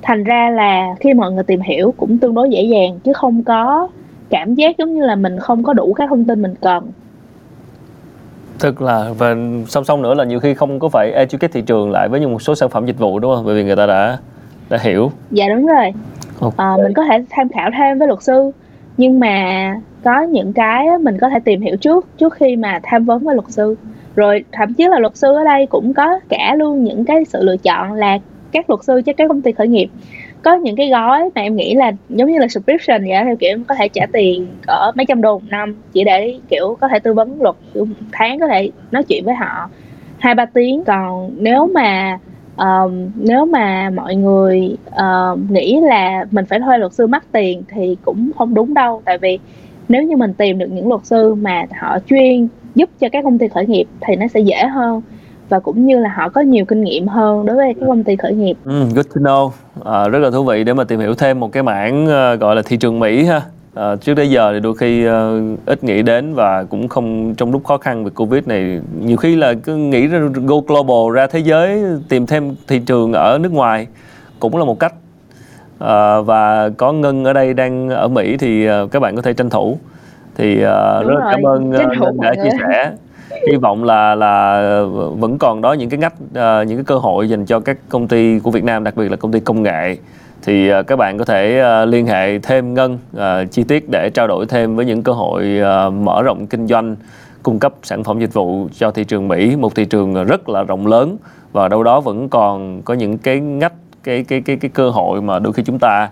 thành 0.02 0.24
ra 0.24 0.50
là 0.50 0.96
khi 1.00 1.14
mọi 1.14 1.32
người 1.32 1.44
tìm 1.44 1.62
hiểu 1.62 1.94
cũng 1.98 2.18
tương 2.18 2.34
đối 2.34 2.50
dễ 2.50 2.62
dàng 2.62 3.00
chứ 3.04 3.14
không 3.14 3.44
có 3.44 3.88
cảm 4.30 4.56
giác 4.56 4.78
giống 4.78 4.96
như 4.96 5.06
là 5.06 5.16
mình 5.16 5.40
không 5.40 5.64
có 5.64 5.74
đủ 5.74 5.94
các 5.94 6.10
thông 6.10 6.26
tin 6.26 6.42
mình 6.42 6.56
cần. 6.62 6.92
Tức 8.60 8.82
là 8.82 9.12
và 9.18 9.36
song 9.68 9.84
song 9.84 10.02
nữa 10.02 10.14
là 10.14 10.24
nhiều 10.24 10.40
khi 10.40 10.54
không 10.54 10.80
có 10.80 10.90
phải 10.90 11.12
educate 11.12 11.52
thị 11.54 11.62
trường 11.62 11.92
lại 11.92 12.08
với 12.10 12.28
một 12.28 12.42
số 12.42 12.56
sản 12.56 12.70
phẩm 12.70 12.86
dịch 12.86 13.00
vụ 13.00 13.20
đúng 13.20 13.36
không? 13.36 13.46
Bởi 13.46 13.56
vì 13.56 13.64
người 13.64 13.76
ta 13.76 13.86
đã 13.86 14.18
đã 14.70 14.78
hiểu. 14.82 15.12
Dạ 15.32 15.46
đúng 15.50 15.66
rồi. 15.66 15.94
Okay. 16.40 16.68
à, 16.68 16.78
mình 16.84 16.94
có 16.94 17.04
thể 17.10 17.26
tham 17.30 17.50
khảo 17.50 17.70
thêm 17.78 18.00
với 18.00 18.08
luật 18.08 18.24
sư. 18.24 18.52
Nhưng 18.98 19.20
mà 19.20 19.76
có 20.04 20.22
những 20.22 20.54
cái 20.54 20.88
mình 21.02 21.18
có 21.22 21.30
thể 21.30 21.40
tìm 21.40 21.62
hiểu 21.62 21.78
trước 21.78 22.06
trước 22.18 22.34
khi 22.34 22.56
mà 22.56 22.80
tham 22.84 23.06
vấn 23.06 23.24
với 23.24 23.36
luật 23.36 23.50
sư. 23.50 23.76
Rồi 24.16 24.44
thậm 24.52 24.74
chí 24.74 24.88
là 24.88 25.00
luật 25.00 25.18
sư 25.18 25.34
ở 25.34 25.44
đây 25.44 25.66
cũng 25.66 25.94
có 25.94 26.20
cả 26.30 26.56
luôn 26.58 26.84
những 26.84 27.06
cái 27.06 27.26
sự 27.26 27.44
lựa 27.44 27.58
chọn 27.58 27.94
là 27.94 28.18
các 28.52 28.70
luật 28.70 28.84
sư 28.84 29.02
cho 29.06 29.14
các 29.14 29.28
công 29.28 29.42
ty 29.42 29.52
khởi 29.52 29.68
nghiệp. 29.68 29.90
Có 30.42 30.56
những 30.56 30.76
cái 30.76 30.90
gói 30.90 31.30
mà 31.36 31.42
em 31.42 31.56
nghĩ 31.56 31.76
là 31.76 31.92
giống 32.10 32.32
như 32.32 32.40
là 32.40 32.48
subscription 32.48 33.02
vậy 33.02 33.18
theo 33.26 33.36
kiểu 33.36 33.50
em 33.50 33.64
có 33.64 33.76
thể 33.76 33.88
trả 33.88 34.06
tiền 34.14 34.48
ở 34.68 34.92
mấy 34.96 35.06
trăm 35.06 35.22
đô 35.22 35.40
một 35.40 35.46
năm 35.50 35.76
chỉ 35.94 36.04
để 36.04 36.40
kiểu 36.50 36.78
có 36.82 36.88
thể 36.88 37.00
tư 37.00 37.14
vấn 37.14 37.42
luật 37.42 37.56
kiểu 37.74 37.88
tháng 38.12 38.40
có 38.40 38.48
thể 38.48 38.70
nói 38.92 39.04
chuyện 39.04 39.26
với 39.26 39.36
họ 39.36 39.70
hai 40.20 40.36
ba 40.36 40.46
tiếng. 40.46 40.84
Còn 40.84 41.32
nếu 41.38 41.68
mà 41.74 42.20
um, 42.58 43.10
nếu 43.16 43.46
mà 43.46 43.90
mọi 43.90 44.16
người 44.16 44.78
uh, 44.90 45.52
nghĩ 45.52 45.80
là 45.82 46.26
mình 46.32 46.46
phải 46.46 46.60
thuê 46.60 46.78
luật 46.78 46.94
sư 46.94 47.08
mắc 47.08 47.24
tiền 47.32 47.64
thì 47.70 47.98
cũng 48.02 48.32
không 48.38 48.54
đúng 48.54 48.74
đâu. 48.74 49.02
Tại 49.06 49.18
vì 49.18 49.40
nếu 49.90 50.04
như 50.04 50.18
mình 50.18 50.34
tìm 50.34 50.58
được 50.58 50.72
những 50.72 50.88
luật 50.88 51.06
sư 51.06 51.36
mà 51.36 51.66
họ 51.80 51.98
chuyên 52.00 52.48
giúp 52.76 52.90
cho 53.00 53.10
các 53.10 53.24
công 53.24 53.38
ty 53.38 53.48
khởi 53.48 53.66
nghiệp 53.66 53.86
thì 54.02 54.16
nó 54.16 54.28
sẽ 54.28 54.40
dễ 54.40 54.64
hơn 54.64 55.02
và 55.52 55.60
cũng 55.60 55.86
như 55.86 56.00
là 56.00 56.14
họ 56.16 56.30
có 56.30 56.42
nhiều 56.42 56.66
kinh 56.66 56.84
nghiệm 56.84 57.08
hơn 57.08 57.46
đối 57.46 57.56
với 57.56 57.74
các 57.80 57.86
công 57.88 58.04
ty 58.04 58.16
khởi 58.16 58.34
nghiệp. 58.34 58.58
Mm, 58.66 58.90
good 58.96 59.06
to 59.16 59.22
know. 59.22 59.50
À, 59.86 60.08
rất 60.08 60.20
là 60.20 60.32
thú 60.32 60.44
vị 60.44 60.64
để 60.64 60.74
mà 60.74 60.84
tìm 60.84 61.00
hiểu 61.00 61.16
thêm 61.16 61.40
một 61.40 61.52
cái 61.52 61.64
mảng 61.64 62.06
uh, 62.06 62.40
gọi 62.40 62.56
là 62.56 62.62
thị 62.66 62.78
trường 62.78 63.00
Mỹ 63.00 63.24
ha. 63.24 63.42
À, 63.76 63.96
trước 63.96 64.16
tới 64.16 64.30
giờ 64.30 64.54
thì 64.54 64.60
đôi 64.60 64.76
khi 64.76 65.08
uh, 65.08 65.14
ít 65.66 65.84
nghĩ 65.84 66.02
đến 66.02 66.34
và 66.34 66.64
cũng 66.64 66.88
không 66.88 67.36
trong 67.36 67.52
lúc 67.52 67.64
khó 67.64 67.78
khăn 67.78 68.04
về 68.04 68.12
covid 68.16 68.48
này 68.48 68.82
nhiều 69.00 69.18
khi 69.18 69.36
là 69.36 69.54
cứ 69.54 69.76
nghĩ 69.76 70.08
ra 70.08 70.20
go 70.20 70.56
global 70.68 71.16
ra 71.16 71.28
thế 71.28 71.40
giới 71.40 71.84
tìm 72.10 72.26
thêm 72.26 72.56
thị 72.68 72.80
trường 72.80 73.14
ở 73.14 73.38
nước 73.42 73.52
ngoài 73.52 73.88
cũng 74.40 74.58
là 74.58 74.66
một 74.66 74.80
cách 74.80 74.94
à, 75.80 76.22
và 76.22 76.70
có 76.70 76.94
ngân 76.94 77.24
ở 77.24 77.34
đây 77.34 77.54
đang 77.54 77.90
ở 77.90 78.08
mỹ 78.08 78.38
thì 78.38 78.70
uh, 78.70 78.92
các 78.92 79.00
bạn 79.00 79.16
có 79.16 79.22
thể 79.22 79.34
tranh 79.34 79.50
thủ 79.50 79.78
thì 80.38 80.54
uh, 80.56 80.62
rất 81.08 81.16
là 81.20 81.32
cảm 81.32 81.44
ơn 81.44 81.70
uh, 81.70 82.20
đã 82.22 82.34
chia 82.44 82.58
sẻ 82.60 82.92
hy 83.52 83.58
vọng 83.58 83.84
là 83.84 84.16
là 84.16 84.84
vẫn 85.18 85.38
còn 85.38 85.62
đó 85.62 85.74
những 85.74 85.90
cái 85.90 85.98
ngách 86.00 86.14
uh, 86.14 86.68
những 86.68 86.78
cái 86.78 86.86
cơ 86.86 86.96
hội 86.96 87.30
dành 87.30 87.46
cho 87.46 87.60
các 87.60 87.78
công 87.90 88.08
ty 88.08 88.40
của 88.40 88.52
Việt 88.52 88.64
Nam 88.64 88.84
đặc 88.84 88.96
biệt 88.96 89.10
là 89.10 89.16
công 89.16 89.32
ty 89.32 89.40
công 89.40 89.64
nghệ. 89.64 89.98
Thì 90.44 90.74
uh, 90.80 90.88
các 90.88 90.96
bạn 90.96 91.18
có 91.18 91.26
thể 91.26 91.64
uh, 91.84 91.90
liên 91.90 92.06
hệ 92.06 92.40
thêm 92.40 92.74
ngân 92.74 93.00
uh, 93.18 93.52
chi 93.52 93.64
tiết 93.64 93.90
để 93.90 94.10
trao 94.10 94.28
đổi 94.28 94.46
thêm 94.46 94.76
với 94.76 94.86
những 94.86 95.04
cơ 95.04 95.12
hội 95.12 95.60
uh, 95.62 95.94
mở 95.94 96.22
rộng 96.22 96.48
kinh 96.48 96.68
doanh 96.68 96.96
cung 97.44 97.60
cấp 97.60 97.74
sản 97.84 98.04
phẩm 98.04 98.20
dịch 98.20 98.34
vụ 98.34 98.68
cho 98.74 98.92
thị 98.92 99.04
trường 99.04 99.28
Mỹ 99.28 99.56
một 99.56 99.76
thị 99.76 99.86
trường 99.86 100.26
rất 100.26 100.50
là 100.50 100.64
rộng 100.64 100.88
lớn. 100.88 101.18
Và 101.52 101.68
đâu 101.68 101.84
đó 101.84 102.00
vẫn 102.00 102.30
còn 102.30 102.82
có 102.82 102.94
những 102.94 103.18
cái 103.18 103.40
ngách 103.40 103.74
cái 104.04 104.24
cái 104.24 104.42
cái 104.42 104.56
cái 104.56 104.72
cơ 104.74 104.90
hội 104.90 105.22
mà 105.22 105.40
đôi 105.40 105.54
khi 105.54 105.64
chúng 105.64 105.80
ta 105.80 106.10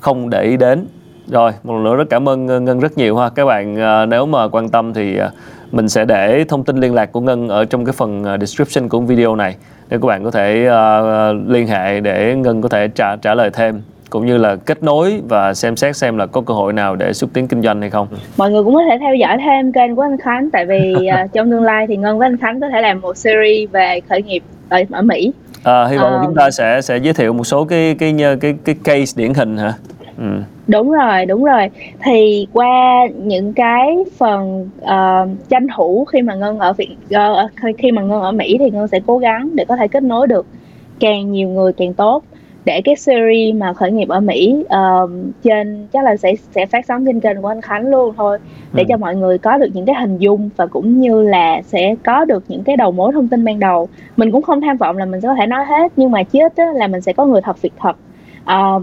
không 0.00 0.30
để 0.30 0.42
ý 0.42 0.56
đến. 0.56 0.86
Rồi 1.30 1.52
một 1.64 1.74
lần 1.74 1.84
nữa 1.84 1.96
rất 1.96 2.10
cảm 2.10 2.28
ơn 2.28 2.46
ngân 2.46 2.80
rất 2.80 2.98
nhiều 2.98 3.16
ha. 3.16 3.28
Các 3.28 3.44
bạn 3.44 3.76
nếu 4.10 4.26
mà 4.26 4.48
quan 4.48 4.68
tâm 4.68 4.94
thì 4.94 5.18
mình 5.72 5.88
sẽ 5.88 6.04
để 6.04 6.44
thông 6.48 6.64
tin 6.64 6.76
liên 6.76 6.94
lạc 6.94 7.12
của 7.12 7.20
ngân 7.20 7.48
ở 7.48 7.64
trong 7.64 7.84
cái 7.84 7.92
phần 7.92 8.24
description 8.40 8.88
của 8.88 9.00
video 9.00 9.36
này 9.36 9.56
để 9.88 9.98
các 10.02 10.06
bạn 10.06 10.24
có 10.24 10.30
thể 10.30 10.68
uh, 10.68 11.50
liên 11.50 11.66
hệ 11.66 12.00
để 12.00 12.34
ngân 12.36 12.62
có 12.62 12.68
thể 12.68 12.88
trả 12.88 13.16
trả 13.16 13.34
lời 13.34 13.50
thêm 13.52 13.82
cũng 14.10 14.26
như 14.26 14.36
là 14.38 14.56
kết 14.56 14.82
nối 14.82 15.20
và 15.28 15.54
xem 15.54 15.76
xét 15.76 15.96
xem 15.96 16.16
là 16.16 16.26
có 16.26 16.40
cơ 16.40 16.54
hội 16.54 16.72
nào 16.72 16.96
để 16.96 17.12
xúc 17.12 17.30
tiến 17.32 17.48
kinh 17.48 17.62
doanh 17.62 17.80
hay 17.80 17.90
không. 17.90 18.08
Mọi 18.36 18.50
người 18.50 18.64
cũng 18.64 18.74
có 18.74 18.82
thể 18.90 18.98
theo 19.00 19.14
dõi 19.14 19.38
thêm 19.44 19.72
kênh 19.72 19.96
của 19.96 20.02
anh 20.02 20.16
Khánh 20.18 20.50
tại 20.50 20.66
vì 20.66 20.94
uh, 20.94 21.32
trong 21.32 21.50
tương 21.50 21.62
lai 21.62 21.86
thì 21.86 21.96
Ngân 21.96 22.18
với 22.18 22.26
anh 22.26 22.36
Khánh 22.36 22.60
có 22.60 22.68
thể 22.68 22.80
làm 22.80 23.00
một 23.00 23.16
series 23.16 23.70
về 23.70 24.00
khởi 24.08 24.22
nghiệp 24.22 24.42
ở, 24.68 24.82
ở 24.90 25.02
Mỹ. 25.02 25.32
À, 25.64 25.86
hy 25.86 25.96
vọng 25.96 26.14
uh, 26.14 26.26
chúng 26.26 26.34
ta 26.34 26.50
sẽ 26.50 26.80
sẽ 26.80 26.96
giới 26.96 27.14
thiệu 27.14 27.32
một 27.32 27.44
số 27.44 27.64
cái 27.64 27.96
cái 27.98 28.14
cái 28.40 28.54
cái 28.64 28.74
case 28.84 29.12
điển 29.16 29.34
hình 29.34 29.56
hả? 29.56 29.72
Ừ. 30.20 30.26
đúng 30.68 30.92
rồi 30.92 31.26
đúng 31.26 31.44
rồi. 31.44 31.70
Thì 32.04 32.46
qua 32.52 33.06
những 33.22 33.52
cái 33.52 33.96
phần 34.18 34.70
uh, 34.82 35.48
tranh 35.48 35.66
thủ 35.76 36.04
khi 36.04 36.22
mà 36.22 36.34
ngân 36.34 36.58
ở 36.58 36.72
việt 36.72 36.96
uh, 37.14 37.78
khi 37.78 37.92
mà 37.92 38.02
ngân 38.02 38.20
ở 38.20 38.32
mỹ 38.32 38.56
thì 38.58 38.70
ngân 38.70 38.88
sẽ 38.88 39.00
cố 39.06 39.18
gắng 39.18 39.50
để 39.54 39.64
có 39.64 39.76
thể 39.76 39.88
kết 39.88 40.02
nối 40.02 40.26
được 40.26 40.46
càng 41.00 41.32
nhiều 41.32 41.48
người 41.48 41.72
càng 41.72 41.94
tốt. 41.94 42.24
Để 42.64 42.80
cái 42.84 42.96
series 42.96 43.54
mà 43.54 43.72
khởi 43.72 43.92
nghiệp 43.92 44.08
ở 44.08 44.20
Mỹ 44.20 44.64
uh, 44.64 45.10
trên 45.42 45.86
chắc 45.92 46.04
là 46.04 46.16
sẽ 46.16 46.34
sẽ 46.50 46.66
phát 46.66 46.86
sóng 46.86 47.06
trên 47.06 47.20
kênh 47.20 47.42
của 47.42 47.48
anh 47.48 47.60
Khánh 47.60 47.86
luôn 47.86 48.14
thôi. 48.16 48.38
Để 48.72 48.82
ừ. 48.82 48.86
cho 48.88 48.96
mọi 48.96 49.16
người 49.16 49.38
có 49.38 49.58
được 49.58 49.68
những 49.72 49.86
cái 49.86 49.94
hình 50.00 50.18
dung 50.18 50.50
và 50.56 50.66
cũng 50.66 51.00
như 51.00 51.22
là 51.22 51.62
sẽ 51.62 51.94
có 52.04 52.24
được 52.24 52.44
những 52.48 52.64
cái 52.64 52.76
đầu 52.76 52.92
mối 52.92 53.12
thông 53.12 53.28
tin 53.28 53.44
ban 53.44 53.58
đầu. 53.58 53.88
Mình 54.16 54.32
cũng 54.32 54.42
không 54.42 54.60
tham 54.60 54.76
vọng 54.76 54.96
là 54.96 55.04
mình 55.04 55.20
sẽ 55.20 55.28
có 55.28 55.34
thể 55.34 55.46
nói 55.46 55.64
hết 55.64 55.92
nhưng 55.96 56.10
mà 56.10 56.22
chết 56.22 56.52
là 56.74 56.86
mình 56.86 57.00
sẽ 57.00 57.12
có 57.12 57.26
người 57.26 57.40
thật 57.40 57.62
việc 57.62 57.72
thật. 57.78 57.96
Uh, 58.42 58.82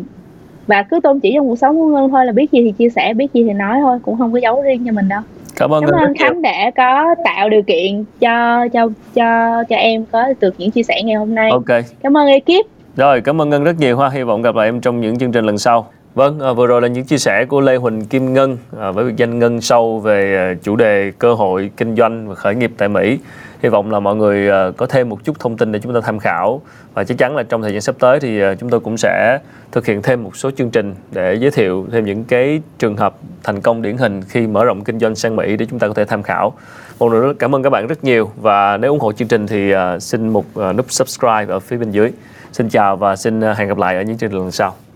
và 0.67 0.83
cứ 0.83 0.99
tôn 1.03 1.19
chỉ 1.19 1.31
trong 1.35 1.47
cuộc 1.47 1.55
sống 1.55 1.75
của 1.75 1.87
ngân 1.87 2.09
thôi 2.09 2.25
là 2.25 2.31
biết 2.31 2.51
gì 2.51 2.61
thì 2.63 2.71
chia 2.71 2.89
sẻ 2.89 3.13
biết 3.13 3.33
gì 3.33 3.43
thì 3.43 3.53
nói 3.53 3.77
thôi 3.81 3.99
cũng 4.01 4.17
không 4.17 4.33
có 4.33 4.39
giấu 4.39 4.61
riêng 4.61 4.83
cho 4.85 4.91
mình 4.91 5.07
đâu. 5.09 5.21
Cảm 5.55 5.73
ơn, 5.73 5.83
cảm 5.85 5.99
ơn 5.99 6.13
khánh 6.19 6.41
đã 6.41 6.71
có 6.75 7.15
tạo 7.23 7.49
điều 7.49 7.61
kiện 7.61 8.03
cho 8.19 8.67
cho 8.67 8.89
cho 9.13 9.63
cho 9.69 9.75
em 9.75 10.05
có 10.11 10.23
được 10.41 10.55
những 10.57 10.71
chia 10.71 10.83
sẻ 10.83 11.01
ngày 11.03 11.15
hôm 11.15 11.35
nay. 11.35 11.49
Ok. 11.51 11.85
Cảm 12.03 12.17
ơn 12.17 12.27
ekip. 12.27 12.65
Rồi 12.95 13.21
cảm 13.21 13.41
ơn 13.41 13.49
ngân 13.49 13.63
rất 13.63 13.79
nhiều 13.79 13.97
ha. 13.97 14.09
Hy 14.09 14.23
vọng 14.23 14.41
gặp 14.41 14.55
lại 14.55 14.67
em 14.67 14.81
trong 14.81 15.01
những 15.01 15.17
chương 15.17 15.31
trình 15.31 15.45
lần 15.45 15.57
sau 15.57 15.87
Vâng, 16.17 16.39
à, 16.39 16.53
vừa 16.53 16.67
rồi 16.67 16.81
là 16.81 16.87
những 16.87 17.05
chia 17.05 17.17
sẻ 17.17 17.45
của 17.45 17.61
Lê 17.61 17.75
Huỳnh 17.75 18.05
Kim 18.05 18.33
Ngân 18.33 18.57
à, 18.79 18.91
với 18.91 19.05
việc 19.05 19.13
danh 19.17 19.39
Ngân 19.39 19.61
Sâu 19.61 19.99
về 19.99 20.35
à, 20.35 20.53
chủ 20.63 20.75
đề 20.75 21.11
cơ 21.19 21.33
hội 21.33 21.71
kinh 21.77 21.95
doanh 21.95 22.29
và 22.29 22.35
khởi 22.35 22.55
nghiệp 22.55 22.71
tại 22.77 22.89
Mỹ 22.89 23.19
hy 23.63 23.69
vọng 23.69 23.91
là 23.91 23.99
mọi 23.99 24.15
người 24.15 24.49
có 24.77 24.85
thêm 24.85 25.09
một 25.09 25.23
chút 25.23 25.39
thông 25.39 25.57
tin 25.57 25.71
để 25.71 25.79
chúng 25.79 25.93
ta 25.93 25.99
tham 26.03 26.19
khảo 26.19 26.61
và 26.93 27.03
chắc 27.03 27.17
chắn 27.17 27.35
là 27.35 27.43
trong 27.43 27.61
thời 27.61 27.71
gian 27.71 27.81
sắp 27.81 27.95
tới 27.99 28.19
thì 28.19 28.41
chúng 28.59 28.69
tôi 28.69 28.79
cũng 28.79 28.97
sẽ 28.97 29.39
thực 29.71 29.85
hiện 29.85 30.01
thêm 30.01 30.23
một 30.23 30.37
số 30.37 30.51
chương 30.51 30.69
trình 30.69 30.95
để 31.11 31.33
giới 31.33 31.51
thiệu 31.51 31.87
thêm 31.91 32.05
những 32.05 32.23
cái 32.23 32.61
trường 32.79 32.97
hợp 32.97 33.15
thành 33.43 33.61
công 33.61 33.81
điển 33.81 33.97
hình 33.97 34.21
khi 34.21 34.47
mở 34.47 34.65
rộng 34.65 34.83
kinh 34.83 34.99
doanh 34.99 35.15
sang 35.15 35.35
Mỹ 35.35 35.57
để 35.57 35.65
chúng 35.65 35.79
ta 35.79 35.87
có 35.87 35.93
thể 35.93 36.05
tham 36.05 36.23
khảo. 36.23 36.53
Một 36.99 37.13
lần 37.13 37.21
nữa 37.21 37.33
cảm 37.39 37.55
ơn 37.55 37.63
các 37.63 37.69
bạn 37.69 37.87
rất 37.87 38.03
nhiều 38.03 38.31
và 38.41 38.77
nếu 38.77 38.91
ủng 38.91 38.99
hộ 38.99 39.11
chương 39.11 39.27
trình 39.27 39.47
thì 39.47 39.73
xin 39.99 40.29
một 40.29 40.45
nút 40.77 40.85
subscribe 40.91 41.45
ở 41.47 41.59
phía 41.59 41.77
bên 41.77 41.91
dưới. 41.91 42.11
Xin 42.51 42.69
chào 42.69 42.95
và 42.95 43.15
xin 43.15 43.41
hẹn 43.41 43.67
gặp 43.67 43.77
lại 43.77 43.95
ở 43.95 44.01
những 44.01 44.17
chương 44.17 44.29
trình 44.29 44.39
lần 44.39 44.51
sau. 44.51 44.86